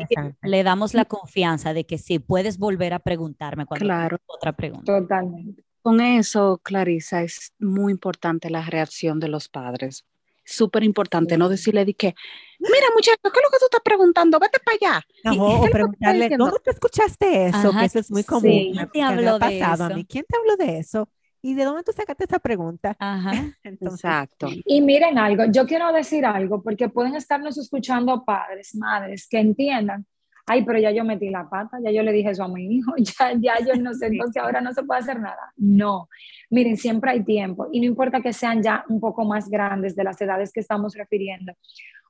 le, 0.43 0.63
damos 0.63 0.93
la 0.93 1.05
confianza 1.05 1.74
de 1.74 1.86
que 1.86 1.98
sí, 1.98 2.19
puedes 2.19 2.60
volver 2.60 2.93
a 2.93 3.00
preguntarme 3.00 3.65
cuando 3.65 3.86
claro. 3.86 4.17
otra 4.27 4.53
pregunta. 4.53 5.00
Totalmente. 5.00 5.63
Con 5.81 6.01
eso, 6.01 6.60
Clarisa, 6.63 7.24
es 7.24 7.53
muy 7.60 7.91
importante 7.91 8.50
la 8.50 8.62
reacción 8.62 9.19
de 9.19 9.29
los 9.29 9.50
padres. 9.50 10.05
Súper 10.46 10.84
importante, 10.84 11.38
no 11.38 11.50
decirle 11.50 11.84
de 11.84 11.93
que, 11.93 12.13
mira 12.60 12.88
muchacho, 12.93 13.17
¿qué 13.22 13.27
es 13.27 13.43
lo 13.43 13.50
que 13.50 13.57
tú 13.60 13.65
estás 13.65 13.81
preguntando? 13.84 14.39
Vete 14.39 14.60
para 14.63 14.77
allá. 14.96 15.05
No, 15.24 15.62
o 15.62 15.69
preguntarle, 15.69 16.29
¿dónde 16.38 16.60
te 16.63 16.72
escuchaste 16.72 17.48
eso? 17.48 17.72
que 17.72 17.86
eso 17.86 18.00
es 18.00 18.12
muy 18.12 18.24
común. 18.24 18.72
¿Quién 18.72 18.89
te 18.93 19.01
habló 19.01 19.39
de 19.39 19.60
eso? 19.60 19.84
A 19.84 19.89
mí? 19.89 20.05
¿Quién 20.05 20.25
te 20.27 20.38
habló 20.38 20.55
de 20.55 20.77
eso? 20.77 21.10
¿Y 21.41 21.53
de 21.53 21.63
dónde 21.63 21.84
tú 21.84 21.91
sacaste 21.91 22.25
esa 22.25 22.39
pregunta? 22.39 22.96
Ajá. 23.00 23.32
Exacto. 23.63 24.48
Y 24.65 24.82
miren 24.82 25.17
algo, 25.17 25.46
yo 25.46 25.65
quiero 25.65 25.91
decir 25.91 26.25
algo, 26.25 26.62
porque 26.62 26.89
pueden 26.89 27.15
estarnos 27.15 27.58
escuchando 27.58 28.24
padres, 28.25 28.75
madres, 28.75 29.27
que 29.29 29.39
entiendan, 29.39 30.06
ay, 30.48 30.63
pero 30.63 30.79
ya 30.79 30.91
yo 30.91 31.03
metí 31.03 31.29
la 31.29 31.50
pata, 31.50 31.77
ya 31.84 31.91
yo 31.91 32.01
le 32.03 32.13
dije 32.13 32.32
eso 32.32 32.46
a 32.46 32.48
mi 32.48 32.77
hijo, 32.77 32.94
ya, 32.98 33.34
ya 33.38 33.60
yo 33.65 33.75
no 33.82 33.94
sé, 33.94 34.08
entonces 34.08 34.41
ahora 34.41 34.62
no 34.62 34.74
se 34.74 34.84
puede 34.84 35.01
hacer 35.01 35.20
nada. 35.20 35.53
No, 35.58 36.10
miren, 36.50 36.77
siempre 36.77 37.12
hay 37.12 37.24
tiempo 37.24 37.67
y 37.72 37.82
no 37.82 37.86
importa 37.86 38.22
que 38.22 38.34
sean 38.34 38.63
ya 38.63 38.84
un 38.88 39.00
poco 39.00 39.25
más 39.25 39.50
grandes 39.50 39.96
de 39.96 40.03
las 40.03 40.20
edades 40.22 40.51
que 40.51 40.62
estamos 40.62 40.96
refiriendo. 40.96 41.53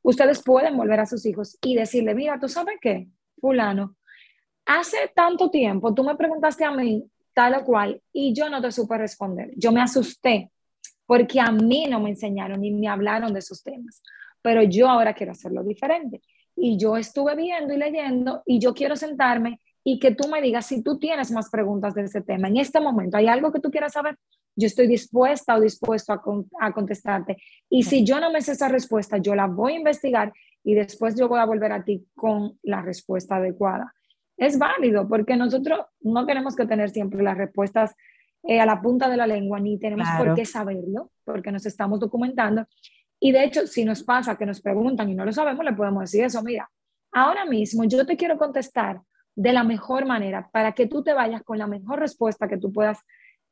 Ustedes 0.04 0.42
pueden 0.42 0.78
volver 0.78 1.00
a 1.00 1.06
sus 1.06 1.26
hijos 1.26 1.58
y 1.62 1.76
decirle, 1.76 2.14
mira, 2.16 2.40
¿tú 2.40 2.48
sabes 2.48 2.76
qué? 2.80 3.08
Fulano, 3.42 3.96
hace 4.66 5.12
tanto 5.16 5.50
tiempo 5.50 5.94
tú 5.94 6.04
me 6.04 6.16
preguntaste 6.16 6.64
a 6.64 6.72
mí 6.72 7.04
tal 7.38 7.53
o 7.53 7.63
cual, 7.63 8.01
y 8.12 8.34
yo 8.34 8.50
no 8.50 8.60
te 8.60 8.72
supe 8.72 8.98
responder. 8.98 9.51
Yo 9.56 9.72
me 9.72 9.79
asusté 9.79 10.50
porque 11.06 11.39
a 11.39 11.51
mí 11.51 11.86
no 11.88 12.00
me 12.00 12.10
enseñaron 12.10 12.62
ni 12.62 12.72
me 12.72 12.88
hablaron 12.88 13.32
de 13.32 13.38
esos 13.38 13.62
temas, 13.62 14.01
pero 14.41 14.63
yo 14.63 14.89
ahora 14.89 15.13
quiero 15.13 15.34
hacerlo 15.34 15.63
diferente. 15.63 16.20
Y 16.56 16.79
yo 16.79 16.98
estuve 16.98 17.36
viendo 17.36 17.75
y 17.75 17.77
leyendo 17.77 18.41
y 18.44 18.58
yo 18.58 18.74
quiero 18.74 18.96
sentarme 18.96 19.62
y 19.84 20.00
que 20.00 20.15
tú 20.15 20.27
me 20.27 20.41
digas 20.41 20.65
si 20.65 20.82
tú 20.82 20.98
tienes 20.98 21.29
más 21.32 21.51
preguntas 21.51 21.94
de 21.94 22.06
ese 22.06 22.22
tema. 22.22 22.48
En 22.48 22.58
este 22.58 22.79
momento, 22.79 23.17
¿hay 23.17 23.27
algo 23.27 23.51
que 23.51 23.60
tú 23.60 23.70
quieras 23.70 23.94
saber? 23.94 24.17
Yo 24.56 24.65
estoy 24.65 24.88
dispuesta 24.88 25.58
o 25.58 25.62
dispuesto 25.62 26.13
a, 26.13 26.22
a 26.60 26.74
contestarte. 26.74 27.38
Y 27.70 27.84
si 27.84 28.03
yo 28.03 28.20
no 28.20 28.32
me 28.32 28.41
sé 28.41 28.53
esa 28.53 28.67
respuesta, 28.67 29.20
yo 29.20 29.36
la 29.36 29.46
voy 29.46 29.74
a 29.74 29.77
investigar 29.77 30.34
y 30.63 30.74
después 30.74 31.15
yo 31.15 31.27
voy 31.27 31.38
a 31.38 31.46
volver 31.46 31.72
a 31.72 31.84
ti 31.84 32.03
con 32.15 32.58
la 32.63 32.82
respuesta 32.82 33.36
adecuada 33.36 33.94
es 34.38 34.58
válido 34.58 35.08
porque 35.08 35.36
nosotros 35.36 35.82
no 36.01 36.25
tenemos 36.25 36.56
que 36.56 36.65
tener 36.65 36.89
siempre 36.89 37.24
las 37.24 37.38
respuestas 37.38 37.96
eh, 38.44 38.62
a 38.62 38.65
la 38.65 38.82
punta 38.82 39.10
de 39.10 39.17
la 39.17 39.27
lengua, 39.27 39.60
ni 39.60 39.79
tenemos 39.79 40.08
por 40.17 40.36
qué 40.36 40.46
saberlo, 40.46 41.12
porque 41.25 41.51
nos 41.51 41.65
estamos 41.65 42.00
documentando. 42.00 42.65
Y 43.20 43.32
de 43.32 43.44
hecho, 43.44 43.65
si 43.65 43.84
nos 43.84 44.03
pasa 44.03 44.38
que 44.38 44.46
nos 44.46 44.62
preguntan 44.62 45.10
y 45.10 45.15
no 45.15 45.25
lo 45.25 45.34
sabemos, 45.34 45.65
le 45.65 45.74
podemos 45.74 46.01
decir 46.01 46.24
eso, 46.24 46.41
mira, 46.44 46.70
ahora 47.12 47.46
mismo 47.46 47.84
yo 47.84 48.06
te 48.06 48.15
quiero 48.15 48.38
contestar 48.38 49.01
de 49.36 49.53
la 49.53 49.63
mejor 49.63 50.06
manera 50.06 50.50
para 50.51 50.74
que 50.74 50.88
tú 50.88 51.03
te 51.03 51.13
vayas 51.13 51.44
con 51.44 51.58
la 51.58 51.67
mejor 51.67 52.00
respuesta 52.00 52.48
que 52.48 52.58
tú 52.58 52.72
puedas 52.72 53.00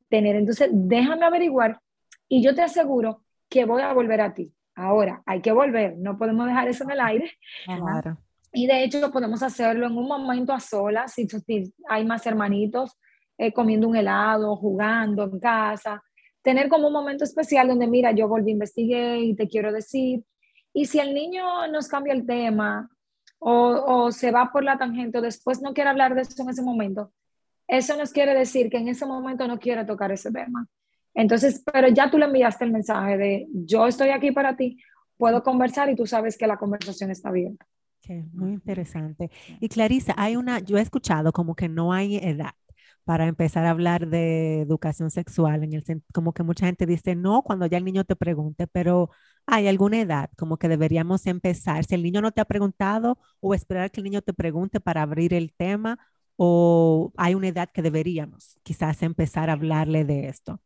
tener. 0.08 0.36
Entonces, 0.36 0.70
déjame 0.72 1.26
averiguar 1.26 1.80
y 2.28 2.44
yo 2.44 2.54
te 2.54 2.62
aseguro 2.62 3.24
que 3.50 3.66
voy 3.66 3.82
a 3.82 3.94
volver 3.94 4.22
a 4.22 4.34
ti. 4.34 4.54
Ahora, 4.76 5.24
hay 5.26 5.42
que 5.42 5.52
volver, 5.52 5.96
no 5.98 6.18
podemos 6.18 6.48
dejar 6.48 6.68
eso 6.68 6.84
en 6.84 6.92
el 6.92 7.00
aire. 7.00 7.32
Claro. 7.66 8.18
Y 8.56 8.68
de 8.68 8.86
hecho 8.86 9.12
podemos 9.12 9.44
hacerlo 9.44 9.86
en 9.86 9.98
un 9.98 10.08
momento 10.08 10.54
a 10.54 10.62
solas, 10.62 11.12
si, 11.14 11.28
hay 11.90 12.06
más 12.06 12.26
hermanitos 12.26 12.98
eh, 13.38 13.52
comiendo 13.52 13.86
un 13.90 13.98
helado, 13.98 14.56
jugando 14.56 15.26
en 15.26 15.40
casa, 15.42 16.02
tener 16.42 16.70
como 16.70 16.88
un 16.88 16.94
momento 16.94 17.26
especial 17.26 17.68
donde, 17.68 17.86
mira, 17.86 18.14
yo 18.14 18.30
volví, 18.30 18.52
investigué 18.52 19.20
y 19.20 19.36
te 19.36 19.50
quiero 19.50 19.74
decir. 19.74 20.24
Y 20.74 20.86
si 20.86 21.00
el 21.00 21.14
niño 21.14 21.68
nos 21.68 21.90
cambia 21.90 22.14
el 22.14 22.26
tema 22.26 22.90
o, 23.40 24.06
o 24.06 24.12
se 24.14 24.32
va 24.32 24.50
por 24.54 24.64
la 24.64 24.78
tangente 24.78 25.18
o 25.18 25.22
después 25.22 25.62
no 25.62 25.74
quiere 25.74 25.90
hablar 25.90 26.16
de 26.16 26.22
eso 26.22 26.42
en 26.42 26.50
ese 26.50 26.62
momento, 26.62 27.12
eso 27.68 27.98
nos 27.98 28.14
quiere 28.14 28.34
decir 28.34 28.70
que 28.70 28.78
en 28.78 28.88
ese 28.88 29.06
momento 29.06 29.50
no 29.50 29.60
quiere 29.60 29.84
tocar 29.84 30.14
ese 30.14 30.32
tema. 30.32 30.66
Entonces, 31.14 31.62
pero 31.74 31.90
ya 31.90 32.10
tú 32.10 32.18
le 32.18 32.26
enviaste 32.26 32.64
el 32.64 32.72
mensaje 32.72 33.18
de 33.18 33.48
yo 33.52 33.86
estoy 33.86 34.12
aquí 34.12 34.32
para 34.32 34.56
ti, 34.56 34.78
puedo 35.18 35.44
conversar 35.44 35.90
y 35.90 35.96
tú 35.98 36.06
sabes 36.06 36.38
que 36.38 36.48
la 36.48 36.58
conversación 36.58 37.12
está 37.12 37.30
abierta 37.30 37.66
muy 38.34 38.54
interesante. 38.54 39.30
Y 39.60 39.70
Clarisa, 39.70 40.14
hay 40.18 40.36
una, 40.36 40.60
yo 40.60 40.78
he 40.78 40.82
escuchado 40.82 41.32
como 41.32 41.56
que 41.56 41.70
no 41.70 41.94
hay 41.94 42.18
edad 42.18 42.54
para 43.04 43.28
empezar 43.28 43.66
a 43.66 43.70
hablar 43.70 44.08
de 44.08 44.62
educación 44.62 45.12
sexual, 45.12 45.64
en 45.64 45.74
el 45.74 45.84
como 46.12 46.34
que 46.34 46.42
mucha 46.44 46.66
gente 46.66 46.88
dice 46.88 47.16
no 47.16 47.44
cuando 47.44 47.68
ya 47.68 47.78
el 47.78 47.86
niño 47.86 48.04
te 48.04 48.16
pregunte, 48.16 48.66
pero 48.68 49.12
hay 49.46 49.68
alguna 49.68 50.02
edad 50.02 50.30
como 50.38 50.58
que 50.58 50.68
deberíamos 50.68 51.28
empezar. 51.28 51.86
Si 51.86 51.94
el 51.94 52.02
niño 52.02 52.22
no 52.22 52.32
te 52.32 52.42
ha 52.42 52.46
preguntado 52.46 53.20
o 53.40 53.54
esperar 53.54 53.92
que 53.92 54.02
el 54.02 54.06
niño 54.06 54.22
te 54.24 54.34
pregunte 54.34 54.80
para 54.80 55.04
abrir 55.04 55.34
el 55.36 55.54
tema, 55.54 56.00
o 56.38 57.14
hay 57.16 57.36
una 57.36 57.48
edad 57.48 57.70
que 57.72 57.82
deberíamos 57.82 58.58
quizás 58.64 59.02
empezar 59.04 59.50
a 59.50 59.54
hablarle 59.54 60.04
de 60.04 60.28
esto. 60.28 60.60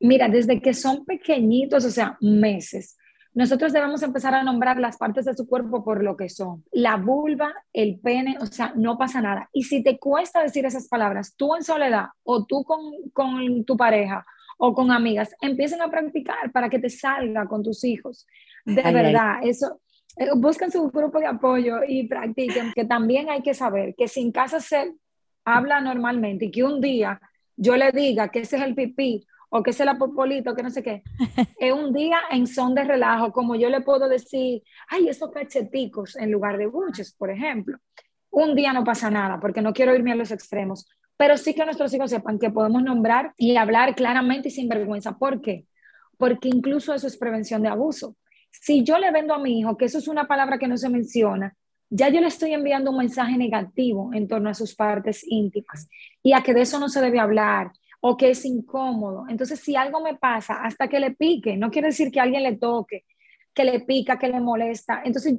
Mira, 0.00 0.28
desde 0.28 0.60
que 0.60 0.72
son 0.72 1.04
pequeñitos, 1.04 1.84
o 1.84 1.90
sea, 1.90 2.16
meses, 2.20 2.96
nosotros 3.32 3.72
debemos 3.72 4.02
empezar 4.02 4.34
a 4.34 4.42
nombrar 4.42 4.78
las 4.80 4.96
partes 4.96 5.24
de 5.24 5.34
su 5.34 5.46
cuerpo 5.46 5.84
por 5.84 6.02
lo 6.02 6.16
que 6.16 6.28
son. 6.28 6.64
La 6.72 6.96
vulva, 6.96 7.54
el 7.72 8.00
pene, 8.00 8.36
o 8.40 8.46
sea, 8.46 8.72
no 8.74 8.98
pasa 8.98 9.20
nada. 9.20 9.48
Y 9.52 9.64
si 9.64 9.82
te 9.82 9.98
cuesta 9.98 10.42
decir 10.42 10.66
esas 10.66 10.88
palabras, 10.88 11.34
tú 11.36 11.54
en 11.54 11.62
soledad 11.62 12.06
o 12.24 12.44
tú 12.44 12.64
con, 12.64 12.80
con 13.12 13.64
tu 13.64 13.76
pareja 13.76 14.26
o 14.58 14.74
con 14.74 14.90
amigas, 14.90 15.34
empiecen 15.40 15.80
a 15.80 15.90
practicar 15.90 16.52
para 16.52 16.68
que 16.68 16.78
te 16.78 16.90
salga 16.90 17.46
con 17.46 17.62
tus 17.62 17.84
hijos. 17.84 18.26
De 18.64 18.82
verdad, 18.82 19.36
eso, 19.42 19.80
eh, 20.16 20.28
busquen 20.36 20.70
su 20.70 20.90
grupo 20.90 21.18
de 21.18 21.26
apoyo 21.26 21.80
y 21.86 22.06
practiquen, 22.06 22.72
que 22.74 22.84
también 22.84 23.30
hay 23.30 23.42
que 23.42 23.54
saber 23.54 23.94
que 23.96 24.08
si 24.08 24.20
en 24.20 24.32
casa 24.32 24.60
se 24.60 24.92
habla 25.44 25.80
normalmente 25.80 26.46
y 26.46 26.50
que 26.50 26.64
un 26.64 26.80
día 26.80 27.20
yo 27.56 27.76
le 27.76 27.90
diga 27.92 28.28
que 28.28 28.40
ese 28.40 28.56
es 28.56 28.62
el 28.62 28.74
pipí 28.74 29.26
o 29.50 29.62
que 29.62 29.70
es 29.70 29.80
la 29.80 29.98
popolito, 29.98 30.54
que 30.54 30.62
no 30.62 30.70
sé 30.70 30.82
qué. 30.82 31.02
es 31.58 31.72
un 31.72 31.92
día 31.92 32.20
en 32.30 32.46
son 32.46 32.74
de 32.74 32.84
relajo, 32.84 33.32
como 33.32 33.56
yo 33.56 33.68
le 33.68 33.82
puedo 33.82 34.08
decir, 34.08 34.62
ay, 34.88 35.08
esos 35.08 35.30
cacheticos 35.30 36.16
en 36.16 36.30
lugar 36.30 36.56
de 36.56 36.66
buches, 36.66 37.12
por 37.12 37.30
ejemplo. 37.30 37.78
Un 38.30 38.54
día 38.54 38.72
no 38.72 38.84
pasa 38.84 39.10
nada, 39.10 39.40
porque 39.40 39.60
no 39.60 39.72
quiero 39.72 39.94
irme 39.94 40.12
a 40.12 40.14
los 40.14 40.30
extremos, 40.30 40.88
pero 41.16 41.36
sí 41.36 41.52
que 41.52 41.64
nuestros 41.64 41.92
hijos 41.92 42.10
sepan 42.10 42.38
que 42.38 42.50
podemos 42.50 42.82
nombrar 42.82 43.34
y 43.36 43.56
hablar 43.56 43.94
claramente 43.96 44.48
y 44.48 44.52
sin 44.52 44.68
vergüenza. 44.68 45.18
¿Por 45.18 45.42
qué? 45.42 45.66
Porque 46.16 46.48
incluso 46.48 46.94
eso 46.94 47.08
es 47.08 47.16
prevención 47.16 47.62
de 47.62 47.68
abuso. 47.68 48.16
Si 48.50 48.84
yo 48.84 48.98
le 48.98 49.10
vendo 49.10 49.34
a 49.34 49.38
mi 49.38 49.58
hijo 49.58 49.76
que 49.76 49.86
eso 49.86 49.98
es 49.98 50.06
una 50.08 50.28
palabra 50.28 50.58
que 50.58 50.68
no 50.68 50.76
se 50.76 50.88
menciona, 50.88 51.56
ya 51.90 52.08
yo 52.08 52.20
le 52.20 52.28
estoy 52.28 52.52
enviando 52.52 52.92
un 52.92 52.98
mensaje 52.98 53.36
negativo 53.36 54.10
en 54.14 54.28
torno 54.28 54.48
a 54.48 54.54
sus 54.54 54.76
partes 54.76 55.24
íntimas 55.26 55.88
y 56.22 56.32
a 56.32 56.42
que 56.42 56.54
de 56.54 56.62
eso 56.62 56.78
no 56.78 56.88
se 56.88 57.00
debe 57.00 57.18
hablar 57.18 57.72
o 58.00 58.16
que 58.16 58.30
es 58.30 58.44
incómodo. 58.44 59.26
Entonces, 59.28 59.60
si 59.60 59.76
algo 59.76 60.00
me 60.00 60.16
pasa, 60.16 60.62
hasta 60.62 60.88
que 60.88 61.00
le 61.00 61.12
pique, 61.12 61.56
no 61.56 61.70
quiere 61.70 61.88
decir 61.88 62.10
que 62.10 62.20
alguien 62.20 62.42
le 62.42 62.56
toque, 62.56 63.04
que 63.54 63.64
le 63.64 63.80
pica, 63.80 64.18
que 64.18 64.28
le 64.28 64.40
molesta. 64.40 65.02
Entonces, 65.04 65.34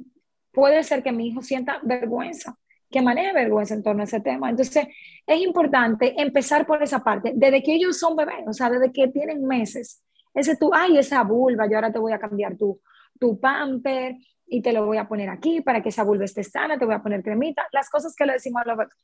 puede 0.52 0.82
ser 0.84 1.02
que 1.02 1.12
mi 1.12 1.28
hijo 1.28 1.42
sienta 1.42 1.80
vergüenza, 1.82 2.56
que 2.90 3.02
maneje 3.02 3.32
vergüenza 3.32 3.74
en 3.74 3.82
torno 3.82 4.02
a 4.02 4.04
ese 4.04 4.20
tema. 4.20 4.50
Entonces, 4.50 4.86
es 5.26 5.40
importante 5.40 6.14
empezar 6.20 6.66
por 6.66 6.82
esa 6.82 7.02
parte, 7.02 7.32
desde 7.34 7.62
que 7.62 7.74
ellos 7.74 7.98
son 7.98 8.16
bebés, 8.16 8.46
o 8.46 8.52
sea, 8.52 8.70
desde 8.70 8.92
que 8.92 9.08
tienen 9.08 9.44
meses. 9.44 10.02
Ese 10.34 10.56
tú, 10.56 10.70
ay, 10.72 10.98
esa 10.98 11.22
vulva, 11.24 11.68
yo 11.68 11.76
ahora 11.76 11.92
te 11.92 11.98
voy 11.98 12.12
a 12.12 12.18
cambiar 12.18 12.56
tu, 12.56 12.80
tu 13.18 13.38
pamper 13.40 14.16
y 14.46 14.62
te 14.62 14.72
lo 14.72 14.86
voy 14.86 14.98
a 14.98 15.08
poner 15.08 15.28
aquí 15.30 15.62
para 15.62 15.82
que 15.82 15.88
esa 15.88 16.04
vulva 16.04 16.24
esté 16.24 16.44
sana, 16.44 16.78
te 16.78 16.84
voy 16.84 16.94
a 16.94 17.02
poner 17.02 17.22
cremita, 17.22 17.66
las 17.72 17.90
cosas 17.90 18.14
que 18.14 18.24
le 18.24 18.34
decimos 18.34 18.62
a 18.62 18.68
los 18.68 18.78
bebés. 18.78 18.94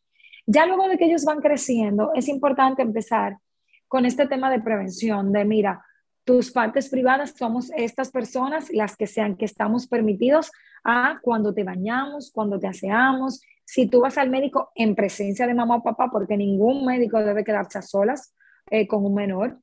Ya 0.46 0.64
luego 0.64 0.88
de 0.88 0.96
que 0.96 1.06
ellos 1.06 1.24
van 1.24 1.40
creciendo, 1.40 2.12
es 2.14 2.28
importante 2.28 2.82
empezar 2.82 3.36
con 3.88 4.04
este 4.04 4.26
tema 4.26 4.50
de 4.50 4.60
prevención, 4.60 5.32
de 5.32 5.44
mira, 5.44 5.84
tus 6.24 6.50
partes 6.52 6.90
privadas 6.90 7.34
somos 7.36 7.70
estas 7.74 8.10
personas, 8.10 8.70
las 8.70 8.96
que 8.96 9.06
sean 9.06 9.34
que 9.34 9.46
estamos 9.46 9.86
permitidos 9.86 10.52
a 10.84 11.18
cuando 11.22 11.54
te 11.54 11.64
bañamos, 11.64 12.30
cuando 12.30 12.58
te 12.58 12.66
aseamos, 12.66 13.40
si 13.64 13.86
tú 13.86 14.00
vas 14.00 14.18
al 14.18 14.30
médico 14.30 14.70
en 14.74 14.94
presencia 14.94 15.46
de 15.46 15.54
mamá 15.54 15.76
o 15.76 15.82
papá, 15.82 16.10
porque 16.10 16.36
ningún 16.36 16.84
médico 16.84 17.18
debe 17.18 17.44
quedarse 17.44 17.78
a 17.78 17.82
solas 17.82 18.34
eh, 18.70 18.86
con 18.86 19.04
un 19.04 19.14
menor, 19.14 19.58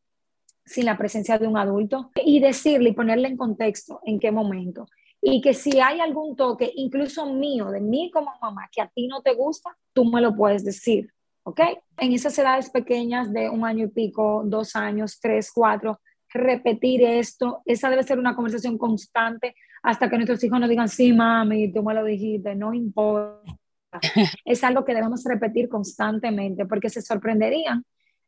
sin 0.66 0.86
la 0.86 0.98
presencia 0.98 1.38
de 1.38 1.48
un 1.48 1.58
adulto, 1.58 2.12
y 2.16 2.40
decirle 2.40 2.90
y 2.90 2.94
ponerle 2.94 3.28
en 3.28 3.38
contexto 3.38 4.00
en 4.04 4.20
qué 4.20 4.32
momento. 4.32 4.88
y 5.28 5.42
que 5.42 5.56
si 5.56 5.80
hay 5.80 6.00
algún 6.02 6.36
toque, 6.36 6.72
incluso 6.76 7.26
mío, 7.34 7.72
de 7.72 7.82
mí 7.82 8.12
como 8.14 8.32
mamá, 8.40 8.70
que 8.72 8.82
a 8.82 8.88
ti 8.88 9.08
no 9.08 9.24
te 9.24 9.34
gusta, 9.34 9.76
tú 9.92 10.06
me 10.06 10.22
lo 10.22 10.36
puedes 10.36 10.64
decir, 10.64 11.15
¿ok? 11.46 11.62
En 11.98 12.12
esas 12.12 12.38
edades 12.38 12.70
pequeñas 12.70 13.32
de 13.32 13.50
un 13.50 13.66
año 13.66 13.86
y 13.86 13.90
pico, 13.90 14.44
dos 14.46 14.76
años, 14.76 15.20
tres, 15.22 15.52
cuatro, 15.54 16.02
repetir 16.34 17.04
esto, 17.04 17.62
esa 17.66 17.90
debe 17.90 18.04
ser 18.04 18.20
una 18.20 18.36
conversación 18.36 18.78
constante 18.78 19.56
hasta 19.84 20.10
que 20.10 20.18
nuestros 20.18 20.44
hijos 20.44 20.60
nos 20.60 20.70
digan, 20.70 20.90
sí, 20.90 21.14
mami, 21.14 21.72
tú 21.72 21.84
me 21.84 21.94
lo 21.94 22.04
dijiste, 22.04 22.56
no 22.56 22.74
importa. 22.74 23.54
es 24.46 24.64
algo 24.64 24.84
que 24.84 24.94
debemos 24.94 25.24
repetir 25.24 25.70
constantemente 25.70 26.66
porque 26.66 26.90
se 26.90 27.02
sorprenderían 27.02 27.86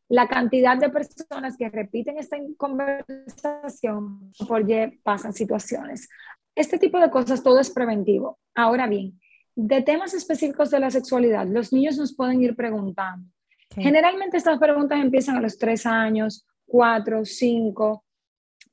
la 0.10 0.28
cantidad 0.28 0.78
de 0.78 0.90
personas 0.90 1.58
que 1.58 1.70
repiten 1.70 2.18
esta 2.18 2.38
conversación 2.56 4.32
por 4.48 4.66
pasan 5.04 5.34
situaciones. 5.34 6.08
Este 6.56 6.78
tipo 6.78 7.00
de 7.00 7.10
cosas 7.10 7.44
todo 7.44 7.60
es 7.60 7.72
preventivo. 7.72 8.40
Ahora 8.56 8.88
bien, 8.88 9.20
de 9.58 9.82
temas 9.82 10.13
específicos 10.13 10.70
de 10.70 10.80
la 10.80 10.91
sexualidad, 10.91 11.48
los 11.48 11.74
niños 11.74 11.98
nos 11.98 12.13
pueden 12.13 12.39
ir 12.43 12.56
preguntando. 12.56 13.28
Generalmente 13.72 14.38
estas 14.38 14.60
preguntas 14.60 15.00
empiezan 15.00 15.36
a 15.36 15.41
los 15.41 15.58
tres 15.58 15.88
años, 15.88 16.46
cuatro, 16.67 17.26
cinco, 17.26 18.06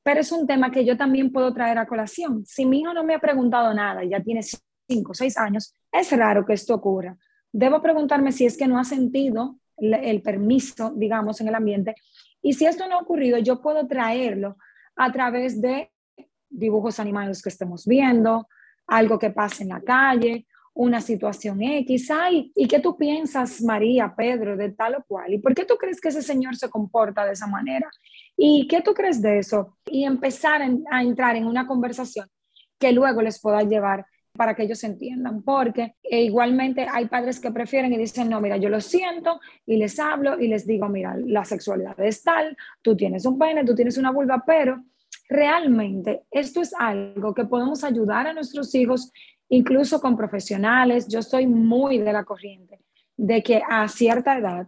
pero 0.03 0.21
es 0.21 0.31
un 0.31 0.47
tema 0.47 0.71
que 0.71 0.85
yo 0.85 0.95
también 0.95 1.33
puedo 1.33 1.55
traer 1.55 1.79
a 1.79 1.87
colación. 1.87 2.45
Si 2.45 2.67
mi 2.67 2.81
hijo 2.81 2.93
no 2.93 3.03
me 3.03 3.15
ha 3.15 3.19
preguntado 3.19 3.73
nada, 3.73 4.05
ya 4.05 4.23
tiene 4.23 4.43
cinco, 4.87 5.15
seis 5.15 5.39
años, 5.39 5.75
es 5.91 6.13
raro 6.13 6.45
que 6.45 6.53
esto 6.53 6.75
ocurra. 6.75 7.17
Debo 7.51 7.81
preguntarme 7.81 8.31
si 8.31 8.45
es 8.45 8.59
que 8.59 8.69
no 8.69 8.79
ha 8.79 8.85
sentido 8.85 9.57
el 9.79 10.21
permiso, 10.21 10.93
digamos, 10.95 11.41
en 11.41 11.49
el 11.49 11.55
ambiente. 11.55 11.95
Y 12.43 12.53
si 12.53 12.67
esto 12.67 12.87
no 12.87 12.97
ha 12.97 13.03
ocurrido, 13.03 13.39
yo 13.39 13.63
puedo 13.63 13.87
traerlo 13.87 14.59
a 14.97 15.11
través 15.11 15.63
de 15.63 15.91
dibujos 16.51 17.01
animados 17.01 17.41
que 17.41 17.49
estemos 17.49 17.87
viendo, 17.87 18.49
algo 18.87 19.19
que 19.19 19.31
pase 19.31 19.63
en 19.63 19.71
la 19.71 19.81
calle, 19.81 20.47
una 20.75 21.01
situación 21.01 21.63
X. 21.63 22.11
Ay, 22.11 22.53
¿y 22.55 22.67
qué 22.67 22.81
tú 22.81 22.97
piensas, 22.97 23.63
María, 23.63 24.13
Pedro, 24.15 24.57
de 24.57 24.71
tal 24.71 24.97
o 24.97 25.05
cual? 25.07 25.33
¿Y 25.33 25.39
por 25.39 25.55
qué 25.55 25.65
tú 25.65 25.77
crees 25.77 26.01
que 26.01 26.09
ese 26.09 26.23
señor 26.23 26.57
se 26.57 26.69
comporta 26.69 27.25
de 27.25 27.33
esa 27.33 27.47
manera? 27.47 27.89
¿Y 28.37 28.67
qué 28.67 28.83
tú 28.83 28.93
crees 28.93 29.23
de 29.23 29.39
eso? 29.39 29.79
Y 29.87 30.05
empezar 30.05 30.61
a 30.91 31.03
entrar 31.03 31.37
en 31.37 31.47
una 31.47 31.67
conversación 31.67 32.29
que 32.79 32.93
luego 32.93 33.23
les 33.23 33.41
pueda 33.41 33.63
llevar 33.63 34.05
para 34.37 34.55
que 34.55 34.65
ellos 34.65 34.83
entiendan, 34.83 35.43
porque 35.43 35.95
eh, 36.03 36.23
igualmente 36.23 36.87
hay 36.91 37.07
padres 37.07 37.39
que 37.39 37.53
prefieren 37.53 37.93
y 37.93 37.99
dicen, 37.99 38.29
no, 38.29 38.41
mira, 38.41 38.57
yo 38.57 38.69
lo 38.69 38.81
siento 38.81 39.41
y 39.65 39.77
les 39.77 39.99
hablo 40.01 40.41
y 40.41 40.49
les 40.49 40.67
digo, 40.67 40.89
mira, 40.89 41.17
la 41.25 41.45
sexualidad 41.45 41.99
es 42.01 42.23
tal, 42.23 42.57
tú 42.83 42.97
tienes 42.97 43.25
un 43.27 43.39
pene, 43.39 43.65
tú 43.65 43.77
tienes 43.77 43.97
una 43.97 44.11
vulva, 44.11 44.43
pero 44.45 44.83
realmente 45.29 46.25
esto 46.33 46.61
es 46.61 46.75
algo 46.77 47.33
que 47.33 47.45
podemos 47.45 47.85
ayudar 47.85 48.27
a 48.27 48.33
nuestros 48.33 48.75
hijos, 48.75 49.13
incluso 49.55 50.01
con 50.01 50.17
profesionales. 50.17 51.09
Yo 51.09 51.23
soy 51.23 51.47
muy 51.47 51.99
de 51.99 52.13
la 52.13 52.25
corriente 52.25 52.81
de 53.17 53.43
que 53.43 53.63
a 53.69 53.87
cierta 53.89 54.37
edad 54.37 54.67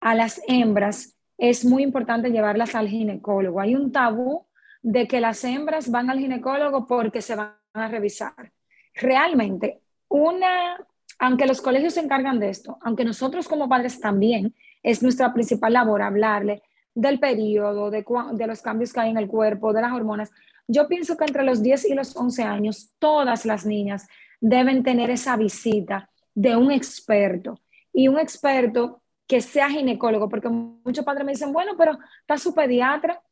a 0.00 0.14
las 0.14 0.40
hembras 0.46 1.16
es 1.36 1.64
muy 1.64 1.82
importante 1.82 2.30
llevarlas 2.30 2.74
al 2.74 2.88
ginecólogo. 2.88 3.60
Hay 3.60 3.74
un 3.74 3.90
tabú 3.90 4.46
de 4.82 5.08
que 5.08 5.20
las 5.20 5.42
hembras 5.44 5.90
van 5.90 6.10
al 6.10 6.18
ginecólogo 6.18 6.86
porque 6.86 7.22
se 7.22 7.34
van 7.34 7.54
a 7.72 7.88
revisar 7.88 8.52
realmente 8.94 9.80
una, 10.08 10.76
aunque 11.18 11.46
los 11.46 11.60
colegios 11.60 11.94
se 11.94 12.00
encargan 12.00 12.38
de 12.38 12.50
esto, 12.50 12.78
aunque 12.82 13.04
nosotros 13.04 13.48
como 13.48 13.68
padres 13.68 13.98
también, 13.98 14.54
es 14.82 15.02
nuestra 15.02 15.32
principal 15.32 15.72
labor 15.72 16.02
hablarle 16.02 16.62
del 16.94 17.18
periodo, 17.18 17.90
de, 17.90 18.04
de 18.34 18.46
los 18.46 18.62
cambios 18.62 18.92
que 18.92 19.00
hay 19.00 19.10
en 19.10 19.16
el 19.16 19.26
cuerpo, 19.26 19.72
de 19.72 19.82
las 19.82 19.92
hormonas. 19.92 20.30
Yo 20.66 20.88
pienso 20.88 21.16
que 21.16 21.24
entre 21.24 21.44
los 21.44 21.62
10 21.62 21.90
y 21.90 21.94
los 21.94 22.16
11 22.16 22.42
años, 22.42 22.94
todas 22.98 23.44
las 23.44 23.66
niñas 23.66 24.06
deben 24.40 24.82
tener 24.82 25.10
esa 25.10 25.36
visita 25.36 26.10
de 26.34 26.56
un 26.56 26.70
experto 26.70 27.60
y 27.92 28.08
un 28.08 28.18
experto 28.18 29.02
que 29.26 29.40
sea 29.40 29.70
ginecólogo, 29.70 30.28
porque 30.28 30.48
muchos 30.48 31.04
padres 31.04 31.24
me 31.24 31.32
dicen, 31.32 31.52
bueno, 31.52 31.72
pero 31.78 31.98
está 32.20 32.36
su 32.36 32.54
pediatra, 32.54 33.22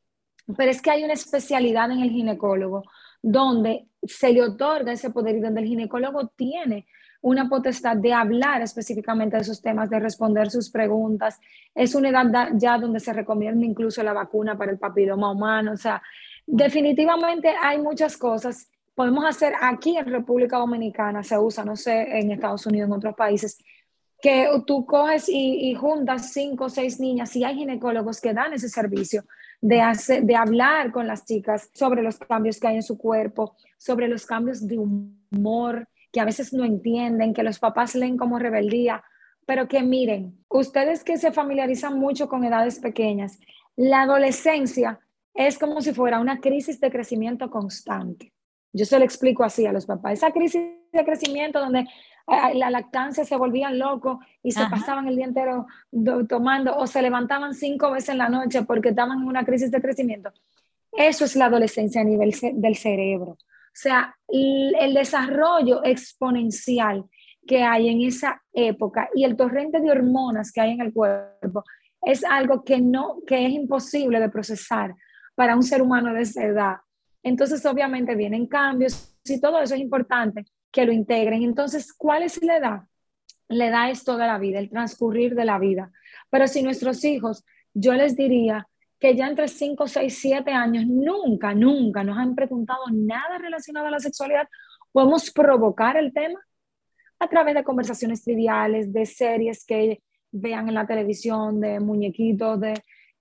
pero 0.56 0.70
es 0.70 0.80
que 0.80 0.90
hay 0.90 1.04
una 1.04 1.12
especialidad 1.12 1.90
en 1.90 2.00
el 2.00 2.10
ginecólogo 2.10 2.84
donde 3.20 3.86
se 4.02 4.32
le 4.32 4.42
otorga 4.42 4.92
ese 4.92 5.10
poder 5.10 5.36
y 5.36 5.40
donde 5.40 5.60
el 5.60 5.68
ginecólogo 5.68 6.28
tiene 6.28 6.86
una 7.20 7.48
potestad 7.48 7.96
de 7.96 8.12
hablar 8.12 8.62
específicamente 8.62 9.36
de 9.36 9.42
esos 9.42 9.62
temas, 9.62 9.88
de 9.88 10.00
responder 10.00 10.50
sus 10.50 10.70
preguntas. 10.70 11.38
Es 11.72 11.94
una 11.94 12.08
edad 12.08 12.48
ya 12.54 12.78
donde 12.78 12.98
se 12.98 13.12
recomienda 13.12 13.64
incluso 13.64 14.02
la 14.02 14.12
vacuna 14.12 14.58
para 14.58 14.72
el 14.72 14.78
papiloma 14.78 15.30
humano. 15.30 15.72
O 15.72 15.76
sea, 15.76 16.02
definitivamente 16.46 17.52
hay 17.60 17.78
muchas 17.78 18.16
cosas. 18.16 18.68
Podemos 18.94 19.24
hacer 19.24 19.54
aquí 19.60 19.96
en 19.96 20.06
República 20.06 20.58
Dominicana, 20.58 21.22
se 21.22 21.38
usa, 21.38 21.64
no 21.64 21.76
sé, 21.76 22.18
en 22.18 22.30
Estados 22.30 22.66
Unidos, 22.66 22.88
en 22.88 22.94
otros 22.94 23.14
países, 23.14 23.58
que 24.20 24.48
tú 24.66 24.86
coges 24.86 25.28
y, 25.28 25.74
juntas 25.74 26.32
cinco 26.32 26.66
o 26.66 26.68
seis 26.68 27.00
niñas 27.00 27.34
y 27.34 27.42
hay 27.42 27.56
ginecólogos 27.56 28.20
que 28.20 28.32
dan 28.32 28.52
ese 28.52 28.68
servicio 28.68 29.24
de, 29.60 29.80
hacer, 29.80 30.22
de 30.22 30.36
hablar 30.36 30.92
con 30.92 31.08
las 31.08 31.24
chicas 31.24 31.70
sobre 31.74 32.02
los 32.02 32.18
cambios 32.18 32.60
que 32.60 32.68
hay 32.68 32.76
en 32.76 32.82
su 32.84 32.96
cuerpo, 32.96 33.56
sobre 33.78 34.06
los 34.06 34.24
cambios 34.24 34.66
de 34.66 34.78
humor 34.78 35.88
que 36.12 36.20
a 36.20 36.24
veces 36.24 36.52
no 36.52 36.64
entienden, 36.64 37.34
que 37.34 37.42
los 37.42 37.58
papás 37.58 37.94
leen 37.94 38.16
como 38.16 38.38
rebeldía, 38.38 39.02
pero 39.46 39.66
que 39.66 39.82
miren, 39.82 40.38
ustedes 40.48 41.02
que 41.02 41.16
se 41.16 41.32
familiarizan 41.32 41.98
mucho 41.98 42.28
con 42.28 42.44
edades 42.44 42.78
pequeñas, 42.78 43.40
la 43.74 44.02
adolescencia 44.02 45.00
es 45.34 45.58
como 45.58 45.80
si 45.80 45.92
fuera 45.92 46.20
una 46.20 46.40
crisis 46.40 46.80
de 46.80 46.90
crecimiento 46.90 47.50
constante. 47.50 48.32
Yo 48.72 48.84
se 48.84 48.98
lo 48.98 49.04
explico 49.04 49.44
así 49.44 49.66
a 49.66 49.72
los 49.72 49.86
papás. 49.86 50.14
Esa 50.14 50.30
crisis 50.30 50.62
de 50.92 51.04
crecimiento 51.04 51.60
donde 51.60 51.86
la 52.54 52.70
lactancia 52.70 53.24
se 53.24 53.36
volvían 53.36 53.78
locos 53.78 54.18
y 54.42 54.52
se 54.52 54.64
pasaban 54.66 55.08
el 55.08 55.16
día 55.16 55.26
entero 55.26 55.66
tomando 56.28 56.76
o 56.76 56.86
se 56.86 57.02
levantaban 57.02 57.54
cinco 57.54 57.90
veces 57.90 58.10
en 58.10 58.18
la 58.18 58.28
noche 58.28 58.62
porque 58.62 58.90
estaban 58.90 59.20
en 59.20 59.26
una 59.26 59.44
crisis 59.44 59.70
de 59.70 59.80
crecimiento. 59.80 60.32
Eso 60.92 61.24
es 61.24 61.36
la 61.36 61.46
adolescencia 61.46 62.00
a 62.00 62.04
nivel 62.04 62.34
del 62.54 62.76
cerebro. 62.76 63.32
O 63.32 63.74
sea, 63.74 64.14
el, 64.28 64.94
desarrollo 64.94 65.82
exponencial 65.84 67.04
que 67.46 67.62
hay 67.62 67.88
en 67.88 68.02
esa 68.02 68.42
época 68.52 69.08
y 69.14 69.24
el 69.24 69.36
torrente 69.36 69.80
de 69.80 69.90
hormonas 69.90 70.52
que 70.52 70.60
hay 70.60 70.72
en 70.72 70.82
el 70.82 70.92
cuerpo 70.92 71.64
es 72.02 72.24
algo 72.24 72.62
que 72.62 72.80
no 72.80 73.18
que 73.26 73.46
es 73.46 73.52
imposible 73.52 74.20
de 74.20 74.28
procesar 74.28 74.94
para 75.42 75.56
un 75.56 75.64
ser 75.64 75.82
humano 75.82 76.14
de 76.14 76.22
esa 76.22 76.44
edad. 76.44 76.76
Entonces, 77.20 77.66
obviamente 77.66 78.14
vienen 78.14 78.46
cambios 78.46 79.12
y 79.24 79.40
todo 79.40 79.60
eso 79.60 79.74
es 79.74 79.80
importante, 79.80 80.44
que 80.70 80.86
lo 80.86 80.92
integren. 80.92 81.42
Entonces, 81.42 81.92
¿cuál 81.92 82.22
es 82.22 82.40
la 82.44 82.58
edad? 82.58 82.82
La 83.48 83.66
edad 83.66 83.90
es 83.90 84.04
toda 84.04 84.28
la 84.28 84.38
vida, 84.38 84.60
el 84.60 84.70
transcurrir 84.70 85.34
de 85.34 85.44
la 85.44 85.58
vida. 85.58 85.90
Pero 86.30 86.46
si 86.46 86.62
nuestros 86.62 87.04
hijos, 87.04 87.44
yo 87.74 87.92
les 87.94 88.16
diría 88.16 88.68
que 89.00 89.16
ya 89.16 89.26
entre 89.26 89.48
5, 89.48 89.88
6, 89.88 90.16
7 90.16 90.52
años 90.52 90.86
nunca, 90.86 91.52
nunca 91.54 92.04
nos 92.04 92.18
han 92.18 92.36
preguntado 92.36 92.84
nada 92.92 93.36
relacionado 93.38 93.88
a 93.88 93.90
la 93.90 93.98
sexualidad, 93.98 94.46
podemos 94.92 95.28
provocar 95.32 95.96
el 95.96 96.12
tema 96.12 96.38
a 97.18 97.26
través 97.26 97.56
de 97.56 97.64
conversaciones 97.64 98.22
triviales, 98.22 98.92
de 98.92 99.06
series 99.06 99.66
que 99.66 100.00
vean 100.30 100.68
en 100.68 100.74
la 100.74 100.86
televisión, 100.86 101.60
de 101.60 101.80
muñequitos, 101.80 102.60
de 102.60 102.74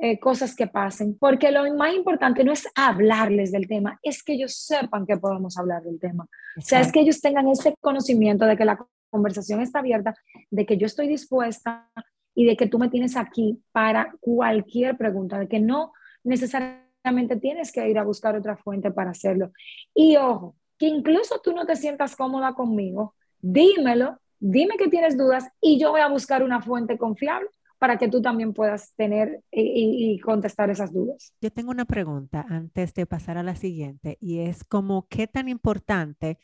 eh, 0.03 0.17
cosas 0.17 0.55
que 0.55 0.65
pasen, 0.65 1.15
porque 1.19 1.51
lo 1.51 1.71
más 1.75 1.93
importante 1.93 2.43
no 2.43 2.51
es 2.51 2.67
hablarles 2.73 3.51
del 3.51 3.67
tema, 3.67 3.99
es 4.01 4.23
que 4.23 4.33
ellos 4.33 4.55
sepan 4.55 5.05
que 5.05 5.15
podemos 5.15 5.59
hablar 5.59 5.83
del 5.83 5.99
tema. 5.99 6.27
O 6.57 6.61
sea, 6.61 6.81
es 6.81 6.91
que 6.91 7.01
ellos 7.01 7.21
tengan 7.21 7.47
ese 7.47 7.75
conocimiento 7.79 8.45
de 8.45 8.57
que 8.57 8.65
la 8.65 8.83
conversación 9.11 9.61
está 9.61 9.77
abierta, 9.77 10.15
de 10.49 10.65
que 10.65 10.77
yo 10.77 10.87
estoy 10.87 11.07
dispuesta 11.07 11.87
y 12.33 12.45
de 12.45 12.57
que 12.57 12.65
tú 12.65 12.79
me 12.79 12.89
tienes 12.89 13.15
aquí 13.15 13.61
para 13.71 14.11
cualquier 14.21 14.97
pregunta, 14.97 15.37
de 15.37 15.47
que 15.47 15.59
no 15.59 15.93
necesariamente 16.23 17.35
tienes 17.35 17.71
que 17.71 17.87
ir 17.87 17.99
a 17.99 18.03
buscar 18.03 18.35
otra 18.35 18.57
fuente 18.57 18.89
para 18.89 19.11
hacerlo. 19.11 19.51
Y 19.93 20.17
ojo, 20.17 20.55
que 20.79 20.87
incluso 20.87 21.41
tú 21.43 21.53
no 21.53 21.67
te 21.67 21.75
sientas 21.75 22.15
cómoda 22.15 22.55
conmigo, 22.55 23.13
dímelo, 23.39 24.17
dime 24.39 24.77
que 24.77 24.87
tienes 24.87 25.15
dudas 25.15 25.47
y 25.61 25.79
yo 25.79 25.91
voy 25.91 26.01
a 26.01 26.09
buscar 26.09 26.41
una 26.41 26.59
fuente 26.59 26.97
confiable 26.97 27.49
para 27.81 27.97
que 27.97 28.07
tú 28.07 28.21
también 28.21 28.53
puedas 28.53 28.93
tener 28.93 29.41
y, 29.51 30.19
contestar 30.19 30.69
esas 30.69 30.93
dudas. 30.93 31.33
Yo 31.41 31.49
tengo 31.49 31.71
una 31.71 31.85
pregunta 31.85 32.45
antes 32.47 32.93
de 32.93 33.07
pasar 33.07 33.39
a 33.39 33.43
la 33.43 33.55
siguiente 33.55 34.19
y 34.21 34.41
es 34.41 34.63
como 34.63 35.07
qué 35.07 35.25
tan 35.25 35.49
importante, 35.49 36.37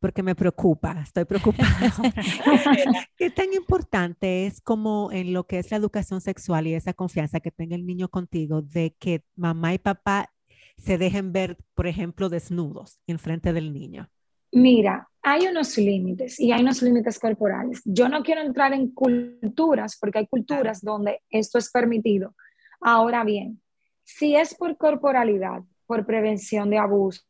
porque 0.00 0.24
me 0.24 0.34
preocupa, 0.34 1.00
estoy 1.00 1.24
preocupada. 1.24 1.70
¿Qué 3.16 3.30
tan 3.30 3.52
importante 3.52 4.46
es 4.46 4.60
como 4.60 5.12
en 5.12 5.32
lo 5.32 5.46
que 5.46 5.60
es 5.60 5.70
la 5.70 5.76
educación 5.76 6.20
sexual 6.20 6.66
y 6.66 6.74
esa 6.74 6.94
confianza 6.94 7.38
que 7.38 7.52
tenga 7.52 7.76
el 7.76 7.86
niño 7.86 8.08
contigo 8.08 8.60
de 8.60 8.96
que 8.98 9.22
mamá 9.36 9.74
y 9.74 9.78
papá 9.78 10.32
se 10.78 10.98
dejen 10.98 11.32
ver, 11.32 11.58
por 11.74 11.86
ejemplo, 11.86 12.28
desnudos 12.28 12.98
en 13.06 13.20
frente 13.20 13.52
del 13.52 13.72
niño? 13.72 14.10
Mira, 14.50 15.11
hay 15.22 15.46
unos 15.46 15.78
límites 15.78 16.40
y 16.40 16.50
hay 16.50 16.62
unos 16.62 16.82
límites 16.82 17.18
corporales. 17.18 17.80
Yo 17.84 18.08
no 18.08 18.22
quiero 18.22 18.42
entrar 18.42 18.72
en 18.72 18.90
culturas 18.90 19.96
porque 20.00 20.18
hay 20.18 20.26
culturas 20.26 20.80
donde 20.82 21.20
esto 21.30 21.58
es 21.58 21.70
permitido. 21.70 22.34
Ahora 22.80 23.22
bien, 23.22 23.60
si 24.02 24.34
es 24.34 24.54
por 24.54 24.76
corporalidad, 24.76 25.62
por 25.86 26.04
prevención 26.04 26.70
de 26.70 26.78
abuso, 26.78 27.22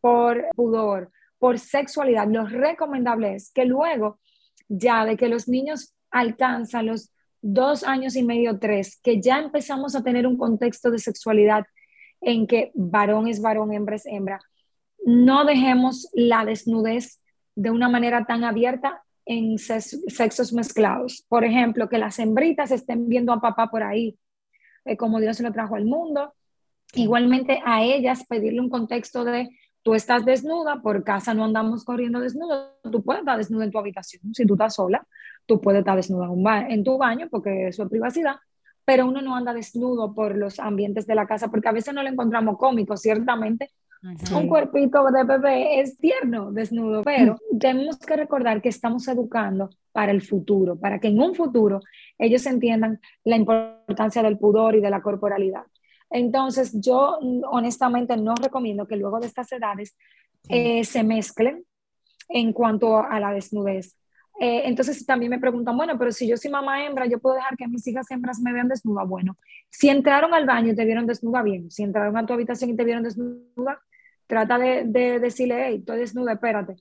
por 0.00 0.46
pudor, 0.56 1.12
por 1.38 1.58
sexualidad, 1.58 2.26
lo 2.28 2.46
recomendable 2.46 3.36
es 3.36 3.52
que 3.52 3.64
luego, 3.64 4.18
ya 4.68 5.04
de 5.04 5.16
que 5.16 5.28
los 5.28 5.48
niños 5.48 5.94
alcanzan 6.10 6.86
los 6.86 7.12
dos 7.40 7.84
años 7.84 8.16
y 8.16 8.24
medio, 8.24 8.58
tres, 8.58 8.98
que 9.02 9.20
ya 9.20 9.38
empezamos 9.38 9.94
a 9.94 10.02
tener 10.02 10.26
un 10.26 10.36
contexto 10.36 10.90
de 10.90 10.98
sexualidad 10.98 11.64
en 12.20 12.46
que 12.46 12.72
varón 12.74 13.28
es 13.28 13.40
varón, 13.40 13.72
hembra 13.72 13.96
es 13.96 14.06
hembra, 14.06 14.40
no 15.04 15.44
dejemos 15.44 16.08
la 16.12 16.44
desnudez 16.44 17.19
de 17.60 17.70
una 17.70 17.90
manera 17.90 18.24
tan 18.24 18.42
abierta 18.42 19.02
en 19.26 19.58
sexos 19.58 20.52
mezclados. 20.54 21.26
Por 21.28 21.44
ejemplo, 21.44 21.90
que 21.90 21.98
las 21.98 22.18
hembritas 22.18 22.70
estén 22.70 23.06
viendo 23.06 23.34
a 23.34 23.40
papá 23.40 23.70
por 23.70 23.82
ahí, 23.82 24.18
eh, 24.86 24.96
como 24.96 25.20
Dios 25.20 25.38
lo 25.40 25.52
trajo 25.52 25.76
al 25.76 25.84
mundo. 25.84 26.32
Igualmente 26.94 27.60
a 27.64 27.82
ellas 27.82 28.24
pedirle 28.26 28.60
un 28.60 28.70
contexto 28.70 29.24
de 29.24 29.50
tú 29.82 29.94
estás 29.94 30.24
desnuda, 30.24 30.80
por 30.80 31.04
casa 31.04 31.34
no 31.34 31.44
andamos 31.44 31.84
corriendo 31.84 32.18
desnudo, 32.18 32.78
tú 32.90 33.02
puedes 33.02 33.20
estar 33.20 33.36
desnuda 33.36 33.64
en 33.64 33.70
tu 33.70 33.78
habitación, 33.78 34.34
si 34.34 34.46
tú 34.46 34.54
estás 34.54 34.74
sola, 34.74 35.06
tú 35.46 35.60
puedes 35.60 35.80
estar 35.80 35.96
desnuda 35.96 36.66
en 36.68 36.82
tu 36.82 36.98
baño 36.98 37.28
porque 37.30 37.68
eso 37.68 37.84
es 37.84 37.88
privacidad, 37.88 38.36
pero 38.84 39.06
uno 39.06 39.22
no 39.22 39.36
anda 39.36 39.54
desnudo 39.54 40.14
por 40.14 40.36
los 40.36 40.58
ambientes 40.58 41.06
de 41.06 41.14
la 41.14 41.26
casa 41.26 41.48
porque 41.48 41.68
a 41.68 41.72
veces 41.72 41.94
no 41.94 42.02
lo 42.02 42.08
encontramos 42.08 42.58
cómico, 42.58 42.96
ciertamente. 42.96 43.70
Un 44.02 44.48
cuerpito 44.48 45.04
de 45.10 45.24
bebé 45.24 45.80
es 45.80 45.98
tierno, 45.98 46.50
desnudo, 46.52 47.02
pero 47.02 47.38
tenemos 47.58 47.98
que 47.98 48.16
recordar 48.16 48.62
que 48.62 48.70
estamos 48.70 49.06
educando 49.08 49.68
para 49.92 50.10
el 50.10 50.22
futuro, 50.22 50.78
para 50.78 50.98
que 50.98 51.08
en 51.08 51.20
un 51.20 51.34
futuro 51.34 51.80
ellos 52.18 52.46
entiendan 52.46 52.98
la 53.24 53.36
importancia 53.36 54.22
del 54.22 54.38
pudor 54.38 54.74
y 54.76 54.80
de 54.80 54.88
la 54.88 55.02
corporalidad. 55.02 55.64
Entonces, 56.08 56.72
yo 56.80 57.18
honestamente 57.50 58.16
no 58.16 58.34
recomiendo 58.34 58.86
que 58.86 58.96
luego 58.96 59.20
de 59.20 59.26
estas 59.26 59.52
edades 59.52 59.96
eh, 60.48 60.82
se 60.84 61.04
mezclen 61.04 61.64
en 62.28 62.52
cuanto 62.52 62.98
a 62.98 63.20
la 63.20 63.32
desnudez. 63.32 63.96
Eh, 64.40 64.62
entonces 64.64 65.04
también 65.04 65.28
me 65.28 65.38
preguntan, 65.38 65.76
bueno, 65.76 65.98
pero 65.98 66.10
si 66.12 66.26
yo 66.26 66.38
soy 66.38 66.50
mamá 66.50 66.86
hembra, 66.86 67.04
yo 67.04 67.18
puedo 67.18 67.36
dejar 67.36 67.58
que 67.58 67.68
mis 67.68 67.86
hijas 67.86 68.10
hembras 68.10 68.40
me 68.40 68.54
vean 68.54 68.68
desnuda. 68.68 69.04
Bueno, 69.04 69.36
si 69.68 69.90
entraron 69.90 70.32
al 70.32 70.46
baño 70.46 70.72
y 70.72 70.74
te 70.74 70.86
vieron 70.86 71.06
desnuda, 71.06 71.42
bien. 71.42 71.70
Si 71.70 71.82
entraron 71.82 72.16
a 72.16 72.24
tu 72.24 72.32
habitación 72.32 72.70
y 72.70 72.76
te 72.76 72.84
vieron 72.84 73.02
desnuda, 73.02 73.82
trata 74.30 74.58
de, 74.58 75.18
decirle, 75.20 75.66
hey, 75.66 75.76
estoy 75.80 75.98
desnuda, 75.98 76.32
espérate. 76.32 76.76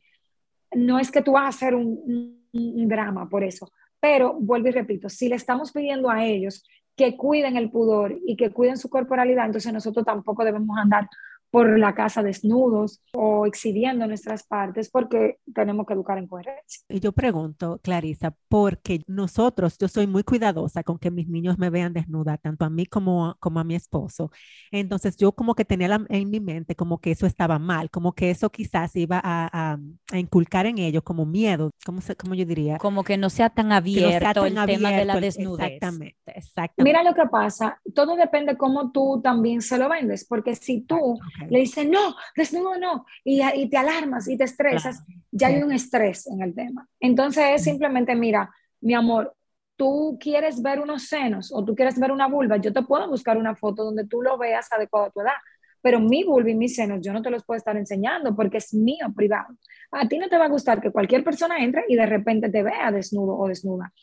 No 0.71 0.99
es 0.99 1.11
que 1.11 1.21
tú 1.21 1.33
vas 1.33 1.45
a 1.45 1.49
hacer 1.49 1.75
un 1.75 2.87
drama 2.87 3.27
por 3.27 3.43
eso, 3.43 3.69
pero 3.99 4.35
vuelvo 4.39 4.69
y 4.69 4.71
repito, 4.71 5.09
si 5.09 5.27
le 5.27 5.35
estamos 5.35 5.71
pidiendo 5.71 6.09
a 6.09 6.23
ellos 6.23 6.63
que 6.95 7.17
cuiden 7.17 7.57
el 7.57 7.71
pudor 7.71 8.17
y 8.25 8.35
que 8.35 8.51
cuiden 8.51 8.77
su 8.77 8.89
corporalidad, 8.89 9.45
entonces 9.45 9.73
nosotros 9.73 10.05
tampoco 10.05 10.43
debemos 10.43 10.77
andar 10.77 11.09
por 11.51 11.79
la 11.79 11.95
casa 11.95 12.21
desnudos 12.21 13.01
o 13.13 13.45
exhibiendo 13.45 14.05
nuestras 14.05 14.43
partes 14.43 14.89
porque 14.89 15.37
tenemos 15.53 15.85
que 15.85 15.93
educar 15.93 16.17
en 16.17 16.27
coherencia. 16.27 16.85
Y 16.87 16.99
yo 16.99 17.11
pregunto, 17.11 17.79
Clarisa, 17.81 18.35
porque 18.47 19.01
nosotros, 19.07 19.77
yo 19.77 19.87
soy 19.87 20.07
muy 20.07 20.23
cuidadosa 20.23 20.83
con 20.83 20.99
que 20.99 21.11
mis 21.11 21.27
niños 21.27 21.57
me 21.57 21.69
vean 21.69 21.93
desnuda, 21.93 22.37
tanto 22.37 22.65
a 22.65 22.69
mí 22.69 22.85
como, 22.85 23.35
como 23.39 23.59
a 23.59 23.63
mi 23.63 23.75
esposo. 23.75 24.31
Entonces 24.71 25.17
yo 25.17 25.31
como 25.31 25.55
que 25.55 25.65
tenía 25.65 25.99
en 26.09 26.29
mi 26.29 26.39
mente 26.39 26.75
como 26.75 26.99
que 26.99 27.11
eso 27.11 27.25
estaba 27.25 27.57
mal, 27.57 27.89
como 27.89 28.13
que 28.13 28.29
eso 28.29 28.49
quizás 28.51 28.95
iba 28.95 29.19
a, 29.23 29.79
a, 30.11 30.17
inculcar 30.17 30.65
en 30.65 30.77
ellos 30.77 31.03
como 31.03 31.25
miedo, 31.25 31.71
como, 31.85 32.01
como 32.19 32.35
yo 32.35 32.45
diría. 32.45 32.77
Como 32.77 33.03
que 33.03 33.17
no 33.17 33.29
sea 33.29 33.49
tan 33.49 33.71
abierto 33.71 34.45
el 34.45 34.53
tema 34.53 34.91
de 34.91 35.05
la 35.05 35.19
desnudez. 35.19 35.73
Exactamente, 35.73 36.15
exactamente. 36.27 36.83
Mira 36.83 37.03
lo 37.03 37.13
que 37.15 37.27
pasa, 37.29 37.79
todo 37.95 38.15
depende 38.15 38.57
cómo 38.57 38.91
tú 38.91 39.19
también 39.23 39.61
se 39.61 39.77
lo 39.77 39.89
vendes, 39.89 40.25
porque 40.25 40.55
si 40.55 40.81
tú 40.81 41.17
le 41.49 41.59
dice 41.59 41.85
no, 41.85 42.15
desnudo 42.35 42.77
no, 42.77 43.05
y, 43.23 43.41
y 43.41 43.69
te 43.69 43.77
alarmas 43.77 44.27
y 44.27 44.37
te 44.37 44.43
estresas, 44.43 45.03
ya 45.31 45.47
hay 45.47 45.61
un 45.61 45.71
estrés 45.71 46.27
en 46.27 46.41
el 46.41 46.53
tema. 46.53 46.87
Entonces 46.99 47.45
es 47.55 47.63
simplemente, 47.63 48.15
mira, 48.15 48.53
mi 48.81 48.93
amor, 48.93 49.35
tú 49.75 50.17
quieres 50.19 50.61
ver 50.61 50.79
unos 50.79 51.03
senos 51.03 51.51
o 51.53 51.63
tú 51.63 51.73
quieres 51.75 51.97
ver 51.99 52.11
una 52.11 52.27
vulva, 52.27 52.57
yo 52.57 52.73
te 52.73 52.81
puedo 52.83 53.07
buscar 53.09 53.37
una 53.37 53.55
foto 53.55 53.85
donde 53.85 54.05
tú 54.05 54.21
lo 54.21 54.37
veas 54.37 54.71
adecuado 54.73 55.05
a 55.07 55.11
tu 55.11 55.21
edad, 55.21 55.37
pero 55.81 55.99
mi 55.99 56.23
vulva 56.23 56.49
y 56.49 56.55
mis 56.55 56.75
senos 56.75 56.99
yo 57.01 57.13
no 57.13 57.21
te 57.21 57.29
los 57.29 57.45
puedo 57.45 57.57
estar 57.57 57.77
enseñando 57.77 58.35
porque 58.35 58.57
es 58.57 58.73
mío, 58.73 59.07
privado. 59.15 59.55
A 59.91 60.07
ti 60.07 60.17
no 60.17 60.27
te 60.27 60.37
va 60.37 60.45
a 60.45 60.49
gustar 60.49 60.81
que 60.81 60.91
cualquier 60.91 61.23
persona 61.23 61.63
entre 61.63 61.85
y 61.87 61.95
de 61.95 62.05
repente 62.05 62.49
te 62.49 62.61
vea 62.63 62.91
desnudo 62.91 63.37
o 63.37 63.47
desnuda. 63.47 63.93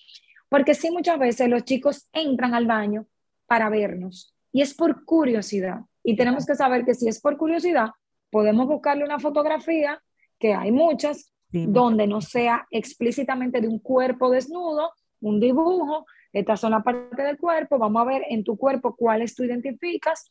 Porque 0.48 0.74
sí, 0.74 0.90
muchas 0.90 1.18
veces 1.18 1.48
los 1.48 1.64
chicos 1.64 2.08
entran 2.12 2.54
al 2.54 2.66
baño 2.66 3.06
para 3.46 3.68
vernos 3.68 4.34
y 4.52 4.62
es 4.62 4.74
por 4.74 5.04
curiosidad. 5.04 5.80
Y 6.08 6.14
tenemos 6.14 6.46
que 6.46 6.54
saber 6.54 6.84
que 6.84 6.94
si 6.94 7.08
es 7.08 7.20
por 7.20 7.36
curiosidad, 7.36 7.88
podemos 8.30 8.68
buscarle 8.68 9.02
una 9.02 9.18
fotografía, 9.18 10.00
que 10.38 10.54
hay 10.54 10.70
muchas, 10.70 11.32
donde 11.50 12.06
no 12.06 12.20
sea 12.20 12.64
explícitamente 12.70 13.60
de 13.60 13.66
un 13.66 13.80
cuerpo 13.80 14.30
desnudo, 14.30 14.92
un 15.20 15.40
dibujo, 15.40 16.06
esta 16.32 16.56
son 16.56 16.70
la 16.70 16.84
parte 16.84 17.24
del 17.24 17.36
cuerpo, 17.38 17.76
vamos 17.76 18.02
a 18.02 18.04
ver 18.04 18.22
en 18.28 18.44
tu 18.44 18.56
cuerpo 18.56 18.94
cuáles 18.94 19.34
tú 19.34 19.42
identificas 19.42 20.30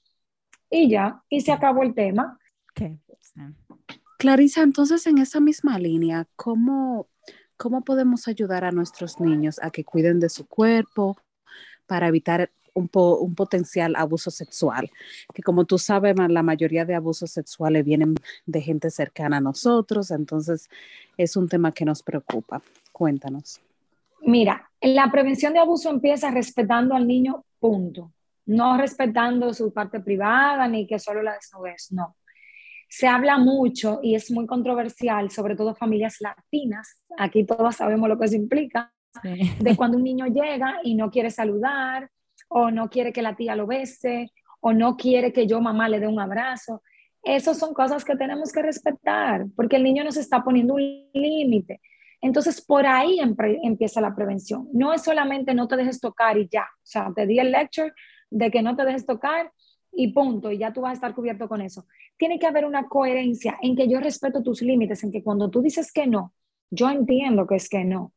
y 0.70 0.90
ya, 0.90 1.22
y 1.28 1.42
se 1.42 1.52
acabó 1.52 1.84
el 1.84 1.94
tema. 1.94 2.40
Clarisa, 4.18 4.62
entonces 4.62 5.06
en 5.08 5.18
esa 5.18 5.42
misma 5.42 5.78
línea, 5.78 6.26
¿cómo, 6.38 7.10
¿cómo 7.58 7.84
podemos 7.84 8.30
ayudar 8.30 8.64
a 8.64 8.72
nuestros 8.72 9.20
niños 9.20 9.60
a 9.62 9.72
que 9.72 9.84
cuiden 9.84 10.22
de 10.22 10.30
su 10.30 10.48
cuerpo 10.48 11.18
para 11.86 12.08
evitar 12.08 12.50
un, 12.76 12.90
un, 12.94 13.36
potencial 13.36 13.96
abuso 13.96 14.30
sexual, 14.30 14.92
que 15.34 15.42
como 15.42 15.66
tú 15.66 15.78
sabes, 15.78 16.16
la 16.16 16.44
mayoría 16.44 16.86
de 16.86 16.94
abusos 16.94 17.32
sexuales 17.32 17.84
vienen 17.84 18.16
de 18.46 18.62
gente 18.62 18.92
cercana 18.92 19.38
a 19.38 19.42
nosotros, 19.42 20.12
entonces 20.12 20.70
es 21.18 21.36
un 21.36 21.50
tema 21.50 21.72
que 21.72 21.86
nos 21.86 22.04
preocupa. 22.04 22.62
Cuéntanos. 22.92 23.60
Mira, 24.22 24.70
la 24.82 25.12
prevención 25.12 25.54
de 25.54 25.60
abuso 25.60 25.90
empieza 25.90 26.32
respetando 26.32 26.96
al 26.96 27.08
niño, 27.08 27.44
punto. 27.60 28.12
No 28.46 28.78
respetando 28.78 29.54
su 29.54 29.74
parte 29.74 30.00
privada 30.00 30.68
ni 30.68 30.86
que 30.86 31.00
solo 31.00 31.22
la 31.22 31.34
desnudez, 31.34 31.92
no. 31.92 32.16
Se 32.88 33.08
habla 33.08 33.38
mucho 33.38 34.00
y 34.04 34.16
es 34.16 34.30
muy 34.32 34.46
controversial, 34.46 35.32
sobre 35.32 35.56
todo 35.56 35.76
familias 35.76 36.18
latinas, 36.22 37.04
aquí 37.18 37.44
todos 37.44 37.76
sabemos 37.76 38.08
lo 38.08 38.18
que 38.18 38.26
eso 38.26 38.36
implica, 38.36 38.94
de 39.24 39.76
cuando 39.78 39.98
un 39.98 40.04
niño 40.04 40.28
llega 40.28 40.80
y 40.84 40.96
no 40.96 41.10
quiere 41.10 41.32
saludar 41.32 42.10
o 42.48 42.72
no 42.72 42.90
quiere 42.90 43.12
que 43.12 43.22
la 43.22 43.36
tía 43.36 43.56
lo 43.56 43.68
bese, 43.68 44.32
o 44.60 44.74
no 44.74 44.98
quiere 44.98 45.32
que 45.32 45.48
yo 45.48 45.62
mamá 45.62 45.90
le 45.90 46.00
dé 46.00 46.08
un 46.08 46.20
abrazo. 46.20 46.82
Esas 47.24 47.58
son 47.58 47.74
cosas 47.74 48.06
que 48.06 48.16
tenemos 48.16 48.52
que 48.52 48.62
respetar, 48.62 49.46
porque 49.56 49.76
el 49.76 49.84
niño 49.84 50.04
nos 50.04 50.18
está 50.18 50.44
poniendo 50.44 50.76
un 50.76 51.10
límite. 51.14 51.82
Entonces, 52.22 52.64
por 52.66 52.86
ahí 52.88 53.20
empieza 53.64 54.02
la 54.02 54.16
prevención. 54.16 54.68
No 54.74 54.94
es 54.94 55.04
solamente 55.04 55.54
no 55.54 55.68
te 55.68 55.76
dejes 55.76 56.00
tocar 56.00 56.38
y 56.38 56.48
ya. 56.50 56.64
O 56.64 56.86
sea, 56.86 57.12
te 57.16 57.28
di 57.28 57.40
el 57.40 57.52
lecture 57.52 57.92
de 58.30 58.50
que 58.50 58.62
no 58.62 58.76
te 58.76 58.86
dejes 58.86 59.06
tocar 59.06 59.52
y 59.92 60.12
punto, 60.12 60.52
y 60.52 60.58
ya 60.58 60.74
tú 60.74 60.82
vas 60.82 60.92
a 60.92 60.94
estar 60.94 61.16
cubierto 61.16 61.48
con 61.48 61.62
eso. 61.62 61.86
Tiene 62.18 62.38
que 62.38 62.48
haber 62.48 62.66
una 62.66 62.88
coherencia 62.88 63.58
en 63.62 63.76
que 63.76 63.88
yo 63.88 64.00
respeto 64.00 64.44
tus 64.44 64.62
límites, 64.62 65.04
en 65.04 65.12
que 65.12 65.24
cuando 65.24 65.50
tú 65.50 65.62
dices 65.62 65.92
que 65.92 66.06
no, 66.06 66.34
yo 66.70 66.90
entiendo 66.90 67.48
que 67.48 67.56
es 67.56 67.70
que 67.70 67.86
no. 67.86 68.14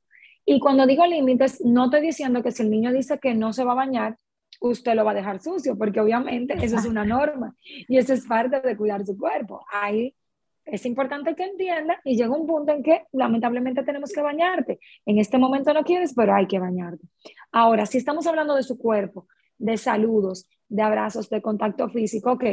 Y 0.50 0.60
cuando 0.60 0.86
digo 0.86 1.04
límites, 1.04 1.62
no 1.62 1.84
estoy 1.84 2.00
diciendo 2.00 2.42
que 2.42 2.52
si 2.52 2.62
el 2.62 2.70
niño 2.70 2.90
dice 2.90 3.18
que 3.18 3.34
no 3.34 3.52
se 3.52 3.64
va 3.64 3.72
a 3.72 3.84
bañar, 3.84 4.16
usted 4.62 4.94
lo 4.94 5.04
va 5.04 5.10
a 5.10 5.14
dejar 5.14 5.42
sucio, 5.42 5.76
porque 5.76 6.00
obviamente 6.00 6.54
eso 6.64 6.78
es 6.78 6.86
una 6.86 7.04
norma 7.04 7.54
y 7.86 7.98
eso 7.98 8.14
es 8.14 8.26
parte 8.26 8.58
de 8.62 8.74
cuidar 8.74 9.04
su 9.04 9.18
cuerpo. 9.18 9.62
Ahí 9.70 10.16
es 10.64 10.86
importante 10.86 11.34
que 11.34 11.44
entienda 11.44 12.00
y 12.02 12.16
llega 12.16 12.34
un 12.34 12.46
punto 12.46 12.72
en 12.72 12.82
que 12.82 13.04
lamentablemente 13.12 13.82
tenemos 13.82 14.10
que 14.10 14.22
bañarte. 14.22 14.80
En 15.04 15.18
este 15.18 15.36
momento 15.36 15.74
no 15.74 15.84
quieres, 15.84 16.14
pero 16.16 16.34
hay 16.34 16.46
que 16.46 16.58
bañarte. 16.58 17.06
Ahora, 17.52 17.84
si 17.84 17.98
estamos 17.98 18.26
hablando 18.26 18.54
de 18.54 18.62
su 18.62 18.78
cuerpo, 18.78 19.28
de 19.58 19.76
saludos, 19.76 20.48
de 20.66 20.80
abrazos, 20.80 21.28
de 21.28 21.42
contacto 21.42 21.90
físico, 21.90 22.32
ok, 22.32 22.44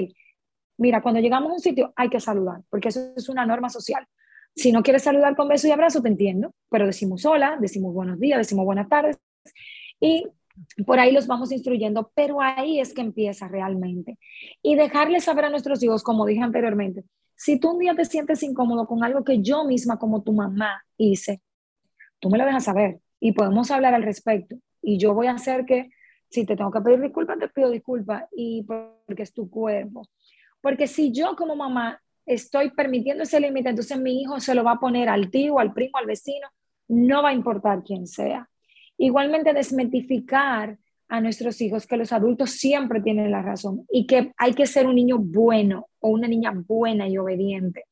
mira, 0.80 1.02
cuando 1.02 1.22
llegamos 1.22 1.50
a 1.50 1.54
un 1.54 1.60
sitio 1.62 1.94
hay 1.96 2.10
que 2.10 2.20
saludar, 2.20 2.60
porque 2.70 2.90
eso 2.90 3.14
es 3.16 3.30
una 3.30 3.46
norma 3.46 3.70
social. 3.70 4.06
Si 4.56 4.72
no 4.72 4.84
quieres 4.84 5.04
saludar 5.04 5.36
con 5.36 5.48
beso 5.48 5.68
y 5.68 5.72
abrazo, 5.72 6.02
te 6.02 6.08
entiendo, 6.08 6.54
pero 6.70 6.86
decimos 6.86 7.26
hola, 7.26 7.58
decimos 7.60 7.94
buenos 7.94 8.20
días, 8.20 8.38
decimos 8.38 8.66
buenas 8.66 8.88
tardes 8.88 9.18
y 10.00 10.28
por 10.86 11.00
ahí 11.00 11.12
los 11.12 11.28
vamos 11.28 11.52
instruyendo, 11.52 12.12
pero 12.16 12.42
ahí 12.42 12.80
es 12.80 12.94
que 12.94 13.02
empieza 13.02 13.48
realmente. 13.48 14.18
Y 14.62 14.76
dejarles 14.76 15.26
saber 15.26 15.46
a 15.46 15.50
nuestros 15.50 15.84
hijos, 15.84 16.04
como 16.04 16.26
dije 16.26 16.42
anteriormente, 16.42 17.04
si 17.36 17.60
tú 17.60 17.72
un 17.72 17.80
día 17.80 17.96
te 17.96 18.06
sientes 18.06 18.42
incómodo 18.44 18.88
con 18.88 19.04
algo 19.04 19.24
que 19.24 19.42
yo 19.42 19.66
misma 19.66 20.00
como 20.00 20.24
tu 20.24 20.32
mamá 20.32 20.86
hice, 20.98 21.42
tú 22.20 22.30
me 22.30 22.38
lo 22.38 22.46
dejas 22.46 22.64
saber 22.64 23.00
y 23.20 23.34
podemos 23.34 23.72
hablar 23.72 23.94
al 23.94 24.04
respecto. 24.04 24.56
Y 24.82 24.98
yo 24.98 25.14
voy 25.14 25.28
a 25.28 25.34
hacer 25.34 25.66
que, 25.66 25.90
si 26.30 26.46
te 26.46 26.56
tengo 26.56 26.72
que 26.72 26.82
pedir 26.82 27.02
disculpas, 27.02 27.40
te 27.40 27.50
pido 27.50 27.70
disculpas 27.70 28.24
y 28.32 28.64
porque 28.64 29.24
es 29.24 29.34
tu 29.34 29.50
cuerpo. 29.50 30.08
Porque 30.62 30.88
si 30.88 31.12
yo 31.12 31.36
como 31.36 31.56
mamá 31.56 32.02
estoy 32.26 32.72
permitiendo 32.72 33.24
ese 33.24 33.40
límite, 33.40 33.70
entonces 33.70 34.00
mi 34.00 34.22
hijo 34.22 34.40
se 34.40 34.56
lo 34.56 34.64
va 34.64 34.74
a 34.74 34.80
poner 34.80 35.10
al 35.10 35.30
tío, 35.30 35.60
al 35.60 35.74
primo, 35.74 35.98
al 35.98 36.06
vecino, 36.06 36.48
no 36.88 37.24
va 37.24 37.30
a 37.30 37.34
importar 37.34 37.84
quién 37.84 38.08
sea. 38.08 38.50
Igualmente 38.98 39.54
desmetificar 39.54 40.78
a 41.08 41.22
nuestros 41.22 41.62
hijos 41.62 41.86
que 41.86 41.98
los 41.98 42.12
adultos 42.12 42.52
siempre 42.52 43.02
tienen 43.02 43.32
la 43.32 43.42
razón 43.42 43.86
y 43.92 44.08
que 44.08 44.32
hay 44.38 44.54
que 44.54 44.66
ser 44.66 44.88
un 44.88 44.96
niño 44.96 45.18
bueno 45.20 45.88
o 46.00 46.10
una 46.10 46.28
niña 46.28 46.52
buena 46.56 47.08
y 47.08 47.18
obediente. 47.18 47.86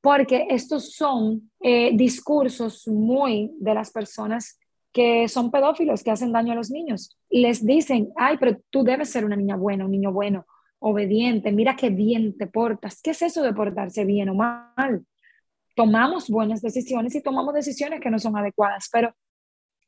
porque 0.00 0.46
estos 0.50 0.92
son 0.94 1.50
eh, 1.60 1.90
discursos 1.96 2.86
muy 2.86 3.50
de 3.58 3.74
las 3.74 3.90
personas 3.90 4.56
que 4.92 5.26
son 5.26 5.50
pedófilos, 5.50 6.04
que 6.04 6.12
hacen 6.12 6.30
daño 6.30 6.52
a 6.52 6.54
los 6.54 6.70
niños. 6.70 7.18
Les 7.28 7.66
dicen, 7.66 8.10
ay, 8.14 8.36
pero 8.38 8.56
tú 8.70 8.84
debes 8.84 9.10
ser 9.10 9.24
una 9.24 9.34
niña 9.34 9.56
buena, 9.56 9.84
un 9.84 9.90
niño 9.90 10.12
bueno, 10.12 10.46
obediente, 10.88 11.50
mira 11.50 11.74
qué 11.74 11.90
bien 11.90 12.36
te 12.38 12.46
portas. 12.46 13.00
¿Qué 13.02 13.10
es 13.10 13.22
eso 13.22 13.42
de 13.42 13.52
portarse 13.52 14.04
bien 14.04 14.28
o 14.28 14.34
mal? 14.34 15.04
Tomamos 15.74 16.30
buenas 16.30 16.62
decisiones 16.62 17.14
y 17.14 17.22
tomamos 17.22 17.52
decisiones 17.54 18.00
que 18.00 18.10
no 18.10 18.18
son 18.18 18.36
adecuadas, 18.36 18.88
pero 18.92 19.12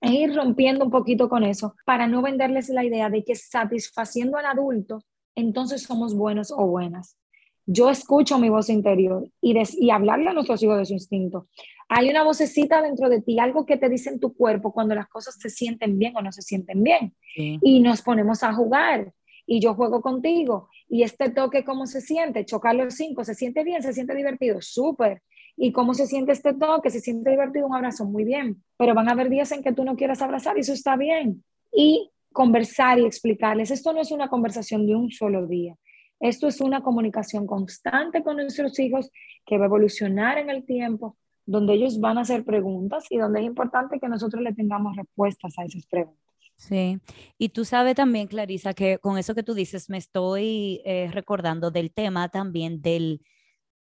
ir 0.02 0.34
rompiendo 0.34 0.84
un 0.84 0.90
poquito 0.90 1.28
con 1.28 1.44
eso 1.44 1.74
para 1.86 2.06
no 2.06 2.20
venderles 2.20 2.68
la 2.68 2.84
idea 2.84 3.10
de 3.10 3.24
que 3.24 3.36
satisfaciendo 3.36 4.36
al 4.38 4.46
adulto, 4.46 5.02
entonces 5.36 5.82
somos 5.82 6.14
buenos 6.14 6.50
o 6.50 6.66
buenas. 6.66 7.16
Yo 7.64 7.90
escucho 7.90 8.38
mi 8.38 8.48
voz 8.48 8.68
interior 8.68 9.28
y, 9.40 9.54
y 9.78 9.90
hablarle 9.90 10.30
a 10.30 10.32
nuestros 10.32 10.62
hijos 10.62 10.78
de 10.78 10.86
su 10.86 10.94
instinto. 10.94 11.48
Hay 11.88 12.10
una 12.10 12.24
vocecita 12.24 12.82
dentro 12.82 13.08
de 13.08 13.22
ti, 13.22 13.38
algo 13.38 13.64
que 13.66 13.76
te 13.76 13.88
dice 13.88 14.10
en 14.10 14.20
tu 14.20 14.34
cuerpo 14.34 14.72
cuando 14.72 14.94
las 14.94 15.08
cosas 15.08 15.36
se 15.38 15.48
sienten 15.48 15.98
bien 15.98 16.16
o 16.16 16.22
no 16.22 16.32
se 16.32 16.42
sienten 16.42 16.82
bien. 16.82 17.14
Y 17.36 17.80
nos 17.80 18.02
ponemos 18.02 18.42
a 18.42 18.52
jugar 18.52 19.12
y 19.50 19.60
yo 19.60 19.74
juego 19.74 20.02
contigo 20.02 20.68
y 20.90 21.02
este 21.04 21.30
toque, 21.30 21.64
¿cómo 21.64 21.86
se 21.86 22.02
siente? 22.02 22.44
Chocar 22.44 22.74
los 22.74 22.94
cinco, 22.94 23.24
¿se 23.24 23.34
siente 23.34 23.64
bien? 23.64 23.82
¿Se 23.82 23.94
siente 23.94 24.14
divertido? 24.14 24.60
Súper. 24.60 25.22
¿Y 25.56 25.72
cómo 25.72 25.94
se 25.94 26.06
siente 26.06 26.32
este 26.32 26.52
toque? 26.52 26.90
¿Se 26.90 27.00
siente 27.00 27.30
divertido? 27.30 27.66
Un 27.66 27.74
abrazo, 27.74 28.04
muy 28.04 28.24
bien. 28.24 28.62
Pero 28.76 28.94
van 28.94 29.08
a 29.08 29.12
haber 29.12 29.30
días 29.30 29.50
en 29.52 29.62
que 29.62 29.72
tú 29.72 29.84
no 29.84 29.96
quieras 29.96 30.20
abrazar 30.20 30.58
y 30.58 30.60
eso 30.60 30.74
está 30.74 30.96
bien. 30.96 31.44
Y 31.72 32.10
conversar 32.30 32.98
y 32.98 33.06
explicarles, 33.06 33.70
esto 33.70 33.94
no 33.94 34.02
es 34.02 34.12
una 34.12 34.28
conversación 34.28 34.86
de 34.86 34.94
un 34.94 35.10
solo 35.10 35.46
día. 35.46 35.76
Esto 36.20 36.46
es 36.46 36.60
una 36.60 36.82
comunicación 36.82 37.46
constante 37.46 38.22
con 38.22 38.36
nuestros 38.36 38.78
hijos 38.78 39.10
que 39.46 39.56
va 39.56 39.64
a 39.64 39.68
evolucionar 39.68 40.36
en 40.36 40.50
el 40.50 40.66
tiempo, 40.66 41.16
donde 41.46 41.72
ellos 41.72 42.00
van 42.00 42.18
a 42.18 42.20
hacer 42.20 42.44
preguntas 42.44 43.06
y 43.08 43.16
donde 43.16 43.40
es 43.40 43.46
importante 43.46 43.98
que 43.98 44.08
nosotros 44.08 44.42
le 44.42 44.52
tengamos 44.52 44.94
respuestas 44.94 45.58
a 45.58 45.64
esas 45.64 45.86
preguntas. 45.86 46.27
Sí, 46.58 46.98
y 47.38 47.50
tú 47.50 47.64
sabes 47.64 47.94
también, 47.94 48.26
Clarisa, 48.26 48.74
que 48.74 48.98
con 48.98 49.16
eso 49.16 49.34
que 49.34 49.44
tú 49.44 49.54
dices, 49.54 49.88
me 49.88 49.96
estoy 49.98 50.82
eh, 50.84 51.08
recordando 51.12 51.70
del 51.70 51.92
tema 51.92 52.28
también 52.30 52.82
del, 52.82 53.22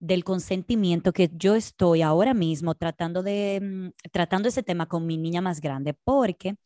del 0.00 0.24
consentimiento 0.24 1.12
que 1.12 1.30
yo 1.34 1.56
estoy 1.56 2.02
ahora 2.02 2.34
mismo 2.34 2.74
tratando 2.76 3.22
de, 3.22 3.60
mm, 3.62 3.90
tratando 4.12 4.48
ese 4.48 4.62
tema 4.62 4.86
con 4.88 5.06
mi 5.06 5.18
niña 5.18 5.42
más 5.42 5.60
grande, 5.60 5.94
porque 5.94 6.56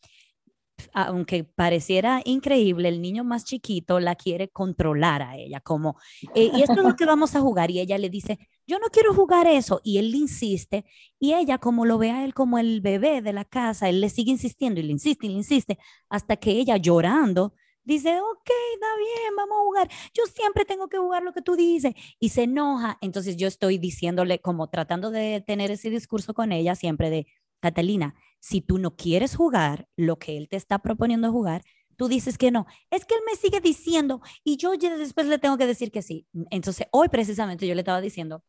aunque 0.92 1.44
pareciera 1.44 2.22
increíble, 2.24 2.88
el 2.88 3.00
niño 3.00 3.24
más 3.24 3.44
chiquito 3.44 4.00
la 4.00 4.14
quiere 4.14 4.48
controlar 4.48 5.22
a 5.22 5.36
ella, 5.36 5.60
como, 5.60 5.96
eh, 6.34 6.50
y 6.54 6.62
esto 6.62 6.74
es 6.74 6.82
lo 6.82 6.96
que 6.96 7.04
vamos 7.06 7.34
a 7.36 7.40
jugar, 7.40 7.70
y 7.70 7.80
ella 7.80 7.98
le 7.98 8.10
dice, 8.10 8.38
yo 8.66 8.78
no 8.78 8.88
quiero 8.88 9.14
jugar 9.14 9.46
eso, 9.46 9.80
y 9.84 9.98
él 9.98 10.10
le 10.10 10.18
insiste, 10.18 10.84
y 11.18 11.34
ella 11.34 11.58
como 11.58 11.84
lo 11.84 11.98
ve 11.98 12.10
a 12.10 12.24
él 12.24 12.34
como 12.34 12.58
el 12.58 12.80
bebé 12.80 13.22
de 13.22 13.32
la 13.32 13.44
casa, 13.44 13.88
él 13.88 14.00
le 14.00 14.10
sigue 14.10 14.30
insistiendo 14.30 14.80
y 14.80 14.84
le 14.84 14.92
insiste 14.92 15.26
y 15.26 15.30
le 15.30 15.36
insiste, 15.36 15.78
hasta 16.08 16.36
que 16.36 16.52
ella 16.52 16.76
llorando, 16.76 17.54
dice, 17.84 18.20
ok, 18.20 18.50
está 18.74 18.96
bien, 18.98 19.36
vamos 19.36 19.56
a 19.58 19.64
jugar, 19.64 19.90
yo 20.14 20.24
siempre 20.26 20.64
tengo 20.64 20.88
que 20.88 20.98
jugar 20.98 21.22
lo 21.22 21.32
que 21.32 21.42
tú 21.42 21.56
dices, 21.56 21.94
y 22.18 22.30
se 22.30 22.44
enoja, 22.44 22.98
entonces 23.00 23.36
yo 23.36 23.48
estoy 23.48 23.78
diciéndole, 23.78 24.40
como 24.40 24.68
tratando 24.68 25.10
de 25.10 25.42
tener 25.46 25.70
ese 25.70 25.90
discurso 25.90 26.34
con 26.34 26.52
ella, 26.52 26.74
siempre 26.74 27.10
de, 27.10 27.26
Catalina, 27.60 28.14
si 28.40 28.60
tú 28.60 28.78
no 28.78 28.96
quieres 28.96 29.36
jugar 29.36 29.88
lo 29.96 30.18
que 30.18 30.36
él 30.36 30.48
te 30.48 30.56
está 30.56 30.78
proponiendo 30.78 31.30
jugar, 31.32 31.62
tú 31.96 32.08
dices 32.08 32.38
que 32.38 32.50
no. 32.50 32.66
Es 32.90 33.04
que 33.04 33.14
él 33.14 33.20
me 33.26 33.36
sigue 33.36 33.60
diciendo 33.60 34.20
y 34.44 34.56
yo 34.56 34.72
después 34.76 35.26
le 35.26 35.38
tengo 35.38 35.58
que 35.58 35.66
decir 35.66 35.90
que 35.90 36.02
sí. 36.02 36.26
Entonces, 36.50 36.86
hoy 36.92 37.08
precisamente 37.08 37.66
yo 37.66 37.74
le 37.74 37.80
estaba 37.80 38.00
diciendo, 38.00 38.44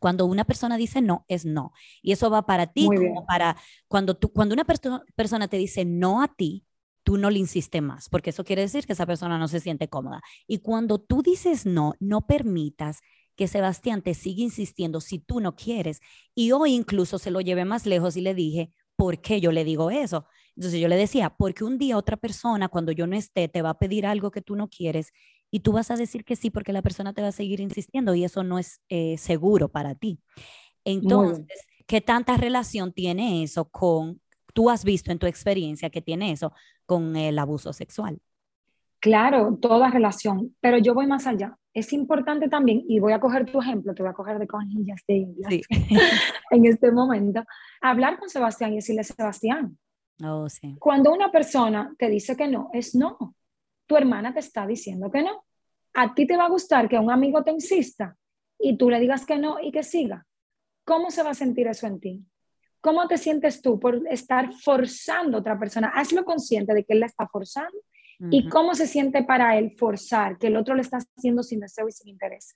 cuando 0.00 0.26
una 0.26 0.44
persona 0.44 0.76
dice 0.76 1.00
no, 1.00 1.24
es 1.28 1.44
no. 1.44 1.72
Y 2.02 2.12
eso 2.12 2.28
va 2.28 2.44
para 2.44 2.66
ti 2.66 2.86
como 2.86 3.24
para 3.24 3.56
cuando, 3.86 4.16
tú, 4.16 4.32
cuando 4.32 4.52
una 4.52 4.64
persona 4.64 5.48
te 5.48 5.56
dice 5.56 5.84
no 5.84 6.22
a 6.22 6.28
ti, 6.28 6.66
tú 7.04 7.16
no 7.16 7.30
le 7.30 7.38
insistes 7.38 7.82
más, 7.82 8.08
porque 8.08 8.30
eso 8.30 8.44
quiere 8.44 8.62
decir 8.62 8.86
que 8.86 8.92
esa 8.92 9.06
persona 9.06 9.38
no 9.38 9.48
se 9.48 9.60
siente 9.60 9.88
cómoda. 9.88 10.20
Y 10.46 10.58
cuando 10.58 11.00
tú 11.00 11.22
dices 11.22 11.66
no, 11.66 11.94
no 12.00 12.26
permitas 12.26 13.00
que 13.36 13.46
Sebastián 13.48 14.02
te 14.02 14.14
siga 14.14 14.42
insistiendo 14.42 15.00
si 15.00 15.18
tú 15.18 15.40
no 15.40 15.54
quieres. 15.54 16.00
Y 16.34 16.52
hoy 16.52 16.74
incluso 16.74 17.18
se 17.18 17.30
lo 17.30 17.40
llevé 17.40 17.64
más 17.64 17.86
lejos 17.86 18.16
y 18.16 18.20
le 18.20 18.34
dije, 18.34 18.72
¿por 19.02 19.18
qué 19.18 19.40
yo 19.40 19.50
le 19.50 19.64
digo 19.64 19.90
eso? 19.90 20.26
Entonces 20.54 20.78
yo 20.78 20.86
le 20.86 20.94
decía, 20.94 21.30
porque 21.30 21.64
un 21.64 21.76
día 21.76 21.96
otra 21.96 22.16
persona, 22.16 22.68
cuando 22.68 22.92
yo 22.92 23.08
no 23.08 23.16
esté, 23.16 23.48
te 23.48 23.60
va 23.60 23.70
a 23.70 23.78
pedir 23.80 24.06
algo 24.06 24.30
que 24.30 24.42
tú 24.42 24.54
no 24.54 24.68
quieres 24.68 25.12
y 25.50 25.58
tú 25.58 25.72
vas 25.72 25.90
a 25.90 25.96
decir 25.96 26.24
que 26.24 26.36
sí 26.36 26.50
porque 26.50 26.72
la 26.72 26.82
persona 26.82 27.12
te 27.12 27.20
va 27.20 27.26
a 27.26 27.32
seguir 27.32 27.58
insistiendo 27.58 28.14
y 28.14 28.22
eso 28.22 28.44
no 28.44 28.60
es 28.60 28.80
eh, 28.88 29.16
seguro 29.18 29.68
para 29.68 29.96
ti. 29.96 30.20
Entonces, 30.84 31.66
¿qué 31.88 32.00
tanta 32.00 32.36
relación 32.36 32.92
tiene 32.92 33.42
eso 33.42 33.64
con, 33.64 34.20
tú 34.54 34.70
has 34.70 34.84
visto 34.84 35.10
en 35.10 35.18
tu 35.18 35.26
experiencia 35.26 35.90
que 35.90 36.00
tiene 36.00 36.30
eso 36.30 36.52
con 36.86 37.16
el 37.16 37.40
abuso 37.40 37.72
sexual? 37.72 38.20
Claro, 39.00 39.58
toda 39.60 39.90
relación, 39.90 40.54
pero 40.60 40.78
yo 40.78 40.94
voy 40.94 41.08
más 41.08 41.26
allá. 41.26 41.58
Es 41.74 41.92
importante 41.92 42.48
también, 42.48 42.84
y 42.86 43.00
voy 43.00 43.12
a 43.12 43.20
coger 43.20 43.50
tu 43.50 43.60
ejemplo, 43.60 43.94
te 43.94 44.02
voy 44.02 44.10
a 44.10 44.14
coger 44.14 44.38
de 44.38 44.46
conillas 44.46 45.00
de 45.08 45.14
indias 45.14 45.66
en 46.50 46.66
este 46.66 46.92
momento, 46.92 47.44
hablar 47.80 48.18
con 48.18 48.28
Sebastián 48.28 48.72
y 48.72 48.76
decirle, 48.76 49.04
Sebastián, 49.04 49.78
oh, 50.22 50.48
sí. 50.48 50.76
cuando 50.78 51.12
una 51.12 51.30
persona 51.30 51.94
te 51.98 52.10
dice 52.10 52.36
que 52.36 52.46
no, 52.46 52.68
es 52.72 52.94
no. 52.94 53.34
Tu 53.86 53.96
hermana 53.96 54.32
te 54.32 54.40
está 54.40 54.66
diciendo 54.66 55.10
que 55.10 55.22
no. 55.22 55.44
A 55.94 56.14
ti 56.14 56.26
te 56.26 56.36
va 56.36 56.44
a 56.44 56.50
gustar 56.50 56.88
que 56.88 56.98
un 56.98 57.10
amigo 57.10 57.42
te 57.42 57.50
insista 57.50 58.16
y 58.58 58.76
tú 58.76 58.88
le 58.90 59.00
digas 59.00 59.26
que 59.26 59.38
no 59.38 59.58
y 59.60 59.72
que 59.72 59.82
siga. 59.82 60.26
¿Cómo 60.84 61.10
se 61.10 61.22
va 61.22 61.30
a 61.30 61.34
sentir 61.34 61.66
eso 61.68 61.86
en 61.86 62.00
ti? 62.00 62.24
¿Cómo 62.80 63.06
te 63.06 63.16
sientes 63.16 63.62
tú 63.62 63.78
por 63.78 64.06
estar 64.08 64.52
forzando 64.52 65.36
a 65.36 65.40
otra 65.40 65.58
persona? 65.58 65.92
Hazlo 65.94 66.24
consciente 66.24 66.74
de 66.74 66.84
que 66.84 66.94
él 66.94 67.00
la 67.00 67.06
está 67.06 67.28
forzando 67.28 67.78
y 68.30 68.48
cómo 68.48 68.74
se 68.74 68.86
siente 68.86 69.24
para 69.24 69.58
él 69.58 69.74
forzar 69.76 70.38
que 70.38 70.48
el 70.48 70.56
otro 70.56 70.74
le 70.74 70.82
está 70.82 70.98
haciendo 70.98 71.42
sin 71.42 71.60
deseo 71.60 71.88
y 71.88 71.92
sin 71.92 72.08
interés. 72.08 72.54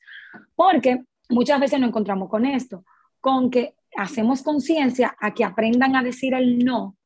Porque 0.55 1.03
muchas 1.29 1.61
veces 1.61 1.81
nos 1.81 1.89
encontramos 1.89 2.29
con 2.29 2.47
esto, 2.47 2.85
con 3.21 3.51
que 3.51 3.75
hacemos 3.97 4.43
conciencia 4.43 5.17
a 5.19 5.35
que 5.35 5.45
aprendan 5.45 5.97
a 5.97 6.03
decir 6.03 6.35
el 6.35 6.59
no, 6.59 6.97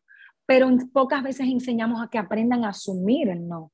pero 0.46 0.68
pocas 0.92 1.22
veces 1.22 1.46
enseñamos 1.48 2.02
a 2.02 2.08
que 2.08 2.18
aprendan 2.18 2.64
a 2.64 2.70
asumir 2.70 3.28
el 3.28 3.46
no. 3.46 3.72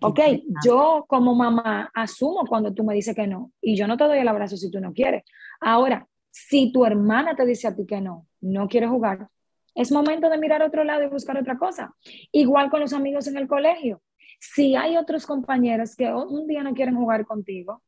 ok, 0.00 0.20
yo 0.64 1.04
como 1.08 1.34
mamá 1.34 1.90
asumo 1.94 2.44
cuando 2.46 2.72
tú 2.72 2.84
me 2.84 2.94
dices 2.94 3.14
que 3.14 3.26
no 3.26 3.52
y 3.60 3.76
yo 3.76 3.86
no 3.86 3.96
te 3.96 4.04
doy 4.04 4.18
el 4.18 4.28
abrazo 4.28 4.56
si 4.56 4.70
tú 4.70 4.80
no 4.80 4.92
quieres. 4.92 5.24
Ahora, 5.60 6.06
si 6.30 6.70
tu 6.72 6.84
hermana 6.84 7.34
te 7.34 7.44
dice 7.44 7.68
a 7.68 7.74
ti 7.74 7.86
que 7.86 8.00
no, 8.00 8.26
no 8.40 8.68
quiere 8.68 8.86
jugar, 8.86 9.28
es 9.74 9.92
momento 9.92 10.28
de 10.28 10.38
mirar 10.38 10.62
a 10.62 10.66
otro 10.66 10.84
lado 10.84 11.04
y 11.04 11.08
buscar 11.08 11.38
otra 11.38 11.56
cosa. 11.56 11.94
Igual 12.32 12.68
con 12.70 12.80
los 12.80 12.92
amigos 12.92 13.26
en 13.26 13.36
el 13.36 13.46
colegio. 13.46 14.02
Si 14.38 14.76
hay 14.76 14.96
otros 14.96 15.26
compañeros 15.26 15.96
que 15.96 16.12
un 16.12 16.46
día 16.46 16.62
no 16.62 16.74
quieren 16.74 16.96
jugar 16.96 17.26
contigo, 17.26 17.82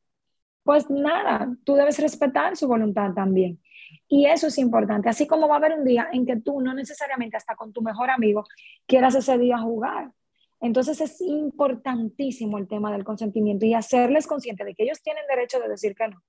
pues 0.63 0.91
nada, 0.91 1.57
tú 1.65 1.75
debes 1.75 1.99
respetar 1.99 2.57
su 2.57 2.69
voluntad 2.69 3.13
también. 3.15 3.61
Y 4.09 4.27
eso 4.27 4.49
es 4.49 4.59
importante, 4.59 5.09
así 5.09 5.27
como 5.27 5.49
va 5.49 5.55
a 5.55 5.59
haber 5.59 5.79
un 5.79 5.85
día 5.85 6.09
en 6.13 6.27
que 6.27 6.37
tú 6.37 6.61
no 6.61 6.75
necesariamente 6.75 7.37
hasta 7.37 7.57
con 7.57 7.73
tu 7.73 7.83
mejor 7.83 8.11
amigo 8.11 8.45
quieras 8.87 9.15
ese 9.15 9.39
día 9.39 9.59
jugar. 9.59 10.13
Entonces 10.61 11.01
es 11.01 11.21
importantísimo 11.23 12.59
el 12.59 12.69
tema 12.69 12.93
del 12.93 13.05
consentimiento 13.05 13.65
y 13.65 13.75
hacerles 13.75 14.27
consciente 14.27 14.65
de 14.65 14.75
que 14.75 14.85
ellos 14.85 15.03
tienen 15.03 15.25
derecho 15.29 15.59
de 15.59 15.69
decir 15.69 15.95
que 15.95 16.09
no, 16.09 16.23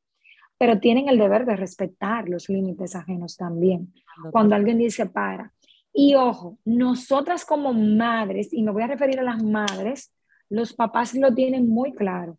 pero 0.57 0.79
tienen 0.79 1.10
el 1.10 1.17
deber 1.17 1.45
de 1.45 1.55
respetar 1.55 2.29
los 2.29 2.47
límites 2.47 2.95
ajenos 2.95 3.36
también. 3.36 3.93
Cuando 4.31 4.55
alguien 4.55 4.77
dice 4.77 5.05
para, 5.05 5.53
y 5.93 6.15
ojo, 6.15 6.58
nosotras 6.65 7.45
como 7.45 7.73
madres, 7.73 8.54
y 8.54 8.63
me 8.63 8.71
voy 8.71 8.84
a 8.84 8.88
referir 8.88 9.19
a 9.19 9.23
las 9.23 9.43
madres, 9.43 10.13
los 10.49 10.73
papás 10.73 11.13
lo 11.13 11.34
tienen 11.34 11.69
muy 11.69 11.93
claro, 11.93 12.38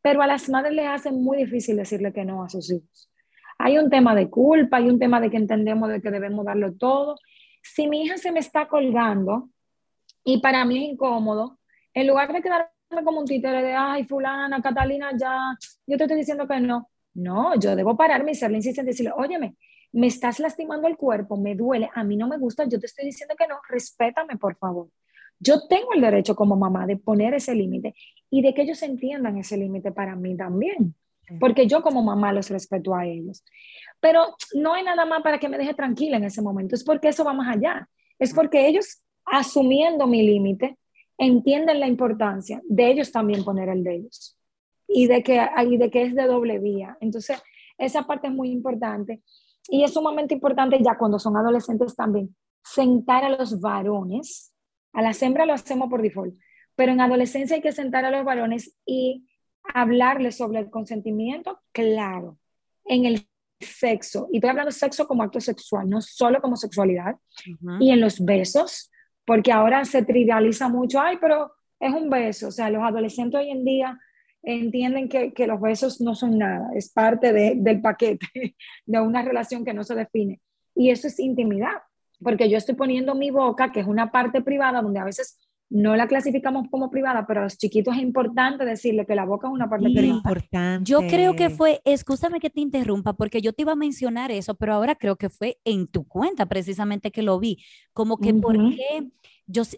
pero 0.00 0.22
a 0.22 0.26
las 0.26 0.48
madres 0.48 0.74
les 0.74 0.86
hace 0.86 1.12
muy 1.12 1.38
difícil 1.38 1.76
decirle 1.76 2.12
que 2.12 2.24
no 2.24 2.44
a 2.44 2.48
sus 2.48 2.70
hijos. 2.72 3.10
Hay 3.58 3.78
un 3.78 3.90
tema 3.90 4.14
de 4.14 4.28
culpa, 4.28 4.78
hay 4.78 4.88
un 4.88 4.98
tema 4.98 5.20
de 5.20 5.30
que 5.30 5.36
entendemos 5.36 5.88
de 5.88 6.00
que 6.00 6.10
debemos 6.10 6.44
darlo 6.44 6.74
todo. 6.74 7.16
Si 7.62 7.86
mi 7.86 8.02
hija 8.02 8.16
se 8.16 8.32
me 8.32 8.40
está 8.40 8.66
colgando 8.66 9.50
y 10.24 10.40
para 10.40 10.64
mí 10.64 10.84
es 10.84 10.92
incómodo, 10.92 11.58
en 11.94 12.08
lugar 12.08 12.32
de 12.32 12.42
quedarme 12.42 12.68
como 13.04 13.20
un 13.20 13.26
títere 13.26 13.62
de, 13.62 13.74
ay, 13.74 14.04
fulana, 14.04 14.60
Catalina, 14.60 15.10
ya, 15.16 15.56
yo 15.86 15.96
te 15.96 16.04
estoy 16.04 16.18
diciendo 16.18 16.48
que 16.48 16.58
no. 16.60 16.88
No, 17.14 17.54
yo 17.60 17.76
debo 17.76 17.96
pararme 17.96 18.32
y 18.32 18.34
serle 18.34 18.56
insistente 18.56 18.90
y 18.90 18.94
decirle, 18.94 19.12
óyeme, 19.14 19.56
me 19.92 20.06
estás 20.06 20.40
lastimando 20.40 20.88
el 20.88 20.96
cuerpo, 20.96 21.36
me 21.36 21.54
duele, 21.54 21.90
a 21.94 22.02
mí 22.02 22.16
no 22.16 22.26
me 22.26 22.38
gusta, 22.38 22.64
yo 22.64 22.80
te 22.80 22.86
estoy 22.86 23.04
diciendo 23.04 23.34
que 23.38 23.46
no, 23.46 23.56
respétame, 23.68 24.36
por 24.36 24.56
favor. 24.56 24.88
Yo 25.38 25.66
tengo 25.66 25.92
el 25.92 26.00
derecho 26.00 26.34
como 26.34 26.56
mamá 26.56 26.86
de 26.86 26.96
poner 26.96 27.34
ese 27.34 27.54
límite 27.54 27.94
y 28.30 28.42
de 28.42 28.54
que 28.54 28.62
ellos 28.62 28.82
entiendan 28.82 29.38
ese 29.38 29.56
límite 29.56 29.92
para 29.92 30.16
mí 30.16 30.36
también, 30.36 30.94
porque 31.40 31.66
yo 31.66 31.82
como 31.82 32.02
mamá 32.02 32.32
los 32.32 32.48
respeto 32.48 32.94
a 32.94 33.06
ellos. 33.06 33.44
Pero 34.00 34.36
no 34.54 34.74
hay 34.74 34.84
nada 34.84 35.04
más 35.04 35.22
para 35.22 35.38
que 35.38 35.48
me 35.48 35.58
deje 35.58 35.74
tranquila 35.74 36.16
en 36.16 36.24
ese 36.24 36.42
momento, 36.42 36.74
es 36.74 36.84
porque 36.84 37.08
eso 37.08 37.24
va 37.24 37.32
más 37.32 37.56
allá, 37.56 37.88
es 38.18 38.32
porque 38.32 38.66
ellos, 38.66 39.02
asumiendo 39.24 40.06
mi 40.06 40.22
límite, 40.22 40.78
entienden 41.18 41.80
la 41.80 41.86
importancia 41.86 42.60
de 42.64 42.90
ellos 42.90 43.12
también 43.12 43.44
poner 43.44 43.68
el 43.68 43.84
de 43.84 43.96
ellos 43.96 44.38
y 44.88 45.06
de 45.06 45.22
que, 45.22 45.44
y 45.68 45.76
de 45.76 45.90
que 45.90 46.02
es 46.02 46.14
de 46.14 46.26
doble 46.26 46.58
vía. 46.58 46.96
Entonces, 47.00 47.42
esa 47.78 48.02
parte 48.06 48.28
es 48.28 48.32
muy 48.32 48.50
importante. 48.50 49.22
Y 49.68 49.84
es 49.84 49.92
sumamente 49.92 50.34
importante 50.34 50.78
ya 50.82 50.96
cuando 50.96 51.18
son 51.18 51.36
adolescentes 51.36 51.94
también, 51.94 52.34
sentar 52.62 53.24
a 53.24 53.30
los 53.30 53.60
varones, 53.60 54.52
a 54.92 55.02
las 55.02 55.22
hembras 55.22 55.46
lo 55.46 55.54
hacemos 55.54 55.88
por 55.88 56.02
default, 56.02 56.34
pero 56.74 56.92
en 56.92 57.00
adolescencia 57.00 57.56
hay 57.56 57.62
que 57.62 57.72
sentar 57.72 58.04
a 58.04 58.10
los 58.10 58.24
varones 58.24 58.76
y 58.86 59.28
hablarles 59.74 60.36
sobre 60.36 60.60
el 60.60 60.70
consentimiento, 60.70 61.60
claro, 61.72 62.38
en 62.84 63.06
el 63.06 63.26
sexo, 63.60 64.28
y 64.32 64.38
estoy 64.38 64.50
hablando 64.50 64.70
de 64.70 64.76
sexo 64.76 65.06
como 65.06 65.22
acto 65.22 65.40
sexual, 65.40 65.88
no 65.88 66.00
solo 66.00 66.40
como 66.40 66.56
sexualidad, 66.56 67.16
y 67.78 67.90
en 67.90 68.00
los 68.00 68.24
besos, 68.24 68.90
porque 69.24 69.52
ahora 69.52 69.84
se 69.84 70.02
trivializa 70.02 70.68
mucho, 70.68 71.00
ay, 71.00 71.18
pero 71.20 71.52
es 71.78 71.92
un 71.92 72.10
beso, 72.10 72.48
o 72.48 72.50
sea, 72.50 72.70
los 72.70 72.82
adolescentes 72.82 73.40
hoy 73.40 73.50
en 73.50 73.64
día 73.64 73.98
entienden 74.42 75.08
que, 75.08 75.32
que 75.32 75.46
los 75.46 75.60
besos 75.60 76.00
no 76.00 76.14
son 76.14 76.38
nada, 76.38 76.68
es 76.74 76.92
parte 76.92 77.32
de, 77.32 77.54
del 77.56 77.80
paquete 77.80 78.26
de 78.86 79.00
una 79.00 79.22
relación 79.22 79.64
que 79.64 79.74
no 79.74 79.84
se 79.84 79.94
define, 79.94 80.40
y 80.74 80.90
eso 80.90 81.06
es 81.06 81.18
intimidad, 81.20 81.82
porque 82.20 82.48
yo 82.50 82.56
estoy 82.58 82.74
poniendo 82.74 83.14
mi 83.14 83.30
boca, 83.30 83.72
que 83.72 83.80
es 83.80 83.86
una 83.86 84.10
parte 84.10 84.42
privada, 84.42 84.82
donde 84.82 85.00
a 85.00 85.04
veces 85.04 85.38
no 85.74 85.96
la 85.96 86.06
clasificamos 86.06 86.68
como 86.70 86.90
privada, 86.90 87.26
pero 87.26 87.40
a 87.40 87.44
los 87.44 87.56
chiquitos 87.56 87.96
es 87.96 88.02
importante 88.02 88.64
decirle 88.66 89.06
que 89.06 89.14
la 89.14 89.24
boca 89.24 89.48
es 89.48 89.54
una 89.54 89.70
parte 89.70 89.86
Sí. 89.86 89.94
privada. 89.94 90.18
Importante. 90.18 90.84
Yo 90.90 90.98
creo 91.06 91.34
que 91.34 91.48
fue, 91.48 91.80
escúchame 91.86 92.40
que 92.40 92.50
te 92.50 92.60
interrumpa, 92.60 93.14
porque 93.14 93.40
yo 93.40 93.54
te 93.54 93.62
iba 93.62 93.72
a 93.72 93.76
mencionar 93.76 94.30
eso, 94.30 94.54
pero 94.54 94.74
ahora 94.74 94.96
creo 94.96 95.16
que 95.16 95.30
fue 95.30 95.56
en 95.64 95.86
tu 95.86 96.06
cuenta 96.06 96.44
precisamente 96.44 97.10
que 97.10 97.22
lo 97.22 97.38
vi, 97.40 97.56
como 97.94 98.18
que 98.18 98.32
Ujú. 98.32 98.40
porque 98.42 98.66
yo 98.66 99.06
s- 99.06 99.06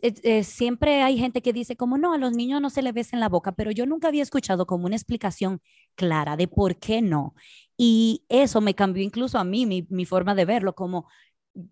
eh, 0.03 0.15
eh, 0.23 0.45
siempre 0.45 1.03
hay 1.03 1.19
gente 1.19 1.43
que 1.43 1.53
dice 1.53 1.77
como 1.77 1.99
no, 1.99 2.13
a 2.13 2.19
los 2.19 2.33
niños 2.33 2.61
no 2.61 2.71
se 2.71 2.83
les 2.83 2.95
besa 2.95 3.17
en 3.17 3.21
la 3.21 3.29
boca, 3.29 3.53
pero 3.53 3.71
yo 3.71 3.87
nunca 3.87 4.09
había 4.09 4.23
escuchado 4.23 4.67
como 4.67 4.87
una 4.87 4.97
explicación 4.97 5.61
clara 5.95 6.37
de 6.37 6.49
por 6.49 6.77
qué 6.77 7.03
no. 7.03 7.35
Y 7.77 8.25
eso 8.29 8.61
me 8.61 8.75
cambió 8.75 9.03
incluso 9.03 9.39
a 9.39 9.45
mí, 9.45 9.67
mi, 9.67 9.87
mi 9.91 10.05
forma 10.05 10.35
de 10.35 10.45
verlo, 10.45 10.75
como 10.75 11.07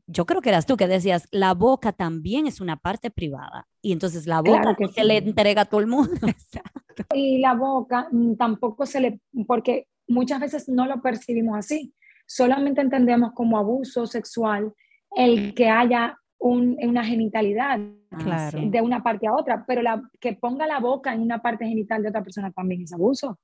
yo 0.07 0.27
creo 0.27 0.41
que 0.41 0.49
eras 0.49 0.67
tú 0.67 0.77
que 0.77 0.87
decías, 0.87 1.27
la 1.31 1.55
boca 1.55 1.93
también 1.93 2.47
es 2.47 2.61
una 2.61 2.77
parte 2.77 3.11
privada. 3.11 3.67
Y 3.81 3.93
entonces 3.93 4.27
la 4.27 4.41
boca 4.41 4.61
Claro 4.61 4.77
que 4.77 4.85
no 4.85 4.93
se 4.93 5.05
le 5.05 5.17
entrega 5.19 5.63
a 5.63 5.65
todo 5.65 5.81
el 5.81 5.87
mundo. 5.87 6.13
Y 7.15 7.39
la 7.39 7.55
boca 7.55 8.09
mm, 8.13 8.35
tampoco 8.35 8.85
se 8.85 9.01
le, 9.01 9.21
porque 9.47 9.89
muchas 10.07 10.41
veces 10.41 10.69
no 10.69 10.87
lo 10.87 11.01
percibimos 11.01 11.57
así, 11.57 11.95
solamente 12.27 12.83
entendemos 12.83 13.33
como 13.33 13.57
abuso 13.57 14.07
sexual 14.07 14.75
el 15.17 15.55
que 15.55 15.71
haya 15.71 16.19
un- 16.43 16.77
una 16.83 17.05
genitalidad 17.05 17.79
Claro. 18.19 18.59
sí. 18.59 18.69
de 18.69 18.81
una 18.83 19.03
parte 19.03 19.27
a 19.27 19.35
otra, 19.35 19.65
pero 19.67 19.81
la, 19.81 20.03
que 20.21 20.35
ponga 20.35 20.67
la 20.67 20.81
boca 20.81 21.15
en 21.15 21.21
una 21.23 21.41
parte 21.41 21.67
genital 21.67 22.03
de 22.03 22.09
otra 22.11 22.23
persona 22.23 22.51
también 22.51 22.83
es 22.83 22.93
abuso. 22.93 23.39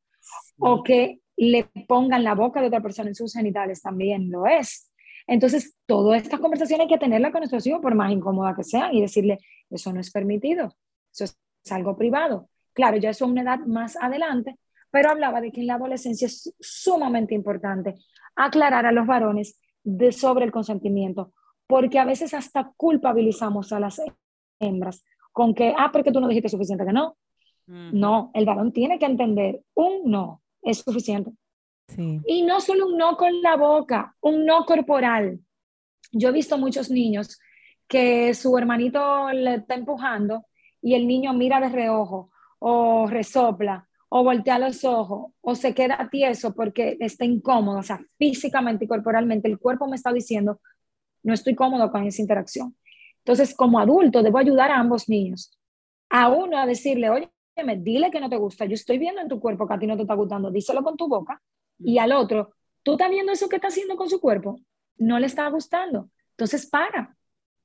O 0.58 0.82
que 0.82 1.20
le 1.36 1.64
pongan 1.86 2.24
la 2.24 2.34
boca 2.34 2.60
de 2.60 2.66
otra 2.66 2.80
persona 2.82 3.08
en 3.08 3.14
sus 3.14 3.32
genitales 3.32 3.80
también 3.80 4.30
lo 4.30 4.46
es. 4.46 4.90
Entonces, 5.26 5.76
todas 5.86 6.22
estas 6.22 6.40
conversaciones 6.40 6.84
hay 6.84 6.88
que 6.92 6.98
tenerlas 6.98 7.32
con 7.32 7.40
nuestros 7.40 7.66
hijos, 7.66 7.80
por 7.80 7.94
más 7.94 8.10
incómoda 8.12 8.54
que 8.56 8.64
sean, 8.64 8.92
y 8.94 9.00
decirle, 9.00 9.38
eso 9.70 9.92
no 9.92 10.00
es 10.00 10.10
permitido, 10.10 10.74
eso 11.12 11.24
es 11.24 11.72
algo 11.72 11.96
privado. 11.96 12.48
Claro, 12.74 12.96
ya 12.96 13.10
eso 13.10 13.24
a 13.24 13.28
una 13.28 13.42
edad 13.42 13.60
más 13.60 13.96
adelante, 13.96 14.56
pero 14.90 15.10
hablaba 15.10 15.40
de 15.40 15.50
que 15.52 15.60
en 15.60 15.66
la 15.68 15.74
adolescencia 15.74 16.26
es 16.26 16.54
sumamente 16.60 17.34
importante 17.34 17.94
aclarar 18.36 18.86
a 18.86 18.92
los 18.92 19.06
varones 19.06 19.58
de, 19.84 20.12
sobre 20.12 20.44
el 20.44 20.50
consentimiento, 20.52 21.32
porque 21.68 22.00
a 22.00 22.04
veces 22.04 22.34
hasta 22.34 22.72
culpabilizamos 22.76 23.72
a 23.72 23.78
las 23.78 24.02
hembras 24.58 25.04
con 25.30 25.54
que, 25.54 25.72
ah, 25.76 25.90
porque 25.92 26.10
tú 26.10 26.20
no 26.20 26.26
dijiste 26.26 26.48
suficiente 26.48 26.84
que 26.84 26.92
no. 26.92 27.16
Ujú. 27.68 27.76
No, 27.92 28.30
el 28.34 28.44
varón 28.44 28.72
tiene 28.72 28.98
que 28.98 29.04
entender, 29.04 29.60
un 29.74 30.10
no 30.10 30.42
es 30.62 30.78
suficiente. 30.78 31.30
Sí. 31.88 32.20
Y 32.26 32.42
no 32.42 32.60
solo 32.60 32.86
un 32.86 32.96
no 32.96 33.16
con 33.16 33.40
la 33.42 33.56
boca, 33.56 34.16
un 34.20 34.44
no 34.44 34.64
corporal. 34.64 35.38
Yo 36.10 36.30
he 36.30 36.32
visto 36.32 36.58
muchos 36.58 36.90
niños 36.90 37.38
que 37.86 38.34
su 38.34 38.56
hermanito 38.56 39.30
le 39.32 39.56
está 39.56 39.74
empujando 39.74 40.46
y 40.82 40.94
el 40.94 41.06
niño 41.06 41.32
mira 41.34 41.60
de 41.60 41.68
reojo 41.68 42.30
o 42.58 43.06
resopla 43.06 43.88
o 44.10 44.24
voltea 44.24 44.58
los 44.58 44.84
ojos 44.84 45.32
o 45.40 45.54
se 45.54 45.74
queda 45.74 46.08
tieso 46.10 46.54
porque 46.54 46.96
está 47.00 47.24
incómodo, 47.24 47.78
o 47.78 47.82
sea, 47.82 48.00
físicamente 48.18 48.86
y 48.86 48.88
corporalmente 48.88 49.48
el 49.48 49.58
cuerpo 49.58 49.86
me 49.86 49.96
está 49.96 50.12
diciendo, 50.12 50.60
no 51.22 51.34
estoy 51.34 51.54
cómodo 51.54 51.90
con 51.90 52.06
esa 52.06 52.22
interacción. 52.22 52.76
Entonces, 53.18 53.54
como 53.54 53.78
adulto, 53.78 54.22
debo 54.22 54.38
ayudar 54.38 54.70
a 54.70 54.78
ambos 54.78 55.08
niños. 55.08 55.58
A 56.10 56.28
uno 56.28 56.58
a 56.58 56.66
decirle, 56.66 57.10
oye, 57.10 57.30
dile 57.78 58.10
que 58.10 58.20
no 58.20 58.28
te 58.28 58.36
gusta, 58.36 58.64
yo 58.64 58.74
estoy 58.74 58.98
viendo 58.98 59.20
en 59.20 59.28
tu 59.28 59.40
cuerpo 59.40 59.66
que 59.66 59.74
a 59.74 59.78
ti 59.78 59.86
no 59.86 59.96
te 59.96 60.02
está 60.02 60.14
gustando, 60.14 60.50
díselo 60.50 60.82
con 60.82 60.96
tu 60.96 61.08
boca 61.08 61.40
y 61.78 61.98
al 61.98 62.12
otro, 62.12 62.54
¿tú 62.82 62.92
estás 62.92 63.10
viendo 63.10 63.32
eso 63.32 63.48
que 63.48 63.56
está 63.56 63.68
haciendo 63.68 63.96
con 63.96 64.08
su 64.08 64.20
cuerpo? 64.20 64.60
No 64.96 65.18
le 65.18 65.26
está 65.26 65.48
gustando. 65.48 66.10
Entonces 66.30 66.66
para, 66.66 67.16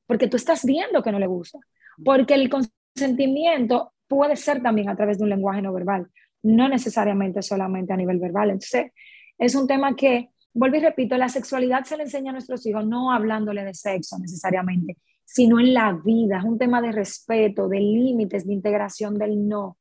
porque 0.05 0.27
tú 0.27 0.37
estás 0.37 0.65
viendo 0.65 1.01
que 1.01 1.11
no 1.11 1.19
le 1.19 1.27
gusta. 1.27 1.59
Porque 2.03 2.33
el 2.33 2.49
consentimiento 2.49 3.93
puede 4.07 4.35
ser 4.35 4.61
también 4.61 4.89
a 4.89 4.95
través 4.95 5.17
de 5.17 5.23
un 5.23 5.29
lenguaje 5.29 5.61
no 5.61 5.73
verbal, 5.73 6.07
no 6.41 6.67
necesariamente 6.67 7.41
solamente 7.41 7.93
a 7.93 7.97
nivel 7.97 8.19
verbal. 8.19 8.49
Entonces, 8.49 8.91
es 9.37 9.55
un 9.55 9.67
tema 9.67 9.95
que, 9.95 10.29
vuelvo 10.53 10.77
y 10.77 10.79
repito, 10.79 11.17
la 11.17 11.29
sexualidad 11.29 11.83
se 11.83 11.97
le 11.97 12.03
enseña 12.03 12.29
a 12.29 12.33
nuestros 12.33 12.65
hijos 12.65 12.85
no 12.85 13.11
hablándole 13.11 13.63
de 13.63 13.73
sexo 13.73 14.17
necesariamente, 14.19 14.97
sino 15.25 15.59
en 15.59 15.73
la 15.73 15.93
vida. 15.93 16.39
Es 16.39 16.43
un 16.43 16.57
tema 16.57 16.81
de 16.81 16.91
respeto, 16.91 17.67
de 17.67 17.79
límites, 17.79 18.45
de 18.45 18.53
integración 18.53 19.17
del 19.17 19.47
no, 19.47 19.77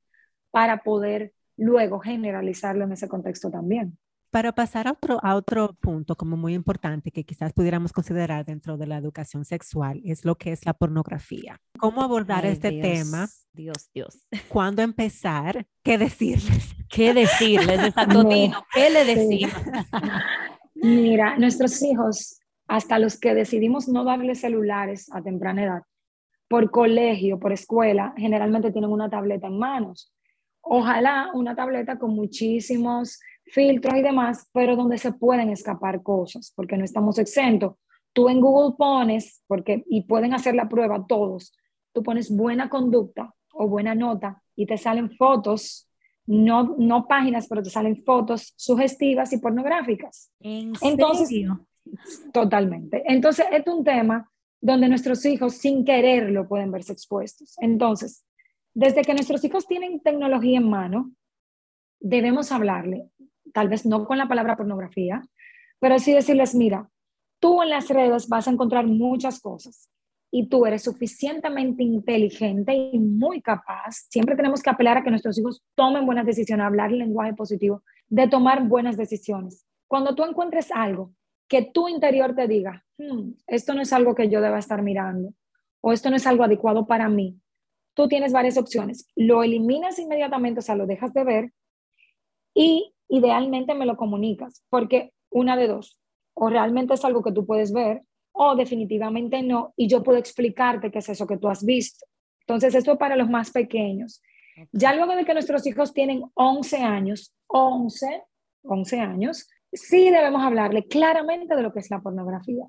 para 0.50 0.82
poder 0.82 1.32
luego 1.56 2.00
generalizarlo 2.00 2.84
en 2.84 2.92
ese 2.92 3.08
contexto 3.08 3.50
también. 3.50 3.98
Para 4.30 4.52
pasar 4.52 4.88
a 4.88 4.92
otro, 4.92 5.20
a 5.22 5.34
otro 5.34 5.74
punto 5.74 6.16
como 6.16 6.38
muy 6.38 6.54
importante 6.54 7.10
que 7.10 7.22
quizás 7.22 7.52
pudiéramos 7.52 7.92
considerar 7.92 8.46
dentro 8.46 8.78
de 8.78 8.86
la 8.86 8.96
educación 8.96 9.44
sexual 9.44 10.00
es 10.06 10.24
lo 10.24 10.36
que 10.36 10.52
es 10.52 10.64
la 10.64 10.72
pornografía. 10.72 11.60
¿Cómo 11.78 12.00
abordar 12.00 12.46
Ay, 12.46 12.52
este 12.52 12.70
Dios, 12.70 12.82
tema? 12.82 13.28
Dios, 13.52 13.90
Dios. 13.92 14.26
¿Cuándo 14.48 14.80
empezar? 14.80 15.66
¿Qué 15.82 15.98
decirles? 15.98 16.74
¿Qué 16.88 17.12
decirles, 17.12 17.78
exacto, 17.88 18.26
Tino? 18.26 18.64
¿Qué 18.72 18.88
le 18.88 19.04
decimos? 19.04 19.52
Mira, 20.82 21.38
nuestros 21.38 21.80
hijos, 21.82 22.40
hasta 22.66 22.98
los 22.98 23.16
que 23.16 23.34
decidimos 23.34 23.88
no 23.88 24.02
darles 24.02 24.40
celulares 24.40 25.08
a 25.12 25.22
temprana 25.22 25.62
edad, 25.62 25.82
por 26.48 26.72
colegio, 26.72 27.38
por 27.38 27.52
escuela, 27.52 28.12
generalmente 28.16 28.72
tienen 28.72 28.90
una 28.90 29.08
tableta 29.08 29.46
en 29.46 29.58
manos. 29.60 30.12
Ojalá 30.60 31.30
una 31.34 31.54
tableta 31.54 32.00
con 32.00 32.16
muchísimos 32.16 33.20
filtros 33.44 33.94
y 33.94 34.02
demás, 34.02 34.48
pero 34.52 34.74
donde 34.74 34.98
se 34.98 35.12
pueden 35.12 35.50
escapar 35.50 36.02
cosas, 36.02 36.52
porque 36.56 36.76
no 36.76 36.84
estamos 36.84 37.16
exentos. 37.20 37.76
Tú 38.12 38.28
en 38.28 38.40
Google 38.40 38.74
pones, 38.76 39.44
porque, 39.46 39.84
y 39.86 40.02
pueden 40.02 40.34
hacer 40.34 40.56
la 40.56 40.68
prueba 40.68 41.06
todos, 41.06 41.56
tú 41.92 42.02
pones 42.02 42.28
buena 42.28 42.68
conducta 42.68 43.32
o 43.52 43.68
buena 43.68 43.94
nota 43.94 44.42
y 44.56 44.66
te 44.66 44.76
salen 44.76 45.12
fotos, 45.12 45.88
no, 46.26 46.76
no 46.78 47.06
páginas, 47.06 47.46
pero 47.48 47.62
te 47.62 47.70
salen 47.70 48.02
fotos 48.04 48.54
sugestivas 48.56 49.32
y 49.32 49.38
pornográficas. 49.38 50.32
¿En 50.40 50.72
Entonces- 50.80 51.28
serio? 51.28 51.66
Totalmente. 52.32 53.02
Entonces, 53.06 53.46
es 53.50 53.66
un 53.66 53.82
tema 53.82 54.30
donde 54.60 54.88
nuestros 54.88 55.24
hijos 55.26 55.54
sin 55.54 55.84
quererlo 55.84 56.46
pueden 56.48 56.70
verse 56.70 56.92
expuestos. 56.92 57.56
Entonces, 57.58 58.24
desde 58.72 59.02
que 59.02 59.14
nuestros 59.14 59.44
hijos 59.44 59.66
tienen 59.66 60.00
tecnología 60.00 60.58
en 60.58 60.70
mano, 60.70 61.12
debemos 61.98 62.52
hablarle, 62.52 63.08
tal 63.52 63.68
vez 63.68 63.84
no 63.84 64.06
con 64.06 64.18
la 64.18 64.28
palabra 64.28 64.56
pornografía, 64.56 65.22
pero 65.80 65.98
sí 65.98 66.12
decirles, 66.12 66.54
mira, 66.54 66.88
tú 67.40 67.62
en 67.62 67.70
las 67.70 67.88
redes 67.88 68.28
vas 68.28 68.46
a 68.46 68.52
encontrar 68.52 68.86
muchas 68.86 69.40
cosas 69.40 69.90
y 70.34 70.46
tú 70.48 70.64
eres 70.64 70.82
suficientemente 70.82 71.82
inteligente 71.82 72.74
y 72.74 72.98
muy 72.98 73.42
capaz. 73.42 74.06
Siempre 74.08 74.34
tenemos 74.34 74.62
que 74.62 74.70
apelar 74.70 74.96
a 74.96 75.04
que 75.04 75.10
nuestros 75.10 75.38
hijos 75.38 75.62
tomen 75.74 76.06
buenas 76.06 76.24
decisiones, 76.24 76.64
hablar 76.64 76.90
lenguaje 76.90 77.34
positivo, 77.34 77.82
de 78.08 78.26
tomar 78.26 78.66
buenas 78.66 78.96
decisiones. 78.96 79.66
Cuando 79.86 80.14
tú 80.14 80.24
encuentres 80.24 80.72
algo 80.72 81.12
que 81.46 81.62
tu 81.62 81.86
interior 81.86 82.34
te 82.34 82.48
diga, 82.48 82.82
"Hmm, 82.96 83.32
esto 83.46 83.74
no 83.74 83.82
es 83.82 83.92
algo 83.92 84.14
que 84.14 84.30
yo 84.30 84.40
deba 84.40 84.58
estar 84.58 84.80
mirando 84.82 85.34
o 85.82 85.92
esto 85.92 86.08
no 86.08 86.16
es 86.16 86.26
algo 86.26 86.44
adecuado 86.44 86.86
para 86.86 87.10
mí, 87.10 87.38
tú 87.94 88.08
tienes 88.08 88.32
varias 88.32 88.56
opciones. 88.56 89.08
Lo 89.14 89.42
eliminas 89.42 89.98
inmediatamente, 89.98 90.60
o 90.60 90.62
sea, 90.62 90.76
lo 90.76 90.86
dejas 90.86 91.12
de 91.12 91.24
ver 91.24 91.52
y 92.54 92.94
idealmente 93.08 93.74
me 93.74 93.84
lo 93.84 93.98
comunicas, 93.98 94.64
porque 94.70 95.12
una 95.30 95.56
de 95.56 95.68
dos, 95.68 95.98
o 96.32 96.48
realmente 96.48 96.94
es 96.94 97.04
algo 97.04 97.22
que 97.22 97.32
tú 97.32 97.44
puedes 97.44 97.70
ver 97.74 98.02
o 98.32 98.56
definitivamente 98.56 99.42
no, 99.42 99.72
y 99.76 99.88
yo 99.88 100.02
puedo 100.02 100.18
explicarte 100.18 100.90
qué 100.90 100.98
es 100.98 101.08
eso 101.08 101.26
que 101.26 101.38
tú 101.38 101.48
has 101.48 101.64
visto. 101.64 102.06
Entonces, 102.40 102.74
esto 102.74 102.92
es 102.92 102.98
para 102.98 103.16
los 103.16 103.30
más 103.30 103.50
pequeños. 103.50 104.22
Ya 104.72 104.94
luego 104.94 105.14
de 105.14 105.24
que 105.24 105.34
nuestros 105.34 105.66
hijos 105.66 105.92
tienen 105.92 106.22
11 106.34 106.76
años, 106.78 107.34
11, 107.46 108.24
11 108.64 109.00
años, 109.00 109.48
sí 109.72 110.10
debemos 110.10 110.42
hablarle 110.42 110.86
claramente 110.86 111.54
de 111.54 111.62
lo 111.62 111.72
que 111.72 111.80
es 111.80 111.90
la 111.90 112.00
pornografía 112.00 112.66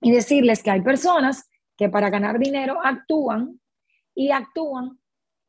y 0.00 0.12
decirles 0.12 0.62
que 0.62 0.70
hay 0.70 0.82
personas 0.82 1.48
que 1.76 1.88
para 1.88 2.10
ganar 2.10 2.38
dinero 2.38 2.78
actúan 2.84 3.60
y 4.14 4.30
actúan 4.30 4.98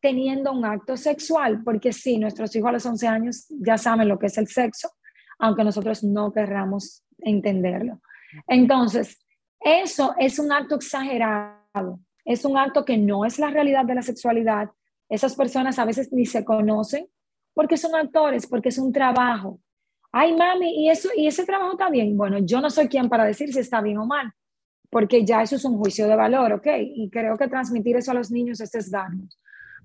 teniendo 0.02 0.52
un 0.52 0.66
acto 0.66 0.98
sexual, 0.98 1.62
porque 1.64 1.94
sí, 1.94 2.18
nuestros 2.18 2.56
hijos 2.56 2.70
a 2.70 2.74
los 2.74 2.86
11 2.86 3.08
años 3.08 3.46
ya 3.50 3.78
saben 3.78 4.08
lo 4.08 4.18
que 4.18 4.28
es 4.28 4.38
el 4.38 4.48
sexo, 4.48 4.90
aunque 5.38 5.64
nosotros 5.64 6.04
no 6.04 6.32
querramos 6.34 7.04
entenderlo. 7.20 8.02
Entonces, 8.48 9.24
eso 9.62 10.16
es 10.18 10.40
un 10.40 10.52
acto 10.52 10.76
exagerado, 10.76 12.00
es 12.26 12.46
un 12.46 12.58
acto 12.58 12.84
que 12.84 12.98
no 12.98 13.26
es 13.26 13.38
la 13.40 13.50
realidad 13.50 13.86
de 13.86 13.96
la 13.96 14.02
sexualidad. 14.02 14.70
Esas 15.08 15.36
personas 15.36 15.78
a 15.78 15.86
veces 15.86 16.12
ni 16.12 16.26
se 16.26 16.44
conocen 16.44 17.08
porque 17.54 17.78
son 17.78 17.96
actores, 17.96 18.48
porque 18.48 18.70
es 18.70 18.78
un 18.78 18.92
trabajo. 18.92 19.60
Ay, 20.12 20.36
mami, 20.36 20.84
¿y, 20.84 20.90
eso, 20.90 21.10
¿y 21.16 21.28
ese 21.28 21.46
trabajo 21.46 21.74
está 21.74 21.90
bien? 21.90 22.18
Bueno, 22.18 22.40
yo 22.40 22.60
no 22.60 22.70
soy 22.70 22.88
quien 22.88 23.08
para 23.08 23.24
decir 23.24 23.54
si 23.54 23.60
está 23.60 23.82
bien 23.82 23.98
o 23.98 24.06
mal, 24.06 24.32
porque 24.90 25.24
ya 25.26 25.42
eso 25.42 25.56
es 25.56 25.64
un 25.64 25.78
juicio 25.78 26.08
de 26.08 26.16
valor, 26.16 26.54
¿ok? 26.54 26.68
Y 26.80 27.10
creo 27.10 27.38
que 27.38 27.48
transmitir 27.48 27.96
eso 27.96 28.12
a 28.12 28.16
los 28.16 28.32
niños 28.32 28.60
es 28.60 28.92
darnos. 28.92 29.40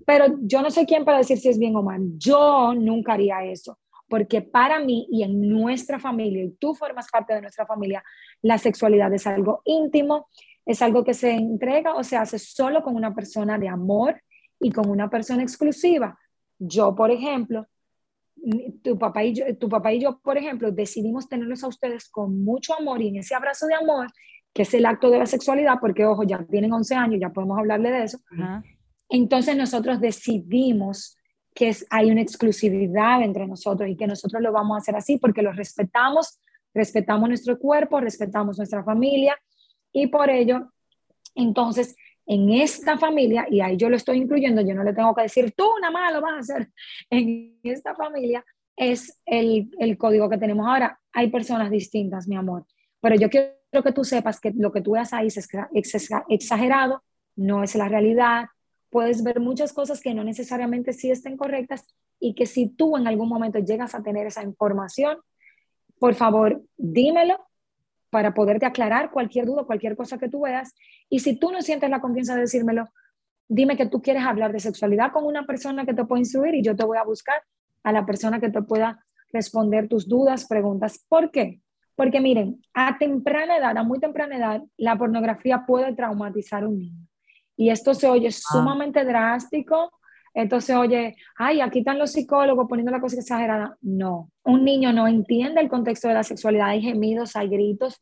Pero 0.05 0.37
yo 0.41 0.61
no 0.61 0.69
soy 0.71 0.85
quien 0.85 1.05
para 1.05 1.19
decir 1.19 1.37
si 1.37 1.49
es 1.49 1.57
bien 1.57 1.75
o 1.75 1.83
mal. 1.83 2.01
Yo 2.17 2.73
nunca 2.73 3.13
haría 3.13 3.43
eso, 3.45 3.77
porque 4.07 4.41
para 4.41 4.79
mí 4.79 5.07
y 5.11 5.23
en 5.23 5.49
nuestra 5.49 5.99
familia, 5.99 6.43
y 6.43 6.51
tú 6.51 6.73
formas 6.73 7.07
parte 7.11 7.33
de 7.33 7.41
nuestra 7.41 7.65
familia, 7.65 8.03
la 8.41 8.57
sexualidad 8.57 9.13
es 9.13 9.27
algo 9.27 9.61
íntimo, 9.65 10.27
es 10.65 10.81
algo 10.81 11.03
que 11.03 11.13
se 11.13 11.31
entrega 11.31 11.95
o 11.95 12.03
se 12.03 12.17
hace 12.17 12.39
solo 12.39 12.83
con 12.83 12.95
una 12.95 13.13
persona 13.13 13.57
de 13.57 13.67
amor 13.67 14.21
y 14.59 14.71
con 14.71 14.89
una 14.89 15.09
persona 15.09 15.43
exclusiva. 15.43 16.17
Yo, 16.59 16.95
por 16.95 17.11
ejemplo, 17.11 17.67
tu 18.83 18.97
papá 18.97 19.23
y 19.23 19.33
yo, 19.33 19.57
tu 19.57 19.69
papá 19.69 19.93
y 19.93 20.01
yo, 20.01 20.19
por 20.19 20.37
ejemplo, 20.37 20.71
decidimos 20.71 21.27
tenerlos 21.27 21.63
a 21.63 21.67
ustedes 21.67 22.09
con 22.09 22.43
mucho 22.43 22.73
amor 22.77 23.01
y 23.01 23.09
en 23.09 23.17
ese 23.17 23.35
abrazo 23.35 23.67
de 23.67 23.75
amor, 23.75 24.07
que 24.53 24.63
es 24.63 24.73
el 24.73 24.85
acto 24.85 25.09
de 25.09 25.19
la 25.19 25.25
sexualidad, 25.25 25.75
porque 25.79 26.05
ojo, 26.05 26.23
ya 26.23 26.43
tienen 26.45 26.73
11 26.73 26.95
años, 26.95 27.19
ya 27.19 27.29
podemos 27.29 27.57
hablarle 27.57 27.91
de 27.91 28.03
eso. 28.03 28.19
Entonces 29.09 29.55
nosotros 29.55 29.99
decidimos 29.99 31.17
que 31.57 31.69
es, 31.69 31.87
hay 31.89 32.11
una 32.11 32.21
exclusividad 32.21 33.23
entre 33.23 33.47
nosotros 33.47 33.89
y 33.89 33.95
que 33.95 34.05
nosotros 34.05 34.43
lo 34.43 34.51
vamos 34.51 34.75
a 34.75 34.77
hacer 34.77 34.95
así 34.95 35.17
porque 35.17 35.41
los 35.41 35.55
respetamos, 35.55 36.39
respetamos 36.71 37.27
nuestro 37.27 37.57
cuerpo, 37.57 37.99
respetamos 37.99 38.59
nuestra 38.59 38.83
familia 38.83 39.35
y 39.91 40.05
por 40.05 40.29
ello, 40.29 40.71
entonces, 41.33 41.95
en 42.27 42.51
esta 42.51 42.99
familia, 42.99 43.47
y 43.49 43.61
ahí 43.61 43.75
yo 43.75 43.89
lo 43.89 43.95
estoy 43.95 44.17
incluyendo, 44.17 44.61
yo 44.61 44.75
no 44.75 44.83
le 44.83 44.93
tengo 44.93 45.15
que 45.15 45.23
decir, 45.23 45.51
tú 45.57 45.67
nada 45.81 45.91
más 45.91 46.13
lo 46.13 46.21
vas 46.21 46.33
a 46.33 46.39
hacer, 46.41 46.69
en 47.09 47.59
esta 47.63 47.95
familia 47.95 48.45
es 48.75 49.19
el, 49.25 49.71
el 49.79 49.97
código 49.97 50.29
que 50.29 50.37
tenemos 50.37 50.67
ahora. 50.67 50.99
Hay 51.11 51.31
personas 51.31 51.71
distintas, 51.71 52.27
mi 52.27 52.35
amor, 52.35 52.67
pero 53.01 53.15
yo 53.15 53.31
quiero 53.31 53.83
que 53.83 53.93
tú 53.93 54.03
sepas 54.03 54.39
que 54.39 54.53
lo 54.55 54.71
que 54.71 54.81
tú 54.81 54.91
ves 54.91 55.11
ahí 55.11 55.25
es 55.25 55.49
exagerado, 56.29 57.03
no 57.35 57.63
es 57.63 57.73
la 57.73 57.89
realidad, 57.89 58.45
puedes 58.89 59.23
ver 59.23 59.39
muchas 59.39 59.73
cosas 59.73 60.01
que 60.01 60.13
no 60.13 60.23
necesariamente 60.23 60.93
sí 60.93 61.11
estén 61.11 61.37
correctas 61.37 61.85
y 62.19 62.33
que 62.33 62.45
si 62.45 62.67
tú 62.67 62.97
en 62.97 63.07
algún 63.07 63.29
momento 63.29 63.59
llegas 63.59 63.95
a 63.95 64.03
tener 64.03 64.27
esa 64.27 64.43
información, 64.43 65.17
por 65.99 66.15
favor, 66.15 66.63
dímelo 66.77 67.37
para 68.09 68.33
poderte 68.33 68.65
aclarar 68.65 69.11
cualquier 69.11 69.45
duda, 69.45 69.65
cualquier 69.65 69.95
cosa 69.95 70.17
que 70.17 70.29
tú 70.29 70.41
veas. 70.41 70.73
Y 71.09 71.19
si 71.19 71.35
tú 71.37 71.51
no 71.51 71.61
sientes 71.61 71.89
la 71.89 72.01
confianza 72.01 72.35
de 72.35 72.41
decírmelo, 72.41 72.87
dime 73.47 73.77
que 73.77 73.87
tú 73.87 74.01
quieres 74.01 74.23
hablar 74.23 74.51
de 74.51 74.59
sexualidad 74.59 75.11
con 75.11 75.25
una 75.25 75.45
persona 75.45 75.85
que 75.85 75.93
te 75.93 76.05
pueda 76.05 76.19
instruir 76.19 76.55
y 76.55 76.63
yo 76.63 76.75
te 76.75 76.85
voy 76.85 76.97
a 76.97 77.03
buscar 77.03 77.41
a 77.83 77.91
la 77.91 78.05
persona 78.05 78.39
que 78.39 78.49
te 78.49 78.61
pueda 78.61 79.03
responder 79.31 79.87
tus 79.87 80.07
dudas, 80.07 80.47
preguntas. 80.47 81.05
¿Por 81.07 81.31
qué? 81.31 81.61
Porque 81.95 82.21
miren, 82.21 82.61
a 82.73 82.97
temprana 82.97 83.57
edad, 83.57 83.75
a 83.77 83.83
muy 83.83 83.99
temprana 83.99 84.37
edad, 84.37 84.63
la 84.77 84.97
pornografía 84.97 85.65
puede 85.65 85.93
traumatizar 85.93 86.63
a 86.63 86.67
un 86.67 86.77
niño. 86.77 87.06
Y 87.57 87.71
esto 87.71 87.93
se 87.93 88.07
oye 88.07 88.29
ah. 88.29 88.31
sumamente 88.31 89.03
drástico. 89.03 89.91
Esto 90.33 90.61
se 90.61 90.75
oye, 90.75 91.15
ay, 91.35 91.61
aquí 91.61 91.79
están 91.79 91.97
los 91.97 92.11
psicólogos 92.11 92.67
poniendo 92.69 92.91
la 92.91 93.01
cosa 93.01 93.19
exagerada. 93.19 93.75
No, 93.81 94.29
un 94.43 94.63
niño 94.63 94.93
no 94.93 95.07
entiende 95.07 95.59
el 95.59 95.67
contexto 95.67 96.07
de 96.07 96.13
la 96.13 96.23
sexualidad. 96.23 96.67
Hay 96.67 96.81
gemidos, 96.83 97.35
hay 97.35 97.49
gritos, 97.49 97.99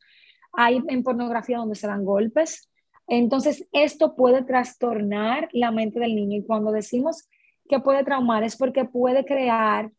hay 0.51 0.83
en 0.89 1.01
pornografía 1.01 1.57
donde 1.57 1.75
se 1.75 1.87
dan 1.87 2.03
golpes. 2.03 2.69
Entonces, 3.07 3.65
esto 3.71 4.17
puede 4.17 4.43
trastornar 4.43 5.47
la 5.53 5.71
mente 5.71 5.99
del 5.99 6.13
niño. 6.13 6.39
Y 6.39 6.45
cuando 6.45 6.73
decimos 6.73 7.29
que 7.69 7.79
puede 7.79 8.03
traumar 8.03 8.43
es 8.43 8.57
porque 8.57 8.83
puede 8.83 9.23
crear 9.23 9.89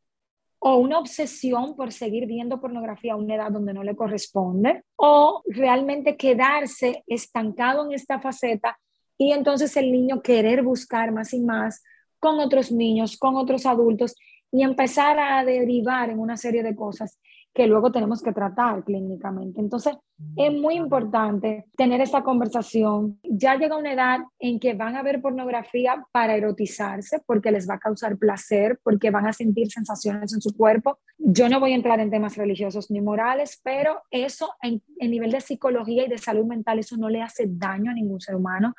o 0.59 0.77
una 0.77 0.99
obsesión 0.99 1.75
por 1.75 1.93
seguir 1.93 2.27
viendo 2.27 2.61
pornografía 2.61 3.15
a 3.15 3.17
una 3.17 3.37
edad 3.37 3.51
donde 3.51 3.73
no 3.73 3.83
le 3.83 3.97
corresponde, 3.97 4.83
o 4.97 5.43
realmente 5.47 6.17
quedarse 6.17 7.05
estancado 7.07 7.87
en 7.87 7.93
esta 7.93 8.21
faceta 8.21 8.79
y 9.19 9.33
entonces 9.33 9.77
el 9.77 9.93
niño 9.93 10.23
querer 10.23 10.63
buscar 10.63 11.13
más 11.13 11.33
y 11.33 11.41
más 11.41 11.83
con 12.19 12.41
otros 12.41 12.73
niños, 12.73 13.17
con 13.17 13.37
otros 13.37 13.67
adultos 13.67 14.17
y 14.51 14.63
empezar 14.63 15.19
a 15.19 15.45
derivar 15.45 16.11
en 16.11 16.19
una 16.19 16.37
serie 16.37 16.63
de 16.63 16.75
cosas 16.75 17.19
que 17.57 17.67
luego 17.67 17.91
tenemos 17.91 18.23
que 18.23 18.35
tratar 18.35 18.85
clínicamente. 18.85 19.63
Entonces, 19.63 19.97
es 20.37 20.53
muy 20.53 20.75
importante 20.75 21.65
tener 21.75 22.03
esta 22.03 22.23
conversación. 22.23 23.19
Ya 23.23 23.57
llega 23.57 23.79
una 23.79 23.95
edad 23.95 24.19
en 24.39 24.61
que 24.61 24.75
van 24.75 24.95
a 24.95 25.03
ver 25.03 25.23
pornografía 25.23 26.05
para 26.13 26.37
erotizarse, 26.37 27.23
porque 27.25 27.51
les 27.51 27.67
va 27.67 27.75
a 27.75 27.79
causar 27.79 28.19
placer, 28.19 28.79
porque 28.83 29.11
van 29.11 29.27
a 29.27 29.33
sentir 29.33 29.71
sensaciones 29.71 30.35
en 30.35 30.43
su 30.43 30.55
cuerpo. 30.55 30.99
Yo 31.17 31.49
no 31.49 31.59
voy 31.59 31.73
a 31.73 31.77
entrar 31.77 31.99
en 31.99 32.11
temas 32.11 32.37
religiosos 32.37 32.91
ni 32.91 33.01
morales, 33.01 33.59
pero 33.65 34.03
eso 34.11 34.51
en, 34.61 34.83
en 34.99 35.11
nivel 35.11 35.31
de 35.31 35.41
psicología 35.41 36.05
y 36.05 36.11
de 36.11 36.19
salud 36.19 36.45
mental, 36.45 36.79
eso 36.79 36.99
no 36.99 37.09
le 37.09 37.23
hace 37.23 37.47
daño 37.49 37.91
a 37.91 37.95
ningún 37.95 38.21
ser 38.21 38.35
humano. 38.35 38.75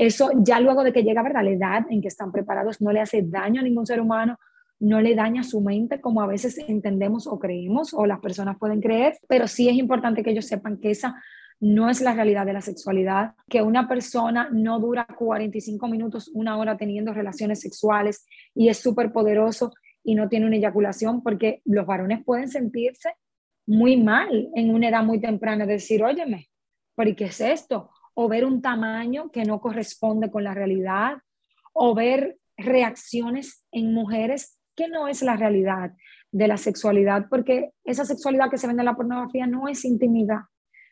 Eso 0.00 0.30
ya 0.34 0.60
luego 0.60 0.82
de 0.82 0.94
que 0.94 1.02
llega 1.02 1.22
¿verdad? 1.22 1.44
la 1.44 1.50
edad 1.50 1.86
en 1.90 2.00
que 2.00 2.08
están 2.08 2.32
preparados, 2.32 2.80
no 2.80 2.90
le 2.90 3.02
hace 3.02 3.20
daño 3.20 3.60
a 3.60 3.64
ningún 3.64 3.84
ser 3.84 4.00
humano, 4.00 4.38
no 4.78 4.98
le 5.02 5.14
daña 5.14 5.42
su 5.42 5.60
mente 5.60 6.00
como 6.00 6.22
a 6.22 6.26
veces 6.26 6.56
entendemos 6.56 7.26
o 7.26 7.38
creemos 7.38 7.92
o 7.92 8.06
las 8.06 8.18
personas 8.18 8.56
pueden 8.58 8.80
creer, 8.80 9.18
pero 9.28 9.46
sí 9.46 9.68
es 9.68 9.74
importante 9.74 10.22
que 10.22 10.30
ellos 10.30 10.46
sepan 10.46 10.78
que 10.78 10.90
esa 10.90 11.22
no 11.60 11.90
es 11.90 12.00
la 12.00 12.14
realidad 12.14 12.46
de 12.46 12.54
la 12.54 12.62
sexualidad, 12.62 13.34
que 13.46 13.60
una 13.60 13.86
persona 13.88 14.48
no 14.50 14.80
dura 14.80 15.06
45 15.18 15.86
minutos, 15.86 16.30
una 16.32 16.56
hora 16.56 16.78
teniendo 16.78 17.12
relaciones 17.12 17.60
sexuales 17.60 18.24
y 18.54 18.70
es 18.70 18.78
súper 18.78 19.12
poderoso 19.12 19.70
y 20.02 20.14
no 20.14 20.30
tiene 20.30 20.46
una 20.46 20.56
eyaculación, 20.56 21.22
porque 21.22 21.60
los 21.66 21.84
varones 21.84 22.24
pueden 22.24 22.48
sentirse 22.48 23.10
muy 23.66 23.98
mal 23.98 24.48
en 24.54 24.74
una 24.74 24.88
edad 24.88 25.04
muy 25.04 25.20
temprana, 25.20 25.66
decir, 25.66 26.02
óyeme, 26.02 26.48
¿pero 26.96 27.14
qué 27.14 27.26
es 27.26 27.42
esto? 27.42 27.90
O 28.22 28.28
ver 28.28 28.44
un 28.44 28.60
tamaño 28.60 29.30
que 29.30 29.44
no 29.44 29.62
corresponde 29.62 30.30
con 30.30 30.44
la 30.44 30.52
realidad, 30.52 31.16
o 31.72 31.94
ver 31.94 32.36
reacciones 32.58 33.64
en 33.72 33.94
mujeres 33.94 34.58
que 34.76 34.88
no 34.88 35.08
es 35.08 35.22
la 35.22 35.36
realidad 35.36 35.92
de 36.30 36.46
la 36.46 36.58
sexualidad, 36.58 37.28
porque 37.30 37.70
esa 37.82 38.04
sexualidad 38.04 38.50
que 38.50 38.58
se 38.58 38.66
ve 38.66 38.74
en 38.74 38.84
la 38.84 38.94
pornografía 38.94 39.46
no 39.46 39.68
es 39.68 39.86
intimidad, 39.86 40.40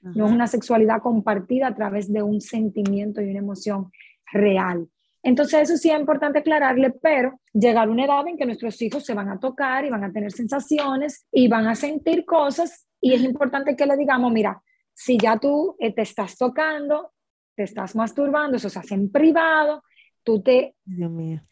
no 0.01 0.25
es 0.25 0.33
una 0.33 0.47
sexualidad 0.47 1.03
compartida 1.03 1.67
a 1.67 1.75
través 1.75 2.11
de 2.11 2.23
un 2.23 2.41
sentimiento 2.41 3.21
y 3.21 3.29
una 3.29 3.41
emoción 3.41 3.91
real. 4.33 4.89
Entonces 5.23 5.69
eso 5.69 5.77
sí 5.77 5.91
es 5.91 6.01
importante 6.01 6.39
aclararle, 6.39 6.93
pero 6.93 7.41
llegar 7.53 7.89
a 7.89 7.91
una 7.91 8.07
edad 8.07 8.27
en 8.27 8.39
que 8.39 8.47
nuestros 8.47 8.81
hijos 8.81 9.05
se 9.05 9.13
van 9.13 9.29
a 9.29 9.39
tocar 9.39 9.85
y 9.85 9.91
van 9.91 10.05
a 10.05 10.13
tener 10.13 10.33
sensaciones 10.33 11.27
y 11.31 11.47
van 11.47 11.67
a 11.67 11.75
sentir 11.75 12.25
cosas 12.25 12.89
y 13.03 13.13
es 13.13 13.21
importante 13.21 13.77
que 13.77 13.85
le 13.85 13.99
digamos, 13.99 14.33
mira, 14.33 14.63
si 14.95 15.19
ya 15.19 15.39
tú 15.39 15.77
eh, 15.79 15.93
te 15.93 16.03
estás 16.03 16.37
tocando, 16.37 17.13
te 17.59 17.65
estás 17.65 17.97
masturbando, 17.97 18.57
eso 18.57 18.71
se 18.71 18.79
hace 18.79 18.95
en 18.95 19.11
privado, 19.11 19.83
tú 20.23 20.41
te 20.41 20.77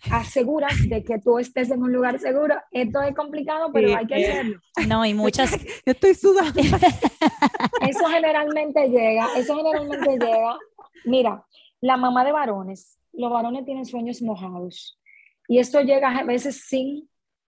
aseguras 0.09 0.89
de 0.89 1.03
que 1.03 1.19
tú 1.19 1.41
estés 1.41 1.69
en 1.73 1.83
un 1.83 1.93
lugar 1.93 2.21
seguro. 2.21 2.55
Esto 2.71 3.03
es 3.03 3.13
complicado, 3.13 3.73
pero 3.73 3.97
hay 3.97 4.07
que 4.07 4.15
hacerlo. 4.15 4.61
No, 4.87 5.05
y 5.05 5.15
muchas... 5.15 5.51
Yo 5.85 5.93
estoy 5.93 6.15
sudando. 6.15 6.61
Eso 7.89 8.07
generalmente 8.07 8.89
llega, 8.89 9.27
eso 9.37 9.57
generalmente 9.57 10.11
llega. 10.13 10.57
Mira, 11.05 11.45
la 11.81 11.97
mamá 11.97 12.25
de 12.25 12.31
varones, 12.31 13.01
los 13.13 13.33
varones 13.33 13.65
tienen 13.65 13.85
sueños 13.85 14.23
mojados 14.23 15.01
y 15.49 15.59
esto 15.59 15.81
llega 15.81 16.17
a 16.17 16.25
veces 16.25 16.67
sin 16.69 17.09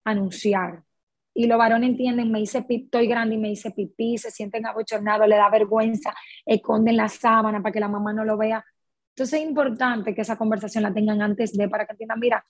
anunciar 0.03 0.83
y 1.33 1.47
los 1.47 1.57
varones 1.57 1.91
entienden, 1.91 2.31
me 2.31 2.41
hice 2.41 2.61
pipí, 2.63 2.85
estoy 2.85 3.07
grande 3.07 3.35
y 3.35 3.37
me 3.37 3.51
hice 3.51 3.71
pipí, 3.71 4.17
se 4.17 4.31
sienten 4.31 4.65
abochornados, 4.65 5.27
le 5.27 5.35
da 5.35 5.49
vergüenza, 5.49 6.13
esconden 6.45 6.97
la 6.97 7.07
sábana 7.07 7.61
para 7.61 7.71
que 7.71 7.79
la 7.79 7.87
mamá 7.87 8.13
no 8.13 8.25
lo 8.25 8.37
vea. 8.37 8.63
Entonces 9.15 9.41
es 9.41 9.47
importante 9.47 10.13
que 10.15 10.21
esa 10.21 10.37
conversación 10.37 10.83
la 10.83 10.93
tengan 10.93 11.21
antes 11.21 11.53
de, 11.53 11.69
para 11.69 11.85
que 11.85 11.93
entiendan, 11.93 12.19
mira, 12.19 12.43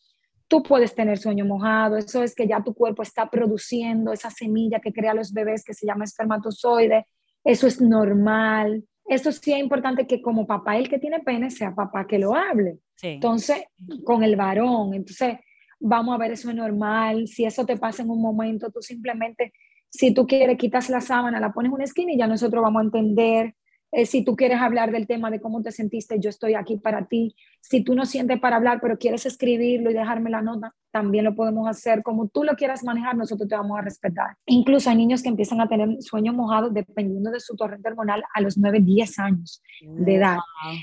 tú 0.47 0.63
puedes 0.63 0.95
tener 0.95 1.17
sueño 1.17 1.45
mojado, 1.45 1.97
eso 1.97 2.23
es 2.23 2.35
que 2.35 2.47
ya 2.47 2.63
tu 2.63 2.73
cuerpo 2.73 3.03
está 3.03 3.29
produciendo 3.29 4.11
esa 4.11 4.29
semilla 4.29 4.79
que 4.79 4.91
crea 4.91 5.13
los 5.13 5.31
bebés 5.33 5.63
que 5.63 5.73
se 5.73 5.85
llama 5.85 6.05
espermatozoide, 6.05 7.05
eso 7.43 7.67
es 7.67 7.79
normal. 7.79 8.83
Esto 9.05 9.31
sí 9.31 9.53
es 9.53 9.59
importante 9.59 10.05
que 10.05 10.21
como 10.21 10.45
papá, 10.45 10.77
el 10.77 10.89
que 10.89 10.99
tiene 10.99 11.19
pene, 11.19 11.49
sea 11.49 11.73
papá 11.73 12.05
que 12.05 12.19
lo 12.19 12.35
hable. 12.35 12.79
Entonces, 13.01 13.63
con 14.03 14.23
el 14.23 14.35
varón, 14.35 14.93
entonces 14.93 15.37
vamos 15.79 16.15
a 16.15 16.17
ver 16.17 16.31
eso 16.31 16.49
es 16.49 16.55
normal, 16.55 17.27
si 17.27 17.45
eso 17.45 17.65
te 17.65 17.77
pasa 17.77 18.03
en 18.03 18.09
un 18.09 18.21
momento, 18.21 18.69
tú 18.71 18.81
simplemente, 18.81 19.53
si 19.89 20.13
tú 20.13 20.27
quieres, 20.27 20.57
quitas 20.57 20.89
la 20.89 21.01
sábana, 21.01 21.39
la 21.39 21.51
pones 21.51 21.69
en 21.69 21.75
una 21.75 21.83
esquina 21.85 22.11
y 22.11 22.17
ya 22.17 22.27
nosotros 22.27 22.61
vamos 22.61 22.81
a 22.81 22.85
entender 22.85 23.55
Eh, 23.91 24.05
si 24.05 24.23
tú 24.23 24.35
quieres 24.35 24.59
hablar 24.61 24.91
del 24.91 25.07
tema 25.07 25.31
de 25.31 25.39
cómo 25.39 25.61
te 25.61 25.71
sentiste, 25.71 26.19
yo 26.19 26.29
estoy 26.29 26.53
aquí 26.53 26.77
para 26.77 27.07
ti. 27.07 27.35
Si 27.61 27.83
tú 27.83 27.95
no 27.95 28.05
sientes 28.05 28.39
para 28.39 28.57
hablar, 28.57 28.79
pero 28.81 28.97
quieres 28.97 29.25
escribirlo 29.25 29.89
y 29.89 29.95
dejarme 29.95 30.29
la 30.29 30.41
nota, 30.41 30.75
también 30.91 31.25
lo 31.25 31.33
podemos 31.33 31.67
hacer. 31.67 32.03
Como 32.03 32.27
tú 32.27 32.43
lo 32.43 32.55
quieras 32.55 32.83
manejar, 32.83 33.17
nosotros 33.17 33.49
te 33.49 33.55
vamos 33.55 33.79
a 33.79 33.81
respetar. 33.81 34.37
Incluso 34.45 34.89
hay 34.89 34.95
niños 34.95 35.23
que 35.23 35.29
empiezan 35.29 35.59
a 35.59 35.67
tener 35.67 36.01
sueño 36.01 36.33
mojado 36.33 36.69
dependiendo 36.69 37.31
de 37.31 37.39
su 37.39 37.55
torrente 37.55 37.89
hormonal 37.89 38.23
a 38.31 38.41
los 38.41 38.57
9, 38.57 38.79
10 38.81 39.19
años 39.19 39.61
de 39.81 40.15
edad. 40.15 40.37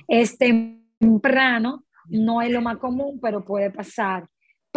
Es 0.09 0.37
temprano, 0.37 1.85
no 2.09 2.43
es 2.43 2.51
lo 2.51 2.61
más 2.61 2.79
común, 2.79 3.21
pero 3.23 3.45
puede 3.45 3.71
pasar. 3.71 4.27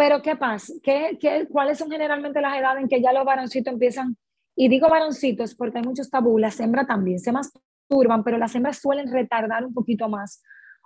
Pero 0.00 0.22
¿qué 0.22 0.34
pasa? 0.34 0.72
¿Qué, 0.82 1.18
qué, 1.20 1.46
cuáles 1.46 1.76
son 1.76 1.90
generalmente 1.90 2.40
las 2.40 2.56
edades 2.56 2.80
en 2.80 2.88
que 2.88 3.02
ya 3.02 3.12
los 3.12 3.22
varoncitos 3.22 3.70
empiezan? 3.70 4.16
Y 4.56 4.70
digo 4.70 4.88
varoncitos 4.88 5.54
porque 5.54 5.76
hay 5.76 5.84
muchos 5.84 6.08
tabú, 6.08 6.38
las 6.38 6.58
hembras 6.58 6.86
también 6.86 7.18
se 7.18 7.30
masturban, 7.32 8.24
pero 8.24 8.38
las 8.38 8.54
hembras 8.54 8.78
suelen 8.78 9.12
retardar 9.12 9.62
un 9.62 9.74
poquito 9.74 10.08
más 10.08 10.42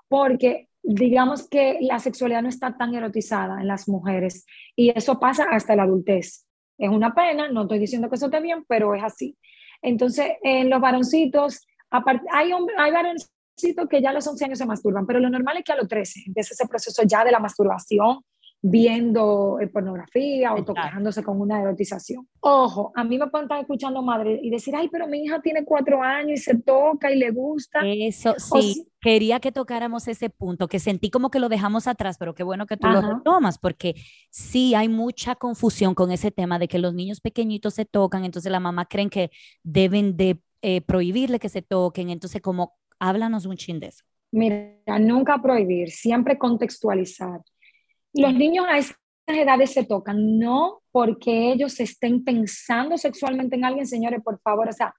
porque 0.08 0.68
digamos 0.82 1.48
que 1.48 1.78
la 1.80 2.00
sexualidad 2.00 2.42
no 2.42 2.48
está 2.48 2.76
tan 2.76 2.92
erotizada 2.92 3.60
en 3.60 3.68
las 3.68 3.88
mujeres 3.88 4.46
y 4.74 4.90
eso 4.90 5.20
pasa 5.20 5.46
hasta 5.48 5.76
la 5.76 5.84
adultez. 5.84 6.44
Es 6.76 6.88
una 6.88 7.14
pena, 7.14 7.48
no 7.48 7.62
estoy 7.62 7.78
diciendo 7.78 8.08
que 8.08 8.16
eso 8.16 8.26
esté 8.26 8.40
bien, 8.40 8.64
pero 8.66 8.96
es 8.96 9.04
así. 9.04 9.38
Entonces, 9.80 10.32
en 10.42 10.68
los 10.68 10.80
varoncitos, 10.80 11.64
hay, 11.88 12.50
hay 12.78 12.90
varoncitos 12.90 13.88
que 13.88 14.02
ya 14.02 14.10
a 14.10 14.12
los 14.12 14.26
11 14.26 14.46
años 14.46 14.58
se 14.58 14.66
masturban, 14.66 15.06
pero 15.06 15.20
lo 15.20 15.30
normal 15.30 15.58
es 15.58 15.62
que 15.62 15.72
a 15.72 15.76
los 15.76 15.86
13 15.86 16.20
empiece 16.26 16.54
ese 16.54 16.66
proceso 16.66 17.04
ya 17.06 17.24
de 17.24 17.30
la 17.30 17.38
masturbación 17.38 18.18
viendo 18.66 19.58
pornografía 19.74 20.54
o 20.54 20.64
tocándose 20.64 21.22
con 21.22 21.38
una 21.38 21.60
erotización. 21.60 22.26
Ojo, 22.40 22.92
a 22.94 23.04
mí 23.04 23.18
me 23.18 23.26
pueden 23.26 23.44
estar 23.44 23.60
escuchando 23.60 24.00
madre 24.00 24.40
y 24.42 24.48
decir, 24.48 24.74
ay, 24.74 24.88
pero 24.90 25.06
mi 25.06 25.22
hija 25.22 25.42
tiene 25.42 25.66
cuatro 25.66 26.02
años 26.02 26.40
y 26.40 26.42
se 26.42 26.56
toca 26.56 27.12
y 27.12 27.18
le 27.18 27.30
gusta. 27.30 27.80
Eso 27.84 28.34
sí, 28.38 28.88
quería 29.02 29.38
que 29.38 29.52
tocáramos 29.52 30.08
ese 30.08 30.30
punto, 30.30 30.66
que 30.66 30.78
sentí 30.78 31.10
como 31.10 31.30
que 31.30 31.40
lo 31.40 31.50
dejamos 31.50 31.86
atrás, 31.86 32.16
pero 32.18 32.34
qué 32.34 32.42
bueno 32.42 32.64
que 32.64 32.78
tú 32.78 32.88
lo 32.88 33.02
retomas, 33.02 33.58
porque 33.58 33.96
sí 34.30 34.74
hay 34.74 34.88
mucha 34.88 35.34
confusión 35.34 35.94
con 35.94 36.10
ese 36.10 36.30
tema 36.30 36.58
de 36.58 36.66
que 36.66 36.78
los 36.78 36.94
niños 36.94 37.20
pequeñitos 37.20 37.74
se 37.74 37.84
tocan, 37.84 38.24
entonces 38.24 38.50
la 38.50 38.60
mamá 38.60 38.86
creen 38.86 39.10
que 39.10 39.30
deben 39.62 40.16
de 40.16 40.40
eh, 40.62 40.80
prohibirle 40.80 41.38
que 41.38 41.50
se 41.50 41.60
toquen, 41.60 42.08
entonces 42.08 42.40
como 42.40 42.72
háblanos 42.98 43.44
un 43.44 43.58
chin 43.58 43.78
de 43.78 43.88
eso. 43.88 44.04
Mira, 44.32 44.98
nunca 44.98 45.40
prohibir, 45.40 45.90
siempre 45.90 46.38
contextualizar 46.38 47.42
los 48.14 48.32
niños 48.34 48.66
a 48.68 48.78
esas 48.78 48.96
edades 49.26 49.72
se 49.72 49.84
tocan, 49.84 50.38
no 50.38 50.82
porque 50.90 51.52
ellos 51.52 51.78
estén 51.80 52.24
pensando 52.24 52.96
sexualmente 52.96 53.56
en 53.56 53.64
alguien, 53.64 53.86
señores, 53.86 54.22
por 54.22 54.40
favor. 54.40 54.68
O 54.68 54.72
sea, 54.72 54.94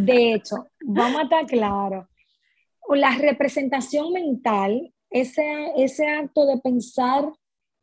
de 0.00 0.32
hecho, 0.34 0.68
vamos 0.84 1.20
a 1.20 1.24
estar 1.24 1.46
claros, 1.46 2.06
la 2.90 3.16
representación 3.16 4.12
mental, 4.12 4.92
ese, 5.10 5.72
ese 5.76 6.08
acto 6.08 6.46
de 6.46 6.58
pensar 6.58 7.32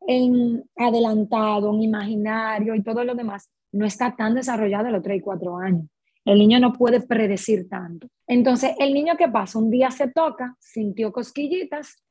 en 0.07 0.63
adelantado, 0.75 1.73
en 1.73 1.81
imaginario 1.81 2.75
y 2.75 2.83
todo 2.83 3.03
lo 3.03 3.15
demás, 3.15 3.51
no 3.71 3.85
está 3.85 4.15
tan 4.15 4.35
desarrollado 4.35 4.87
a 4.87 4.91
los 4.91 5.03
3 5.03 5.17
y 5.17 5.21
4 5.21 5.57
años. 5.57 5.85
El 6.23 6.37
niño 6.37 6.59
no 6.59 6.73
puede 6.73 7.01
predecir 7.01 7.67
tanto. 7.67 8.07
Entonces, 8.27 8.75
el 8.79 8.93
niño 8.93 9.17
que 9.17 9.27
pasa, 9.27 9.57
un 9.57 9.71
día 9.71 9.89
se 9.89 10.09
toca, 10.09 10.55
sintió 10.59 11.11
cosquillitas, 11.11 12.03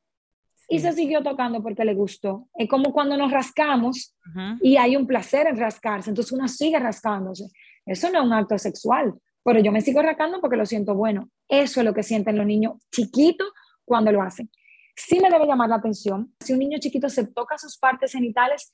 y 0.67 0.79
se 0.79 0.93
siguió 0.93 1.21
tocando 1.21 1.61
porque 1.61 1.85
le 1.85 1.93
gustó. 1.93 2.47
Es 2.55 2.69
como 2.69 2.93
cuando 2.93 3.17
nos 3.17 3.31
rascamos 3.31 4.15
y 4.61 4.77
hay 4.77 4.95
un 4.95 5.05
placer 5.07 5.47
en 5.47 5.57
rascarse, 5.57 6.09
entonces 6.09 6.31
uno 6.31 6.47
sigue 6.47 6.79
rascándose. 6.79 7.47
Eso 7.85 8.09
no 8.09 8.19
es 8.19 8.25
un 8.25 8.33
acto 8.33 8.57
sexual, 8.57 9.13
pero 9.43 9.59
yo 9.59 9.71
me 9.71 9.81
sigo 9.81 10.01
rascando 10.01 10.39
porque 10.39 10.57
lo 10.57 10.65
siento 10.65 10.95
bueno. 10.95 11.29
Eso 11.47 11.81
es 11.81 11.85
lo 11.85 11.93
que 11.93 12.03
sienten 12.03 12.37
los 12.37 12.45
niños 12.45 12.73
chiquitos 12.91 13.49
cuando 13.85 14.11
lo 14.11 14.21
hacen. 14.21 14.49
Sí 14.95 15.19
me 15.19 15.29
debe 15.29 15.47
llamar 15.47 15.69
la 15.69 15.75
atención 15.75 16.33
si 16.39 16.53
un 16.53 16.59
niño 16.59 16.77
chiquito 16.79 17.09
se 17.09 17.25
toca 17.27 17.57
sus 17.57 17.77
partes 17.77 18.11
genitales 18.11 18.71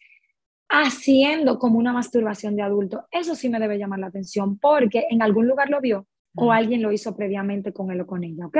haciendo 0.70 1.58
como 1.58 1.80
una 1.80 1.94
masturbación 1.94 2.56
de 2.56 2.64
adulto. 2.64 3.06
Eso 3.12 3.36
sí 3.36 3.50
me 3.50 3.60
debe 3.60 3.78
llamar 3.78 4.00
la 4.00 4.08
atención 4.08 4.60
porque 4.60 5.06
en 5.10 5.22
algún 5.22 5.48
lugar 5.48 5.70
lo 5.70 5.80
vio 5.80 6.08
o 6.38 6.52
alguien 6.52 6.82
lo 6.82 6.92
hizo 6.92 7.16
previamente 7.16 7.74
con 7.74 7.92
él 7.92 8.02
o 8.02 8.08
con 8.08 8.24
ella, 8.24 8.46
¿ok? 8.46 8.58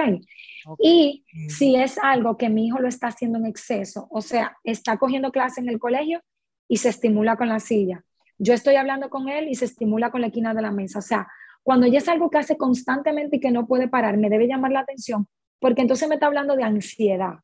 Y 0.80 1.24
si 1.48 1.76
es 1.76 1.98
algo 2.00 2.36
que 2.36 2.50
mi 2.50 2.68
hijo 2.68 2.80
lo 2.80 2.88
está 2.88 3.08
haciendo 3.08 3.38
en 3.38 3.46
exceso, 3.46 4.08
o 4.10 4.22
sea, 4.22 4.58
está 4.64 4.98
cogiendo 4.98 5.32
clase 5.32 5.62
en 5.62 5.70
el 5.70 5.80
colegio 5.80 6.22
y 6.68 6.78
se 6.78 6.90
estimula 6.90 7.38
con 7.38 7.50
la 7.50 7.60
silla. 7.60 8.04
Yo 8.40 8.54
estoy 8.54 8.76
hablando 8.76 9.10
con 9.10 9.30
él 9.30 9.48
y 9.48 9.56
se 9.56 9.66
estimula 9.66 10.12
con 10.12 10.22
la 10.22 10.28
esquina 10.28 10.54
de 10.54 10.62
la 10.62 10.72
mesa. 10.72 11.00
O 11.00 11.04
sea, 11.04 11.28
cuando 11.64 11.88
ya 11.88 12.00
es 12.00 12.08
algo 12.08 12.30
que 12.30 12.40
hace 12.40 12.58
constantemente 12.58 13.38
y 13.38 13.40
que 13.40 13.52
no 13.52 13.68
puede 13.68 13.88
parar, 13.88 14.18
me 14.18 14.30
debe 14.30 14.48
llamar 14.48 14.72
la 14.72 14.82
atención, 14.82 15.28
porque 15.60 15.82
entonces 15.82 16.08
me 16.10 16.16
está 16.16 16.28
hablando 16.28 16.56
de 16.56 16.64
ansiedad. 16.64 17.36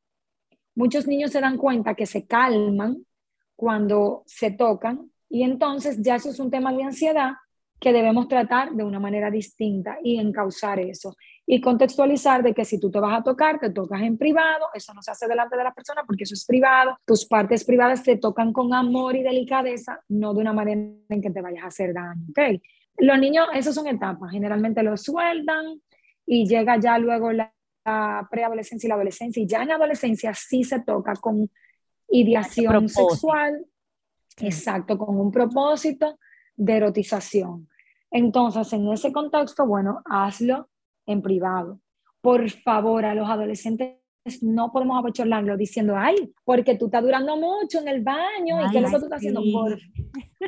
Muchos 0.76 1.08
niños 1.08 1.32
se 1.32 1.42
dan 1.42 1.58
cuenta 1.58 1.94
que 1.94 2.06
se 2.06 2.26
calman 2.26 3.06
cuando 3.56 4.24
se 4.26 4.50
tocan 4.52 5.12
y 5.30 5.44
entonces 5.44 6.02
ya 6.02 6.16
eso 6.16 6.30
es 6.30 6.40
un 6.40 6.50
tema 6.50 6.74
de 6.74 6.84
ansiedad 6.84 7.34
que 7.84 7.92
debemos 7.92 8.30
tratar 8.30 8.72
de 8.72 8.86
una 8.86 8.98
manera 8.98 9.30
distinta 9.30 9.98
y 10.02 10.18
encauzar 10.18 10.80
eso. 10.80 11.18
Y 11.46 11.60
contextualizar 11.60 12.42
de 12.42 12.54
que 12.54 12.64
si 12.64 12.80
tú 12.80 12.90
te 12.90 12.98
vas 12.98 13.20
a 13.20 13.24
tocar, 13.24 13.60
te 13.60 13.72
tocas 13.72 14.02
en 14.04 14.18
privado, 14.18 14.68
eso 14.74 14.94
no 14.94 15.02
se 15.02 15.12
hace 15.12 15.28
delante 15.28 15.58
de 15.58 15.66
la 15.66 15.74
persona 15.74 16.04
porque 16.08 16.24
eso 16.24 16.34
es 16.34 16.46
privado, 16.46 16.98
tus 17.06 17.26
partes 17.26 17.66
privadas 17.66 18.02
se 18.02 18.16
tocan 18.16 18.54
con 18.54 18.74
amor 18.74 19.18
y 19.18 19.22
delicadeza, 19.22 20.00
no 20.08 20.34
de 20.34 20.40
una 20.40 20.54
manera 20.54 20.80
en 21.10 21.22
que 21.22 21.30
te 21.30 21.42
vayas 21.42 21.66
a 21.66 21.68
hacer 21.68 21.94
daño. 21.94 22.24
¿okay? 22.30 22.62
Los 23.00 23.20
niños, 23.20 23.48
esas 23.54 23.76
son 23.76 23.88
etapas, 23.88 24.32
generalmente 24.32 24.82
los 24.82 25.02
sueltan 25.04 25.82
y 26.26 26.48
llega 26.48 26.80
ya 26.80 26.98
luego 26.98 27.34
la, 27.34 27.52
preadolescencia 28.32 28.88
y 28.88 28.90
la 28.90 28.96
adolescencia, 28.96 29.44
y 29.44 29.46
ya 29.46 29.62
en 29.62 29.72
adolescencia 29.72 30.34
sí 30.34 30.64
se 30.64 30.80
toca 30.80 31.16
con 31.16 31.52
ideación 32.08 32.88
sexual, 32.88 33.66
exacto, 34.38 34.98
con 34.98 35.20
un 35.20 35.30
propósito 35.30 36.18
de 36.56 36.78
erotización. 36.78 37.68
Entonces, 38.14 38.72
en 38.74 38.88
ese 38.90 39.12
contexto, 39.12 39.66
bueno, 39.66 40.02
hazlo 40.06 40.70
en 41.08 41.24
privado. 41.24 41.80
Por 42.22 42.48
favor, 42.50 43.06
a 43.06 43.16
los 43.16 43.28
adolescentes 43.28 43.98
no 44.42 44.72
podemos 44.72 44.98
abochornarlo 44.98 45.58
diciendo, 45.58 45.96
ay, 45.98 46.16
porque 46.46 46.76
tú 46.76 46.86
estás 46.86 47.04
durando 47.04 47.36
mucho 47.36 47.80
en 47.80 47.90
el 47.90 48.02
baño 48.02 48.66
y 48.66 48.72
qué 48.72 48.78
es 48.78 48.84
lo 48.84 48.90
que 48.90 48.98
tú 49.00 49.04
estás 49.06 49.18
haciendo. 49.18 49.42
Por, 49.52 49.78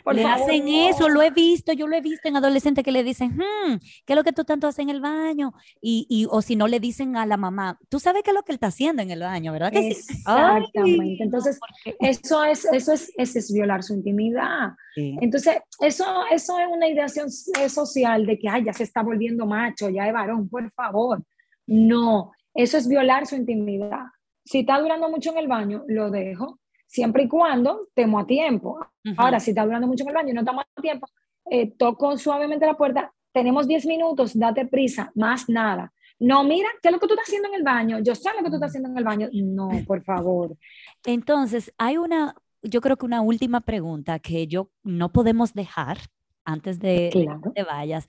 por 0.04 0.16
le 0.16 0.24
hacen 0.24 0.68
eso, 0.68 1.10
lo 1.10 1.22
he 1.22 1.30
visto, 1.30 1.74
yo 1.74 1.86
lo 1.86 1.96
he 1.96 2.02
visto 2.02 2.30
en 2.30 2.38
adolescentes 2.38 2.86
que 2.86 2.92
le 2.92 3.04
dicen, 3.04 3.36
hmm, 3.36 3.80
¿qué 4.06 4.14
es 4.14 4.16
lo 4.16 4.24
que 4.24 4.32
tú 4.32 4.46
tanto 4.46 4.68
haces 4.68 4.80
en 4.80 4.90
el 4.90 5.02
baño? 5.02 5.54
Y, 5.82 6.06
y, 6.10 6.26
o 6.30 6.42
si 6.42 6.56
no 6.56 6.68
le 6.68 6.80
dicen 6.80 7.18
a 7.18 7.26
la 7.26 7.36
mamá, 7.36 7.78
tú 7.90 8.00
sabes 8.00 8.24
qué 8.24 8.32
es 8.32 8.36
lo 8.36 8.44
que 8.44 8.54
él 8.54 8.56
está 8.56 8.68
haciendo 8.68 9.02
en 9.02 9.12
el 9.12 9.20
baño, 9.20 9.52
¿verdad? 9.52 9.72
Que 9.72 9.90
Exactamente. 9.90 11.24
Entonces, 11.24 11.60
eso 12.00 12.46
es, 12.46 12.66
eso 12.72 12.94
es, 12.94 13.12
eso 13.18 13.40
es 13.40 13.54
violar 13.54 13.84
su 13.84 13.94
intimidad. 13.94 14.72
Entonces, 14.96 15.58
eso, 15.82 16.06
eso 16.32 16.60
es 16.60 16.68
una 16.72 16.88
ideación 16.88 17.30
social 17.30 18.26
de 18.26 18.40
que, 18.40 18.48
ay, 18.48 18.64
ya 18.64 18.72
se 18.72 18.84
está 18.84 19.04
volviendo 19.04 19.46
macho, 19.46 19.90
ya 19.90 20.08
es 20.08 20.14
varón, 20.14 20.48
por 20.48 20.72
favor. 20.72 21.22
No, 21.68 22.32
eso 22.56 22.78
es 22.78 22.88
violar 22.88 23.28
su 23.28 23.36
intimidad. 23.36 24.06
Si 24.44 24.60
está 24.60 24.80
durando 24.80 25.10
mucho 25.10 25.32
en 25.32 25.38
el 25.38 25.48
baño, 25.48 25.84
lo 25.88 26.10
dejo, 26.10 26.60
siempre 26.88 27.24
y 27.24 27.28
cuando 27.28 27.90
temo 27.94 28.20
a 28.20 28.26
tiempo. 28.26 28.80
Ahora, 29.18 29.40
si 29.40 29.52
está 29.52 29.66
durando 29.66 29.88
mucho 29.88 30.04
en 30.04 30.10
el 30.10 30.16
baño 30.16 30.30
y 30.32 30.34
no 30.34 30.42
estamos 30.42 30.64
a 30.76 30.82
tiempo, 30.82 31.08
eh, 31.52 31.72
toco 31.78 32.18
suavemente 32.18 32.66
la 32.66 32.76
puerta, 32.76 33.14
tenemos 33.32 33.68
10 33.68 33.86
minutos, 33.86 34.38
date 34.38 34.66
prisa, 34.66 35.12
más 35.14 35.50
nada. 35.50 35.92
No, 36.20 36.44
mira, 36.46 36.70
¿qué 36.82 36.88
es 36.88 36.94
lo 36.94 37.00
que 37.00 37.08
tú 37.08 37.14
estás 37.14 37.28
haciendo 37.28 37.50
en 37.50 37.56
el 37.56 37.64
baño? 37.64 38.00
Yo 38.00 38.16
sé 38.16 38.30
lo 38.36 38.44
que 38.44 38.50
tú 38.50 38.56
estás 38.56 38.70
haciendo 38.70 38.90
en 38.90 38.98
el 38.98 39.04
baño. 39.04 39.30
No, 39.34 39.70
por 39.86 40.02
favor. 40.04 40.56
Entonces, 41.04 41.74
hay 41.78 41.98
una, 41.98 42.36
yo 42.62 42.80
creo 42.80 42.96
que 42.96 43.06
una 43.06 43.22
última 43.22 43.62
pregunta 43.62 44.20
que 44.20 44.48
yo 44.48 44.70
no 44.84 45.12
podemos 45.12 45.54
dejar 45.54 45.98
antes 46.46 46.80
de 46.80 47.10
que 47.12 47.28
te 47.54 47.64
vayas. 47.64 48.08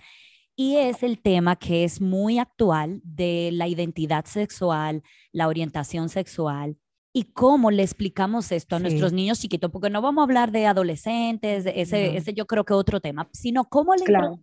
Y 0.57 0.76
es 0.76 1.02
el 1.02 1.20
tema 1.20 1.57
que 1.57 1.84
es 1.84 2.00
muy 2.00 2.38
actual 2.38 3.00
de 3.04 3.50
la 3.52 3.68
identidad 3.68 4.24
sexual, 4.24 5.02
la 5.32 5.48
orientación 5.48 6.09
sexual 6.09 6.78
y 7.12 7.24
cómo 7.24 7.70
le 7.70 7.82
explicamos 7.82 8.52
esto 8.52 8.76
a 8.76 8.78
nuestros 8.78 9.12
niños 9.12 9.40
chiquitos, 9.40 9.70
porque 9.70 9.88
no 9.88 10.02
vamos 10.02 10.20
a 10.20 10.24
hablar 10.24 10.52
de 10.52 10.66
adolescentes, 10.66 11.64
ese, 11.66 12.16
ese 12.16 12.34
yo 12.34 12.46
creo 12.46 12.64
que 12.64 12.74
otro 12.74 13.00
tema, 13.00 13.28
sino 13.32 13.64
cómo 13.64 13.94
le 13.94 14.04
claro. 14.04 14.40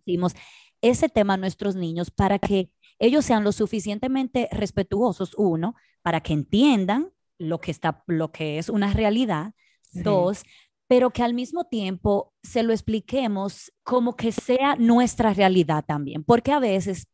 ese 0.81 1.07
tema 1.07 1.35
a 1.35 1.37
nuestros 1.37 1.75
niños 1.75 2.09
para 2.09 2.39
que 2.39 2.71
ellos 2.97 3.25
sean 3.25 3.43
lo 3.43 3.51
suficientemente 3.51 4.49
respetuosos, 4.51 5.35
uno, 5.37 5.75
para 6.01 6.21
que 6.21 6.33
entiendan 6.33 7.11
lo 7.37 7.59
que, 7.59 7.69
está, 7.69 8.03
lo 8.07 8.31
que 8.31 8.57
es 8.57 8.69
una 8.69 8.91
realidad, 8.91 9.53
dos, 9.91 10.43
pero 10.87 11.11
que 11.11 11.23
al 11.23 11.33
mismo 11.33 11.65
tiempo 11.65 12.33
se 12.43 12.63
lo 12.63 12.73
expliquemos 12.73 13.71
como 13.83 14.15
que 14.15 14.31
sea 14.31 14.75
nuestra 14.75 15.33
realidad 15.33 15.83
también, 15.85 16.23
porque 16.23 16.51
a 16.51 16.59
veces 16.59 17.07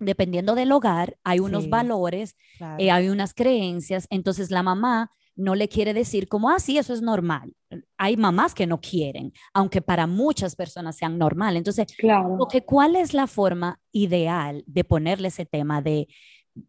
dependiendo 0.00 0.54
del 0.54 0.72
hogar, 0.72 1.18
hay 1.24 1.40
unos 1.40 1.68
valores, 1.68 2.36
eh, 2.78 2.90
hay 2.90 3.08
unas 3.08 3.34
creencias, 3.34 4.06
entonces 4.10 4.50
la 4.50 4.62
mamá 4.62 5.10
no 5.34 5.54
le 5.54 5.68
quiere 5.68 5.94
decir 5.94 6.28
como, 6.28 6.50
ah, 6.50 6.58
sí, 6.58 6.78
eso 6.78 6.92
es 6.92 7.00
normal. 7.00 7.54
Hay 7.96 8.16
mamás 8.16 8.54
que 8.54 8.66
no 8.66 8.80
quieren, 8.80 9.32
aunque 9.54 9.80
para 9.80 10.08
muchas 10.08 10.56
personas 10.56 10.96
sean 10.96 11.16
normal. 11.16 11.56
Entonces, 11.56 11.86
claro. 11.96 12.36
¿cuál 12.66 12.96
es 12.96 13.14
la 13.14 13.28
forma 13.28 13.80
ideal 13.92 14.64
de 14.66 14.82
ponerle 14.82 15.28
ese 15.28 15.46
tema 15.46 15.80
de 15.80 16.08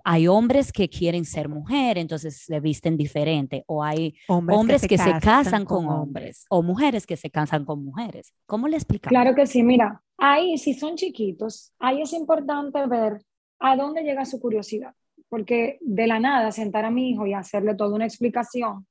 hay 0.03 0.27
hombres 0.27 0.71
que 0.71 0.89
quieren 0.89 1.25
ser 1.25 1.49
mujer, 1.49 1.97
entonces 1.97 2.37
se 2.37 2.59
visten 2.59 2.97
diferente, 2.97 3.63
o 3.67 3.83
hay 3.83 4.15
hombres, 4.27 4.87
que, 4.87 4.97
se, 4.97 5.19
casan, 5.19 5.65
con, 5.65 5.87
hombres. 5.87 6.45
o 6.49 6.61
mujeres 6.61 7.05
que 7.05 7.17
se 7.17 7.29
casan 7.29 7.65
con 7.65 7.83
mujeres. 7.83 8.33
¿Cómo 8.45 8.67
le 8.67 8.77
explicamos? 8.77 9.11
Claro 9.11 9.35
que 9.35 9.45
sí, 9.45 9.63
mira, 9.63 10.01
ahí 10.17 10.57
si 10.57 10.73
son 10.73 10.95
chiquitos, 10.95 11.73
ahí 11.79 12.01
es 12.01 12.13
importante 12.13 12.85
ver 12.87 13.21
a 13.59 13.75
dónde 13.75 14.03
llega 14.03 14.25
su 14.25 14.39
curiosidad, 14.39 14.93
porque 15.29 15.77
de 15.81 16.07
la 16.07 16.19
nada 16.19 16.51
sentar 16.51 16.85
a 16.85 16.91
mi 16.91 17.11
hijo 17.11 17.27
y 17.27 17.33
hacerle 17.33 17.75
toda 17.75 17.95
una 17.95 18.05
explicación 18.05 18.85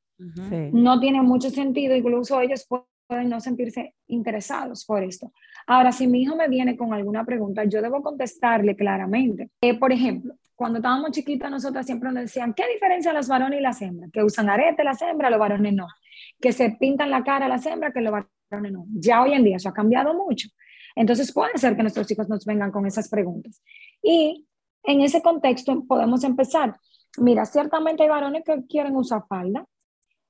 no 0.73 0.99
tiene 1.01 1.23
mucho 1.23 1.51
sentido, 1.51 1.95
incluso 1.95 2.41
ellos 2.41 2.67
pueden 2.67 3.29
no 3.29 3.41
sentirse 3.41 3.95
interesados 4.09 4.85
por 4.85 5.03
esto. 5.03 5.33
Ahora, 5.67 5.93
si 5.93 6.07
mi 6.07 6.23
hijo 6.23 6.37
me 6.37 6.49
viene 6.49 6.77
con 6.77 6.93
alguna 6.93 7.25
pregunta, 7.25 7.65
yo 7.65 7.81
debo 7.81 8.03
contestarle 8.03 8.75
claramente. 8.75 9.51
Eh, 9.61 9.79
por 9.79 9.93
ejemplo, 9.93 10.35
cuando 10.59 10.81
estábamos 10.81 11.13
chiquitos, 11.13 11.49
nosotros 11.49 11.87
siempre 11.87 12.11
nos 12.11 12.23
decían, 12.23 12.53
¿qué 12.53 12.67
diferencia 12.67 13.13
los 13.13 13.29
varones 13.29 13.61
y 13.61 13.63
las 13.63 13.81
hembras? 13.81 14.11
Que 14.11 14.25
usan 14.25 14.51
arete 14.51 14.83
las 14.83 15.01
hembras, 15.01 15.31
los 15.31 15.39
varones 15.39 15.73
no. 15.73 15.87
Que 16.41 16.51
se 16.51 16.71
pintan 16.81 17.13
la 17.13 17.23
cara 17.23 17.47
las 17.47 17.65
hembras, 17.65 17.95
que 17.95 18.01
los 18.01 18.13
varones 18.13 18.73
no. 18.73 18.85
Ya 18.89 19.23
hoy 19.23 19.35
en 19.35 19.45
día 19.45 19.55
eso 19.55 19.69
ha 19.69 19.73
cambiado 19.73 20.15
mucho. 20.15 20.49
Entonces 20.97 21.33
puede 21.33 21.57
ser 21.59 21.77
que 21.77 21.83
nuestros 21.83 22.11
hijos 22.11 22.29
nos 22.29 22.45
vengan 22.45 22.73
con 22.73 22.87
esas 22.87 23.09
preguntas. 23.09 23.63
Y 24.03 24.49
en 24.83 25.01
ese 25.01 25.23
contexto 25.23 25.85
podemos 25.87 26.25
empezar. 26.25 26.75
Mira, 27.19 27.45
ciertamente 27.45 28.03
hay 28.03 28.09
varones 28.09 28.43
que 28.45 28.67
quieren 28.69 28.97
usar 28.97 29.27
falda. 29.29 29.65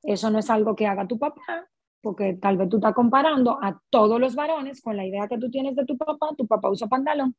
Eso 0.03 0.31
no 0.31 0.41
es 0.41 0.51
algo 0.51 0.77
que 0.77 0.87
haga 0.87 1.07
tu 1.07 1.19
papá, 1.19 1.67
porque 2.03 2.35
tal 2.35 2.59
vez 2.59 2.69
tú 2.69 2.77
estás 2.77 2.93
comparando 2.93 3.59
a 3.63 3.81
todos 3.89 4.21
los 4.21 4.35
varones 4.35 4.83
con 4.83 4.95
la 4.95 5.07
idea 5.07 5.27
que 5.27 5.39
tú 5.39 5.51
tienes 5.51 5.75
de 5.75 5.87
tu 5.87 5.97
papá. 5.97 6.35
Tu 6.37 6.47
papá 6.47 6.69
usa 6.69 6.87
pantalón, 6.87 7.35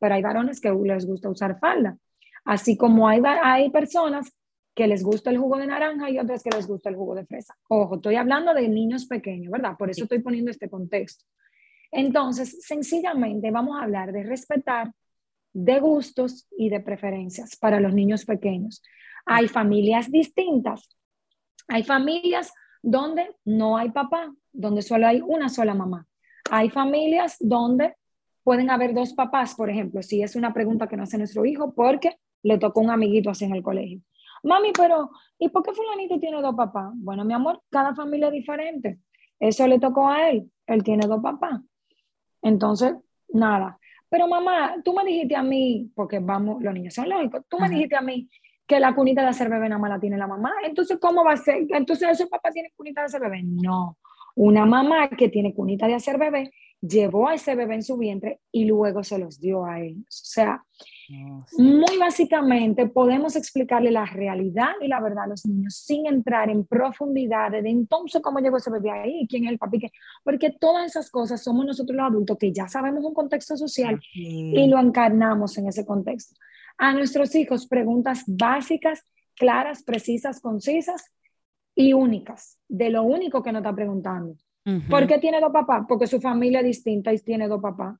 pero 0.00 0.16
hay 0.16 0.22
varones 0.22 0.60
que 0.60 0.72
les 0.72 1.06
gusta 1.06 1.30
usar 1.30 1.56
falda. 1.60 1.96
Así 2.44 2.76
como 2.76 3.08
hay, 3.08 3.20
hay 3.42 3.70
personas 3.70 4.32
que 4.74 4.86
les 4.86 5.02
gusta 5.02 5.30
el 5.30 5.38
jugo 5.38 5.58
de 5.58 5.66
naranja 5.66 6.10
y 6.10 6.18
otras 6.18 6.42
que 6.42 6.50
les 6.50 6.66
gusta 6.66 6.88
el 6.88 6.96
jugo 6.96 7.14
de 7.14 7.26
fresa. 7.26 7.56
Ojo, 7.68 7.96
estoy 7.96 8.16
hablando 8.16 8.54
de 8.54 8.68
niños 8.68 9.06
pequeños, 9.06 9.52
¿verdad? 9.52 9.76
Por 9.78 9.90
eso 9.90 10.04
estoy 10.04 10.20
poniendo 10.20 10.50
este 10.50 10.68
contexto. 10.68 11.24
Entonces, 11.90 12.62
sencillamente 12.62 13.50
vamos 13.50 13.78
a 13.78 13.82
hablar 13.82 14.12
de 14.12 14.22
respetar 14.22 14.92
de 15.52 15.78
gustos 15.80 16.48
y 16.56 16.70
de 16.70 16.80
preferencias 16.80 17.56
para 17.56 17.80
los 17.80 17.92
niños 17.92 18.24
pequeños. 18.24 18.82
Hay 19.26 19.48
familias 19.48 20.10
distintas. 20.10 20.88
Hay 21.68 21.84
familias 21.84 22.52
donde 22.82 23.36
no 23.44 23.76
hay 23.76 23.90
papá, 23.90 24.34
donde 24.52 24.82
solo 24.82 25.06
hay 25.06 25.20
una 25.20 25.48
sola 25.50 25.74
mamá. 25.74 26.06
Hay 26.50 26.70
familias 26.70 27.36
donde 27.38 27.94
pueden 28.42 28.70
haber 28.70 28.94
dos 28.94 29.12
papás, 29.12 29.54
por 29.54 29.70
ejemplo, 29.70 30.02
si 30.02 30.22
es 30.22 30.34
una 30.34 30.52
pregunta 30.52 30.88
que 30.88 30.96
no 30.96 31.04
hace 31.04 31.18
nuestro 31.18 31.44
hijo, 31.44 31.72
porque 31.74 32.16
le 32.42 32.58
tocó 32.58 32.80
un 32.80 32.90
amiguito 32.90 33.30
así 33.30 33.44
en 33.44 33.54
el 33.54 33.62
colegio. 33.62 34.00
Mami, 34.42 34.72
pero 34.76 35.10
¿y 35.38 35.48
por 35.48 35.62
qué 35.62 35.72
fulanito 35.72 36.18
tiene 36.18 36.40
dos 36.42 36.54
papás? 36.54 36.90
Bueno, 36.96 37.24
mi 37.24 37.32
amor, 37.32 37.62
cada 37.70 37.94
familia 37.94 38.28
es 38.28 38.32
diferente. 38.32 38.98
Eso 39.38 39.66
le 39.66 39.78
tocó 39.78 40.08
a 40.08 40.30
él. 40.30 40.50
Él 40.66 40.82
tiene 40.82 41.06
dos 41.06 41.22
papás. 41.22 41.60
Entonces, 42.42 42.94
nada. 43.28 43.78
Pero 44.08 44.28
mamá, 44.28 44.76
tú 44.84 44.92
me 44.92 45.04
dijiste 45.04 45.36
a 45.36 45.42
mí, 45.42 45.90
porque 45.94 46.18
vamos, 46.18 46.62
los 46.62 46.74
niños 46.74 46.94
son 46.94 47.08
lógicos, 47.08 47.44
tú 47.48 47.58
me 47.58 47.68
dijiste 47.68 47.96
a 47.96 48.02
mí 48.02 48.28
que 48.66 48.78
la 48.78 48.94
cunita 48.94 49.22
de 49.22 49.28
hacer 49.28 49.48
bebé 49.48 49.68
nada 49.68 49.80
más 49.80 49.90
la 49.90 50.00
tiene 50.00 50.18
la 50.18 50.26
mamá. 50.26 50.52
Entonces, 50.64 50.98
¿cómo 51.00 51.24
va 51.24 51.32
a 51.32 51.36
ser? 51.36 51.66
Entonces, 51.70 52.08
¿esos 52.10 52.28
papás 52.28 52.52
tienen 52.52 52.72
cunita 52.76 53.00
de 53.00 53.06
hacer 53.06 53.20
bebé? 53.20 53.42
No. 53.42 53.98
Una 54.34 54.66
mamá 54.66 55.08
que 55.08 55.28
tiene 55.28 55.54
cunita 55.54 55.86
de 55.86 55.94
hacer 55.94 56.18
bebé 56.18 56.52
llevó 56.80 57.28
a 57.28 57.34
ese 57.34 57.54
bebé 57.54 57.76
en 57.76 57.82
su 57.82 57.96
vientre 57.96 58.40
y 58.50 58.64
luego 58.64 59.02
se 59.04 59.18
los 59.18 59.40
dio 59.40 59.64
a 59.64 59.80
ellos. 59.80 60.04
O 60.04 60.06
sea, 60.08 60.64
muy 61.58 61.98
básicamente 61.98 62.86
podemos 62.86 63.36
explicarle 63.36 63.90
la 63.90 64.06
realidad 64.06 64.72
y 64.80 64.88
la 64.88 65.00
verdad 65.00 65.24
a 65.24 65.28
los 65.28 65.44
niños 65.46 65.76
sin 65.76 66.06
entrar 66.06 66.50
en 66.50 66.64
profundidad 66.64 67.50
de 67.50 67.68
entonces 67.68 68.22
cómo 68.22 68.40
llegó 68.40 68.56
ese 68.56 68.70
bebé 68.70 68.90
ahí, 68.90 69.26
quién 69.28 69.44
es 69.44 69.52
el 69.52 69.58
papi, 69.58 69.90
porque 70.24 70.50
todas 70.50 70.86
esas 70.86 71.10
cosas 71.10 71.42
somos 71.42 71.66
nosotros 71.66 71.96
los 71.96 72.06
adultos 72.06 72.38
que 72.38 72.52
ya 72.52 72.68
sabemos 72.68 73.04
un 73.04 73.14
contexto 73.14 73.56
social 73.56 74.00
y 74.14 74.66
lo 74.66 74.78
encarnamos 74.78 75.56
en 75.58 75.68
ese 75.68 75.84
contexto. 75.84 76.34
A 76.78 76.92
nuestros 76.92 77.34
hijos 77.34 77.66
preguntas 77.66 78.24
básicas, 78.26 79.04
claras, 79.34 79.82
precisas, 79.82 80.40
concisas 80.40 81.12
y 81.74 81.92
únicas, 81.92 82.58
de 82.68 82.90
lo 82.90 83.02
único 83.02 83.42
que 83.42 83.52
nos 83.52 83.60
está 83.60 83.74
preguntando. 83.74 84.36
¿Por 84.88 85.06
qué 85.08 85.18
tiene 85.18 85.40
dos 85.40 85.52
papás? 85.52 85.84
Porque 85.88 86.06
su 86.06 86.20
familia 86.20 86.60
es 86.60 86.66
distinta 86.66 87.12
y 87.12 87.18
tiene 87.18 87.48
dos 87.48 87.60
papás 87.60 87.96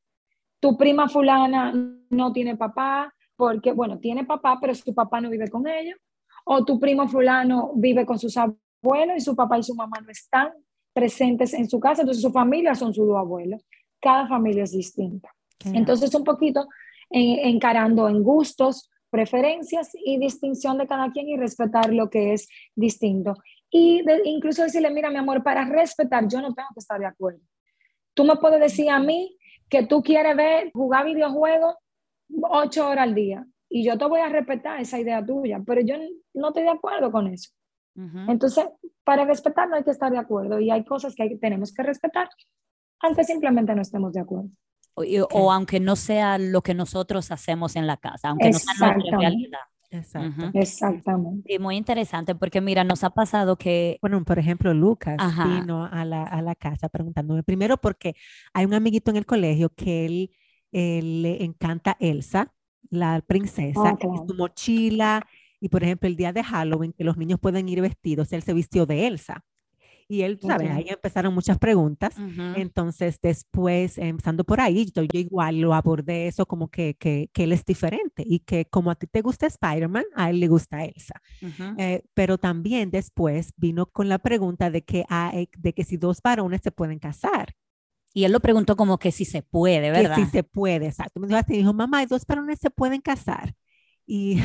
tu 0.62 0.76
prima 0.76 1.08
fulana 1.08 1.74
no 2.08 2.32
tiene 2.32 2.56
papá, 2.56 3.12
porque, 3.34 3.72
bueno, 3.72 3.98
tiene 3.98 4.24
papá, 4.24 4.58
pero 4.60 4.72
su 4.76 4.94
papá 4.94 5.20
no 5.20 5.28
vive 5.28 5.48
con 5.48 5.66
ella, 5.66 5.96
o 6.44 6.64
tu 6.64 6.78
primo 6.78 7.08
fulano 7.08 7.72
vive 7.74 8.06
con 8.06 8.16
sus 8.16 8.36
abuelos 8.36 9.16
y 9.16 9.20
su 9.20 9.34
papá 9.34 9.58
y 9.58 9.64
su 9.64 9.74
mamá 9.74 9.98
no 10.00 10.08
están 10.10 10.52
presentes 10.92 11.52
en 11.52 11.68
su 11.68 11.80
casa, 11.80 12.02
entonces 12.02 12.22
su 12.22 12.30
familia 12.30 12.76
son 12.76 12.94
sus 12.94 13.08
dos 13.08 13.16
abuelos. 13.16 13.60
Cada 14.00 14.28
familia 14.28 14.62
es 14.62 14.70
distinta. 14.70 15.34
Entonces, 15.64 16.14
un 16.14 16.22
poquito 16.22 16.68
encarando 17.10 18.08
en 18.08 18.22
gustos, 18.22 18.88
preferencias 19.10 19.90
y 19.94 20.16
distinción 20.18 20.78
de 20.78 20.86
cada 20.86 21.10
quien 21.10 21.28
y 21.28 21.36
respetar 21.36 21.92
lo 21.92 22.08
que 22.08 22.34
es 22.34 22.48
distinto. 22.76 23.34
Y 23.68 24.04
incluso 24.26 24.62
decirle, 24.62 24.90
mira, 24.90 25.10
mi 25.10 25.16
amor, 25.16 25.42
para 25.42 25.64
respetar, 25.64 26.28
yo 26.28 26.40
no 26.40 26.54
tengo 26.54 26.68
que 26.72 26.80
estar 26.80 27.00
de 27.00 27.06
acuerdo. 27.06 27.40
Tú 28.14 28.24
me 28.24 28.36
puedes 28.36 28.60
decir 28.60 28.88
a 28.90 29.00
mí 29.00 29.36
que 29.72 29.86
tú 29.86 30.02
quieres 30.02 30.36
ver 30.36 30.70
jugar 30.74 31.06
videojuegos 31.06 31.76
ocho 32.42 32.86
horas 32.86 33.04
al 33.04 33.14
día. 33.14 33.46
Y 33.70 33.82
yo 33.82 33.96
te 33.96 34.04
voy 34.04 34.20
a 34.20 34.28
respetar 34.28 34.78
esa 34.78 35.00
idea 35.00 35.24
tuya, 35.24 35.62
pero 35.66 35.80
yo 35.80 35.94
no 36.34 36.48
estoy 36.48 36.64
de 36.64 36.68
acuerdo 36.68 37.10
con 37.10 37.26
eso. 37.28 37.50
Entonces, 38.28 38.66
para 39.02 39.24
respetar 39.24 39.68
no 39.68 39.76
hay 39.76 39.82
que 39.82 39.90
estar 39.90 40.12
de 40.12 40.18
acuerdo 40.18 40.60
y 40.60 40.70
hay 40.70 40.84
cosas 40.84 41.14
que 41.14 41.38
tenemos 41.38 41.72
que 41.72 41.82
respetar, 41.82 42.28
aunque 43.00 43.24
simplemente 43.24 43.74
no 43.74 43.80
estemos 43.80 44.12
de 44.12 44.20
acuerdo. 44.20 44.50
O, 44.94 45.50
aunque 45.50 45.80
no 45.80 45.96
sea 45.96 46.36
lo 46.36 46.60
que 46.60 46.74
nosotros 46.74 47.30
hacemos 47.30 47.74
en 47.74 47.86
la 47.86 47.96
casa, 47.96 48.28
aunque 48.28 48.50
no 48.50 48.58
sea 48.58 48.94
nuestra 48.94 49.18
realidad. 49.18 49.60
Exacto. 49.92 50.50
Exactamente. 50.54 51.52
Y 51.52 51.58
muy 51.58 51.76
interesante 51.76 52.34
porque 52.34 52.62
mira, 52.62 52.82
nos 52.82 53.04
ha 53.04 53.10
pasado 53.10 53.56
que... 53.56 53.98
Bueno, 54.00 54.24
por 54.24 54.38
ejemplo, 54.38 54.72
Lucas 54.72 55.18
vino 55.46 55.84
a 55.84 56.04
la, 56.06 56.24
a 56.24 56.40
la, 56.40 56.54
casa 56.54 56.88
preguntándome, 56.88 57.42
primero 57.42 57.76
porque 57.76 58.14
hay 58.54 58.64
un 58.64 58.72
amiguito 58.72 59.10
en 59.10 59.18
el 59.18 59.26
colegio 59.26 59.68
que 59.74 60.06
él, 60.06 60.30
le 60.72 61.44
encanta 61.44 61.96
Elsa, 62.00 62.54
la 62.88 63.20
princesa, 63.26 63.98
oh, 64.02 64.26
su 64.26 64.34
mochila, 64.34 65.26
y 65.60 65.68
por 65.68 65.84
ejemplo 65.84 66.08
el 66.08 66.16
día 66.16 66.32
de 66.32 66.42
Halloween, 66.42 66.94
que 66.94 67.04
los 67.04 67.18
niños 67.18 67.38
pueden 67.38 67.68
ir 67.68 67.82
vestidos, 67.82 68.32
él 68.32 68.42
se 68.42 68.54
vistió 68.54 68.86
de 68.86 69.06
Elsa. 69.06 69.44
Y 70.08 70.22
él, 70.22 70.38
¿sabes? 70.40 70.70
Ahí 70.70 70.86
empezaron 70.88 71.34
muchas 71.34 71.58
preguntas. 71.58 72.14
Entonces, 72.56 73.18
después, 73.20 73.98
empezando 73.98 74.44
por 74.44 74.60
ahí, 74.60 74.90
yo, 74.94 75.02
igual 75.12 75.60
lo 75.60 75.74
abordé 75.74 76.26
eso 76.26 76.46
como 76.46 76.68
que, 76.68 76.94
que, 76.94 77.30
que, 77.32 77.44
él 77.44 77.52
es 77.52 77.64
diferente 77.64 78.22
y 78.26 78.40
que 78.40 78.66
como 78.66 78.90
a 78.90 78.94
ti 78.94 79.06
te 79.06 79.22
gusta 79.22 79.46
Spider-Man, 79.46 80.04
a 80.14 80.30
él 80.30 80.40
le 80.40 80.48
gusta 80.48 80.84
Elsa. 80.84 81.20
Eh, 81.78 82.02
pero 82.14 82.38
también 82.38 82.90
después 82.90 83.52
vino 83.56 83.86
con 83.86 84.08
la 84.08 84.18
pregunta 84.18 84.70
de 84.70 84.82
que, 84.82 85.04
hay, 85.08 85.48
de 85.56 85.72
que 85.72 85.84
si 85.84 85.96
dos 85.96 86.20
varones 86.22 86.60
se 86.62 86.72
pueden 86.72 86.98
casar. 86.98 87.54
Y 88.14 88.24
él 88.24 88.32
lo 88.32 88.40
preguntó 88.40 88.76
como 88.76 88.98
que 88.98 89.10
si 89.10 89.24
se 89.24 89.42
puede, 89.42 89.90
¿verdad? 89.90 90.16
Que 90.16 90.24
si 90.24 90.30
se 90.30 90.42
puede, 90.42 90.86
exacto. 90.86 91.20
Me 91.20 91.42
dijo, 91.48 91.72
mamá, 91.72 92.04
dos 92.06 92.26
varones 92.26 92.58
se 92.60 92.70
pueden 92.70 93.00
casar. 93.00 93.54
Y 94.06 94.38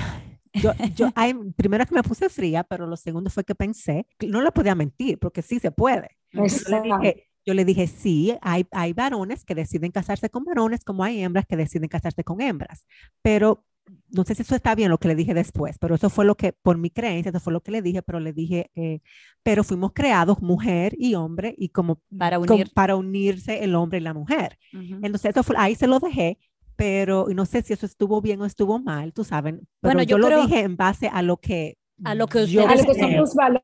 yo, 0.61 0.71
yo 0.95 1.11
hay, 1.15 1.33
primero 1.55 1.85
que 1.85 1.95
me 1.95 2.03
puse 2.03 2.29
fría, 2.29 2.63
pero 2.63 2.87
lo 2.87 2.97
segundo 2.97 3.29
fue 3.29 3.43
que 3.43 3.55
pensé, 3.55 4.05
que 4.17 4.27
no 4.27 4.41
le 4.41 4.51
podía 4.51 4.75
mentir, 4.75 5.19
porque 5.19 5.41
sí 5.41 5.59
se 5.59 5.71
puede. 5.71 6.17
Yo 6.31 6.43
le, 6.43 6.81
dije, 6.81 7.29
yo 7.45 7.53
le 7.53 7.65
dije, 7.65 7.87
sí, 7.87 8.37
hay, 8.41 8.67
hay 8.71 8.93
varones 8.93 9.45
que 9.45 9.55
deciden 9.55 9.91
casarse 9.91 10.29
con 10.29 10.43
varones, 10.43 10.83
como 10.83 11.03
hay 11.03 11.21
hembras 11.21 11.45
que 11.45 11.57
deciden 11.57 11.89
casarse 11.89 12.23
con 12.23 12.41
hembras. 12.41 12.85
Pero 13.21 13.65
no 14.09 14.23
sé 14.23 14.35
si 14.35 14.41
eso 14.41 14.55
está 14.55 14.75
bien 14.75 14.89
lo 14.89 14.97
que 14.97 15.07
le 15.07 15.15
dije 15.15 15.33
después, 15.33 15.77
pero 15.79 15.95
eso 15.95 16.09
fue 16.09 16.25
lo 16.25 16.35
que, 16.35 16.53
por 16.53 16.77
mi 16.77 16.89
creencia, 16.89 17.29
eso 17.29 17.39
fue 17.39 17.53
lo 17.53 17.61
que 17.61 17.71
le 17.71 17.81
dije, 17.81 18.01
pero 18.01 18.19
le 18.19 18.33
dije, 18.33 18.71
eh, 18.75 18.99
pero 19.43 19.63
fuimos 19.63 19.93
creados 19.93 20.41
mujer 20.41 20.93
y 20.97 21.15
hombre 21.15 21.55
y 21.57 21.69
como 21.69 22.01
para, 22.17 22.39
unir. 22.39 22.71
para 22.73 22.95
unirse 22.95 23.63
el 23.63 23.75
hombre 23.75 23.99
y 23.99 24.01
la 24.01 24.13
mujer. 24.13 24.57
Entonces, 24.71 25.31
eso 25.31 25.43
fue, 25.43 25.55
ahí 25.57 25.75
se 25.75 25.87
lo 25.87 25.99
dejé 25.99 26.37
pero 26.77 27.25
no 27.33 27.45
sé 27.45 27.63
si 27.63 27.73
eso 27.73 27.85
estuvo 27.85 28.21
bien 28.21 28.39
o 28.39 28.45
estuvo 28.45 28.79
mal, 28.79 29.11
tú 29.11 29.25
saben, 29.25 29.67
pero 29.81 29.95
bueno, 29.95 30.03
yo, 30.03 30.17
lo 30.17 30.29
dije 30.43 30.61
en 30.61 30.77
base 30.77 31.09
a 31.09 31.21
lo 31.21 31.37
que 31.37 31.77
a 32.05 32.15
lo 32.15 32.27
que, 32.27 32.45
yo, 32.45 32.65
a 32.67 32.75
lo 32.75 32.83
que 32.85 32.93
son 32.93 33.15
tus 33.15 33.33
valores 33.33 33.63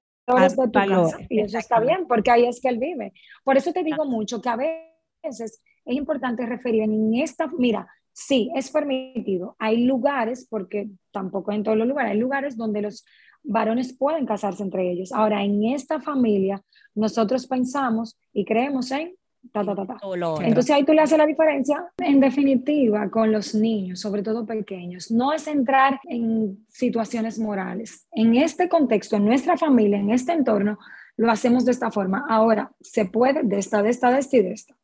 de 0.57 0.63
tu 0.65 0.71
casa, 0.71 1.17
y 1.29 1.39
eso 1.39 1.57
está 1.57 1.79
bien, 1.79 2.07
porque 2.07 2.31
ahí 2.31 2.45
es 2.45 2.59
que 2.59 2.69
él 2.69 2.79
vive. 2.79 3.13
Por 3.43 3.55
eso 3.55 3.71
te 3.71 3.83
digo 3.83 4.05
mucho 4.05 4.41
que 4.41 4.49
a 4.49 4.55
veces 4.55 5.61
es 5.85 5.95
importante 5.95 6.45
referir 6.45 6.81
en 6.81 7.13
esta, 7.13 7.47
mira, 7.47 7.87
sí, 8.11 8.51
es 8.55 8.71
permitido. 8.71 9.55
Hay 9.59 9.85
lugares, 9.85 10.47
porque 10.49 10.89
tampoco 11.11 11.51
en 11.51 11.63
todos 11.63 11.77
los 11.77 11.87
lugares, 11.87 12.13
hay 12.13 12.17
lugares 12.17 12.57
donde 12.57 12.81
los 12.81 13.05
varones 13.43 13.93
pueden 13.95 14.25
casarse 14.25 14.63
entre 14.63 14.89
ellos. 14.89 15.11
Ahora, 15.11 15.43
en 15.43 15.63
esta 15.65 15.99
familia, 15.99 16.63
nosotros 16.95 17.45
pensamos 17.45 18.17
y 18.31 18.45
creemos 18.45 18.89
en 18.91 19.15
ta, 19.51 19.63
ta, 19.63 19.75
ta, 19.75 19.85
ta. 19.85 19.97
Entonces 20.41 20.71
ahí 20.71 20.83
tú 20.83 20.93
le 20.93 21.01
haces 21.01 21.17
la 21.17 21.25
diferencia. 21.25 21.85
En 21.97 22.19
definitiva, 22.19 23.09
con 23.09 23.31
los 23.31 23.53
niños, 23.55 23.99
sobre 23.99 24.23
todo 24.23 24.45
pequeños, 24.45 25.11
no 25.11 25.33
es 25.33 25.47
entrar 25.47 25.99
en 26.05 26.65
situaciones 26.69 27.39
morales. 27.39 28.07
En 28.11 28.35
este 28.35 28.69
contexto, 28.69 29.17
en 29.17 29.25
nuestra 29.25 29.57
familia, 29.57 29.97
en 29.97 30.09
este 30.09 30.31
entorno, 30.31 30.77
lo 31.17 31.31
hacemos 31.31 31.65
de 31.65 31.71
esta 31.71 31.91
forma. 31.91 32.25
Ahora, 32.29 32.71
se 32.81 33.05
puede 33.05 33.43
de 33.43 33.59
esta, 33.59 33.83
de 33.83 33.89
esta, 33.89 34.11
de 34.11 34.19
esta 34.19 34.37
y 34.37 34.41
de 34.41 34.51
esta. 34.53 34.75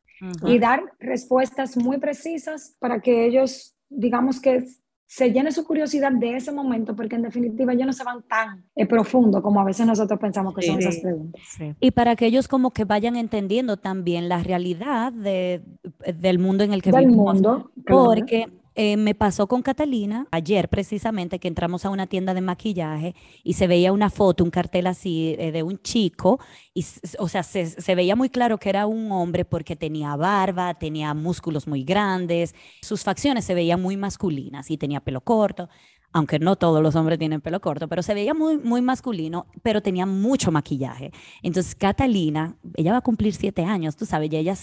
Y 0.44 0.58
dar 0.58 0.82
respuestas 0.98 1.76
muy 1.76 1.98
precisas 1.98 2.76
para 2.78 3.00
que 3.00 3.24
ellos, 3.24 3.74
digamos 3.88 4.38
que 4.38 4.66
se 5.10 5.32
llene 5.32 5.50
su 5.50 5.64
curiosidad 5.64 6.12
de 6.12 6.36
ese 6.36 6.52
momento, 6.52 6.94
porque 6.94 7.16
en 7.16 7.22
definitiva 7.22 7.72
ellos 7.72 7.84
no 7.84 7.92
se 7.92 8.04
van 8.04 8.22
tan 8.22 8.64
eh, 8.76 8.86
profundo 8.86 9.42
como 9.42 9.60
a 9.60 9.64
veces 9.64 9.84
nosotros 9.84 10.20
pensamos 10.20 10.54
que 10.54 10.62
son 10.62 10.78
esas 10.78 10.98
preguntas. 10.98 11.42
Y 11.80 11.90
para 11.90 12.14
que 12.14 12.26
ellos 12.26 12.46
como 12.46 12.70
que 12.70 12.84
vayan 12.84 13.16
entendiendo 13.16 13.76
también 13.76 14.28
la 14.28 14.40
realidad 14.40 15.12
de, 15.12 15.62
del 16.16 16.38
mundo 16.38 16.62
en 16.62 16.72
el 16.72 16.80
que 16.80 16.92
del 16.92 17.06
vivimos. 17.06 17.34
Mundo, 17.34 17.72
Porque 17.84 18.46
eh, 18.82 18.96
me 18.96 19.14
pasó 19.14 19.46
con 19.46 19.60
Catalina 19.60 20.26
ayer 20.30 20.70
precisamente 20.70 21.38
que 21.38 21.48
entramos 21.48 21.84
a 21.84 21.90
una 21.90 22.06
tienda 22.06 22.32
de 22.32 22.40
maquillaje 22.40 23.14
y 23.44 23.52
se 23.52 23.66
veía 23.66 23.92
una 23.92 24.08
foto, 24.08 24.42
un 24.42 24.48
cartel 24.48 24.86
así 24.86 25.36
eh, 25.38 25.52
de 25.52 25.62
un 25.62 25.76
chico 25.82 26.40
y 26.72 26.86
o 27.18 27.28
sea, 27.28 27.42
se, 27.42 27.66
se, 27.66 27.94
veía 27.94 28.16
muy 28.16 28.30
claro 28.30 28.56
que 28.56 28.70
era 28.70 28.86
un 28.86 29.12
hombre 29.12 29.44
porque 29.44 29.76
tenía 29.76 30.16
barba, 30.16 30.72
tenía 30.78 31.12
músculos 31.12 31.66
muy 31.66 31.84
grandes, 31.84 32.54
sus 32.80 33.04
facciones 33.04 33.44
se 33.44 33.52
veían 33.52 33.82
muy 33.82 33.98
masculinas 33.98 34.70
y 34.70 34.78
tenía 34.78 35.00
pelo 35.00 35.20
corto. 35.20 35.68
Aunque 36.12 36.40
no 36.40 36.56
todos 36.56 36.82
los 36.82 36.96
hombres 36.96 37.20
tienen 37.20 37.40
pelo 37.40 37.60
corto, 37.60 37.86
pero 37.86 38.02
se 38.02 38.14
veía 38.14 38.34
muy, 38.34 38.58
muy 38.58 38.82
masculino, 38.82 39.46
pero 39.62 39.80
tenía 39.80 40.06
mucho 40.06 40.50
maquillaje. 40.50 41.12
Entonces, 41.40 41.76
Catalina, 41.76 42.56
ella 42.74 42.90
va 42.90 42.98
a 42.98 43.02
cumplir 43.02 43.32
siete 43.32 43.62
años, 43.62 43.94
tú 43.94 44.06
sabes, 44.06 44.32
y 44.32 44.36
ella, 44.36 44.54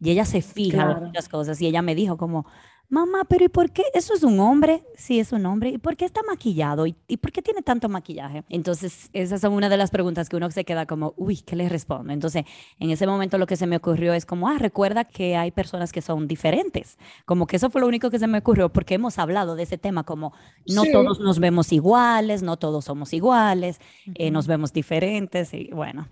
y 0.00 0.10
ella 0.10 0.24
se 0.24 0.42
fija 0.42 0.90
en 0.90 1.04
muchas 1.04 1.28
cosas. 1.28 1.60
Y 1.62 1.66
ella 1.68 1.80
me 1.80 1.94
dijo 1.94 2.16
como, 2.16 2.44
mamá, 2.88 3.24
pero 3.28 3.44
¿y 3.44 3.48
por 3.48 3.70
qué? 3.70 3.82
¿Eso 3.94 4.14
es 4.14 4.22
un 4.22 4.38
hombre? 4.40 4.84
Sí, 4.96 5.18
es 5.18 5.32
un 5.32 5.44
hombre. 5.46 5.70
¿Y 5.70 5.78
por 5.78 5.96
qué 5.96 6.04
está 6.04 6.22
maquillado? 6.22 6.86
¿Y, 6.86 6.94
por 7.16 7.32
qué 7.32 7.42
tiene 7.42 7.62
tanto 7.62 7.88
maquillaje? 7.88 8.44
Entonces, 8.48 9.10
esas 9.12 9.40
son 9.40 9.52
una 9.52 9.68
de 9.68 9.76
las 9.76 9.90
preguntas 9.90 10.28
que 10.28 10.36
uno 10.36 10.50
se 10.50 10.64
queda 10.64 10.86
como, 10.86 11.14
uy, 11.16 11.38
¿qué 11.38 11.56
le 11.56 11.68
respondo? 11.68 12.12
Entonces, 12.12 12.44
en 12.78 12.90
ese 12.90 13.06
momento 13.06 13.38
lo 13.38 13.46
que 13.46 13.56
se 13.56 13.66
me 13.66 13.76
ocurrió 13.76 14.14
es 14.14 14.26
como, 14.26 14.48
ah, 14.48 14.58
recuerda 14.58 15.04
que 15.04 15.36
hay 15.36 15.50
personas 15.50 15.92
que 15.92 16.02
son 16.02 16.28
diferentes. 16.28 16.98
Como 17.24 17.46
que 17.46 17.56
eso 17.56 17.70
fue 17.70 17.80
lo 17.80 17.88
único 17.88 18.10
que 18.10 18.18
se 18.18 18.26
me 18.26 18.38
ocurrió 18.38 18.72
porque 18.72 18.94
hemos 18.94 19.18
hablado 19.18 19.56
de 19.56 19.64
ese 19.64 19.78
tema 19.78 20.04
como, 20.04 20.32
no 20.66 20.84
todos 20.84 21.20
nos 21.20 21.38
vemos 21.38 21.72
iguales, 21.72 22.42
no 22.42 22.56
todos 22.56 22.84
somos 22.84 23.12
iguales, 23.12 23.80
eh, 24.14 24.30
nos 24.30 24.46
vemos 24.46 24.72
diferentes 24.72 25.52
y 25.54 25.70
bueno. 25.72 26.08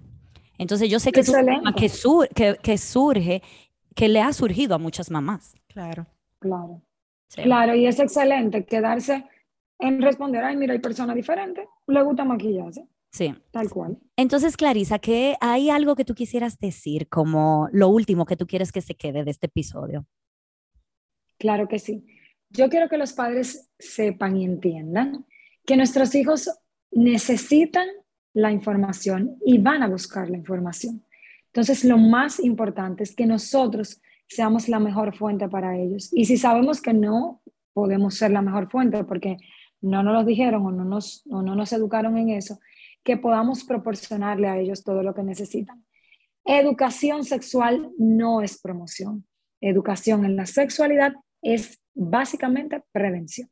Entonces, 0.58 0.88
yo 0.88 1.00
sé 1.00 1.12
que 1.12 1.20
es 1.20 1.28
un 1.28 1.44
tema 1.44 1.74
que, 1.74 1.90
que, 2.34 2.56
que 2.62 2.78
surge, 2.78 3.42
que 3.94 4.08
le 4.08 4.20
ha 4.20 4.32
surgido 4.32 4.74
a 4.74 4.78
muchas 4.78 5.10
mamás. 5.10 5.54
Claro. 5.68 6.06
Claro. 6.44 6.82
Claro, 7.34 7.74
y 7.74 7.86
es 7.86 7.98
excelente 7.98 8.66
quedarse 8.66 9.24
en 9.78 10.00
responder, 10.02 10.44
ay, 10.44 10.56
mira, 10.56 10.74
hay 10.74 10.78
personas 10.78 11.16
diferentes, 11.16 11.66
le 11.86 12.02
gusta 12.02 12.24
maquillarse. 12.24 12.86
Sí. 13.10 13.34
Tal 13.50 13.70
cual. 13.70 13.98
Entonces, 14.16 14.56
Clarisa, 14.56 14.98
¿qué, 14.98 15.36
¿hay 15.40 15.70
algo 15.70 15.96
que 15.96 16.04
tú 16.04 16.14
quisieras 16.14 16.58
decir 16.58 17.08
como 17.08 17.68
lo 17.72 17.88
último 17.88 18.26
que 18.26 18.36
tú 18.36 18.46
quieres 18.46 18.72
que 18.72 18.82
se 18.82 18.94
quede 18.94 19.24
de 19.24 19.30
este 19.30 19.46
episodio? 19.46 20.06
Claro 21.38 21.66
que 21.66 21.78
sí. 21.78 22.04
Yo 22.50 22.68
quiero 22.68 22.88
que 22.90 22.98
los 22.98 23.14
padres 23.14 23.70
sepan 23.78 24.36
y 24.36 24.44
entiendan 24.44 25.24
que 25.64 25.76
nuestros 25.76 26.14
hijos 26.14 26.50
necesitan 26.90 27.88
la 28.34 28.52
información 28.52 29.38
y 29.46 29.58
van 29.58 29.82
a 29.82 29.88
buscar 29.88 30.28
la 30.28 30.36
información. 30.36 31.04
Entonces, 31.46 31.84
lo 31.84 31.96
más 31.96 32.38
importante 32.38 33.02
es 33.02 33.16
que 33.16 33.26
nosotros 33.26 34.02
seamos 34.28 34.68
la 34.68 34.78
mejor 34.78 35.16
fuente 35.16 35.48
para 35.48 35.76
ellos. 35.76 36.10
Y 36.12 36.24
si 36.24 36.36
sabemos 36.36 36.80
que 36.80 36.92
no 36.92 37.42
podemos 37.72 38.14
ser 38.14 38.30
la 38.30 38.42
mejor 38.42 38.70
fuente 38.70 39.04
porque 39.04 39.36
no 39.80 40.02
nos 40.02 40.14
lo 40.14 40.24
dijeron 40.24 40.64
o 40.66 40.70
no 40.70 40.84
nos, 40.84 41.24
o 41.30 41.42
no 41.42 41.54
nos 41.54 41.72
educaron 41.72 42.16
en 42.16 42.30
eso, 42.30 42.58
que 43.02 43.16
podamos 43.16 43.64
proporcionarle 43.64 44.48
a 44.48 44.58
ellos 44.58 44.82
todo 44.82 45.02
lo 45.02 45.14
que 45.14 45.22
necesitan. 45.22 45.84
Educación 46.44 47.24
sexual 47.24 47.90
no 47.98 48.40
es 48.40 48.60
promoción. 48.60 49.26
Educación 49.60 50.24
en 50.24 50.36
la 50.36 50.46
sexualidad 50.46 51.14
es 51.42 51.80
básicamente 51.94 52.82
prevención. 52.92 53.48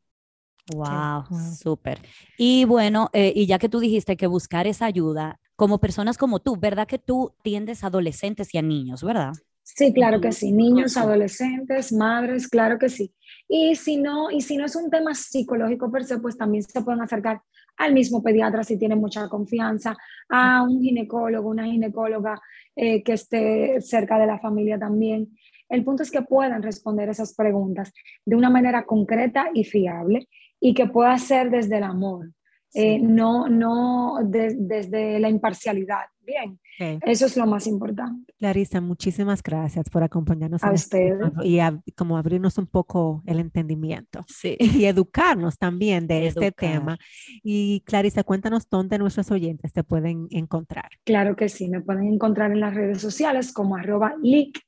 Wow, 0.74 1.24
súper. 1.58 2.00
Y 2.38 2.64
bueno, 2.64 3.10
eh, 3.12 3.32
y 3.34 3.46
ya 3.46 3.58
que 3.58 3.68
tú 3.68 3.80
dijiste 3.80 4.16
que 4.16 4.26
buscar 4.26 4.66
esa 4.66 4.86
ayuda, 4.86 5.40
como 5.56 5.78
personas 5.78 6.16
como 6.18 6.38
tú, 6.38 6.56
¿verdad 6.56 6.86
que 6.86 6.98
tú 6.98 7.34
tiendes 7.42 7.82
a 7.82 7.88
adolescentes 7.88 8.54
y 8.54 8.58
a 8.58 8.62
niños, 8.62 9.02
verdad? 9.02 9.32
Sí, 9.62 9.92
claro 9.92 10.20
que 10.20 10.32
sí. 10.32 10.52
Niños, 10.52 10.96
adolescentes, 10.96 11.92
madres, 11.92 12.48
claro 12.48 12.78
que 12.78 12.88
sí. 12.88 13.14
Y 13.48 13.74
si 13.76 13.96
no, 13.96 14.30
y 14.30 14.40
si 14.40 14.56
no 14.56 14.66
es 14.66 14.76
un 14.76 14.90
tema 14.90 15.14
psicológico 15.14 15.90
per 15.90 16.04
se, 16.04 16.18
pues 16.18 16.36
también 16.36 16.64
se 16.64 16.82
pueden 16.82 17.00
acercar 17.00 17.40
al 17.76 17.94
mismo 17.94 18.22
pediatra 18.22 18.64
si 18.64 18.78
tienen 18.78 18.98
mucha 18.98 19.28
confianza, 19.28 19.96
a 20.28 20.62
un 20.62 20.80
ginecólogo, 20.80 21.48
una 21.48 21.64
ginecóloga 21.64 22.40
eh, 22.76 23.02
que 23.02 23.14
esté 23.14 23.80
cerca 23.80 24.18
de 24.18 24.26
la 24.26 24.38
familia 24.38 24.78
también. 24.78 25.36
El 25.68 25.84
punto 25.84 26.02
es 26.02 26.10
que 26.10 26.22
puedan 26.22 26.62
responder 26.62 27.08
esas 27.08 27.34
preguntas 27.34 27.92
de 28.24 28.36
una 28.36 28.50
manera 28.50 28.84
concreta 28.84 29.48
y 29.54 29.64
fiable 29.64 30.28
y 30.60 30.74
que 30.74 30.86
pueda 30.86 31.16
ser 31.18 31.50
desde 31.50 31.78
el 31.78 31.84
amor, 31.84 32.30
eh, 32.74 32.98
no, 32.98 33.48
no 33.48 34.18
desde 34.22 35.18
la 35.18 35.28
imparcialidad. 35.28 36.11
Bien, 36.24 36.58
eso 36.78 37.26
es 37.26 37.36
lo 37.36 37.46
más 37.46 37.66
importante. 37.66 38.32
Clarisa, 38.38 38.80
muchísimas 38.80 39.42
gracias 39.42 39.90
por 39.90 40.02
acompañarnos. 40.02 40.62
A 40.62 40.72
este 40.72 41.14
ustedes. 41.14 41.32
y 41.44 41.92
como 41.92 42.16
abrirnos 42.16 42.58
un 42.58 42.66
poco 42.66 43.22
el 43.26 43.40
entendimiento. 43.40 44.24
Sí. 44.28 44.56
Y 44.58 44.84
educarnos 44.84 45.58
también 45.58 46.06
de 46.06 46.26
este 46.28 46.52
tema. 46.52 46.96
Y 47.42 47.82
Clarisa, 47.86 48.24
cuéntanos 48.24 48.68
dónde 48.68 48.98
nuestros 48.98 49.30
oyentes 49.30 49.72
te 49.72 49.84
pueden 49.84 50.28
encontrar. 50.30 50.88
Claro 51.04 51.36
que 51.36 51.48
sí, 51.48 51.68
me 51.68 51.80
pueden 51.80 52.06
encontrar 52.06 52.52
en 52.52 52.60
las 52.60 52.74
redes 52.74 53.00
sociales 53.00 53.52
como 53.52 53.76
arroba 53.76 54.14
lic, 54.22 54.60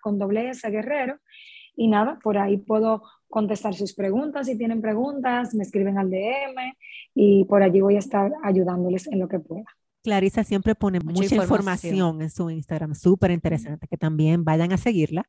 con 0.00 0.18
doble 0.18 0.50
S 0.50 0.70
guerrero. 0.70 1.18
Y 1.76 1.88
nada, 1.88 2.18
por 2.22 2.38
ahí 2.38 2.56
puedo 2.56 3.02
contestar 3.28 3.74
sus 3.74 3.94
preguntas. 3.94 4.46
Si 4.46 4.56
tienen 4.56 4.80
preguntas, 4.80 5.54
me 5.54 5.62
escriben 5.62 5.98
al 5.98 6.10
DM 6.10 6.74
y 7.14 7.44
por 7.44 7.62
allí 7.62 7.80
voy 7.80 7.96
a 7.96 8.00
estar 8.00 8.32
ayudándoles 8.42 9.06
en 9.06 9.20
lo 9.20 9.28
que 9.28 9.38
pueda. 9.38 9.64
Clarisa 10.02 10.44
siempre 10.44 10.74
pone 10.74 11.00
mucha, 11.00 11.34
información. 11.34 12.22
en 12.22 12.30
su 12.30 12.48
Instagram, 12.50 12.94
súper 12.94 13.30
interesante, 13.30 13.86
que 13.88 13.96
también 13.96 14.44
vayan 14.44 14.72
a 14.72 14.76
seguirla 14.76 15.28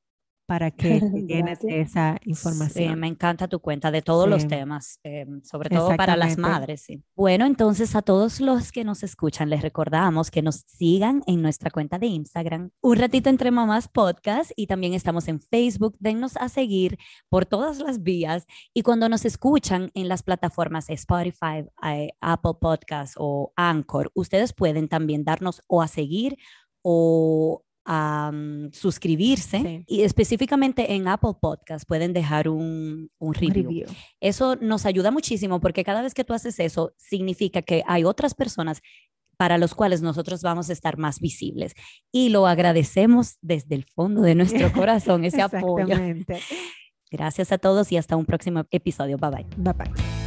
para 0.50 0.72
que 0.72 1.00
tienes 1.28 1.60
esa 1.64 2.18
información. 2.26 2.96
Sí, 2.96 3.00
me 3.00 3.08
encanta 3.08 3.48
tu 3.48 3.60
cuenta 3.60 3.92
de 3.92 4.02
todos 4.02 4.28
los 4.28 4.48
temas, 4.48 5.00
eh, 5.04 5.28
sobre 5.44 5.70
todo 5.70 5.96
para 5.96 6.18
las 6.18 6.40
madres. 6.40 6.82
Sí. 6.82 7.04
Bueno, 7.16 7.46
entonces 7.46 7.96
a 7.96 8.02
todos 8.02 8.42
los 8.42 8.72
que 8.72 8.84
nos 8.84 9.04
escuchan, 9.04 9.52
les 9.52 9.62
recordamos 9.62 10.32
que 10.32 10.42
nos 10.42 10.56
sigan 10.66 11.22
en 11.28 11.44
nuestra 11.44 11.70
cuenta 11.70 12.00
de 12.00 12.08
Instagram, 12.08 12.72
Un 12.82 12.98
Ratito 12.98 13.30
Entre 13.30 13.52
Mamás 13.52 13.88
Podcast, 13.88 14.52
y 14.56 14.66
también 14.66 14.96
estamos 14.96 15.28
en 15.28 15.40
Facebook. 15.40 15.96
Dennos 16.00 16.36
a 16.36 16.50
seguir 16.50 16.98
por 17.30 17.46
todas 17.46 17.78
las 17.78 18.02
vías. 18.02 18.48
Y 18.74 18.82
cuando 18.82 19.08
nos 19.08 19.26
escuchan 19.26 19.92
en 19.94 20.08
las 20.08 20.24
plataformas 20.24 20.90
Spotify, 20.90 21.64
eh, 21.86 22.10
Apple 22.22 22.54
Podcast 22.60 23.14
o 23.20 23.54
Anchor, 23.56 24.10
ustedes 24.16 24.54
pueden 24.54 24.88
también 24.88 25.24
darnos 25.24 25.62
o 25.68 25.84
a 25.84 25.88
seguir 25.88 26.40
o 26.82 27.64
a 27.92 28.32
suscribirse 28.72 29.84
y 29.88 30.04
específicamente 30.04 30.94
en 30.94 31.08
Apple 31.08 31.34
Podcast 31.42 31.88
pueden 31.88 32.14
dejar 32.14 32.48
un, 32.48 33.10
un, 33.18 33.34
review. 33.34 33.88
Eso 34.20 34.56
nos 34.58 34.86
ayuda 34.86 35.10
muchísimo 35.10 35.60
porque 35.60 35.84
cada 35.84 36.04
vez 36.04 36.14
que 36.14 36.24
tú 36.24 36.34
haces 36.34 36.60
eso 36.60 36.94
significa 36.98 37.64
que 37.64 37.84
hay 37.88 38.04
otras 38.04 38.36
personas 38.36 38.84
para 39.38 39.58
los 39.58 39.74
cuales 39.74 40.04
nosotros 40.04 40.44
vamos 40.44 40.70
a 40.70 40.74
estar 40.74 40.98
más 40.98 41.20
visibles. 41.20 41.74
Y 42.12 42.30
lo 42.30 42.46
agradecemos 42.46 43.38
desde 43.42 43.74
el 43.74 43.86
fondo 43.86 44.22
de 44.22 44.36
nuestro 44.36 44.72
corazón, 44.74 45.26
ese 45.26 45.42
apoyo. 45.42 45.88
Gracias 47.12 47.52
a 47.52 47.58
todos 47.58 47.92
y 47.92 47.98
hasta 47.98 48.16
un 48.16 48.26
próximo 48.26 48.66
episodio. 48.70 49.18
Bye 49.18 49.32
bye. 49.32 49.48
Bye 49.58 49.74
bye. 49.74 50.19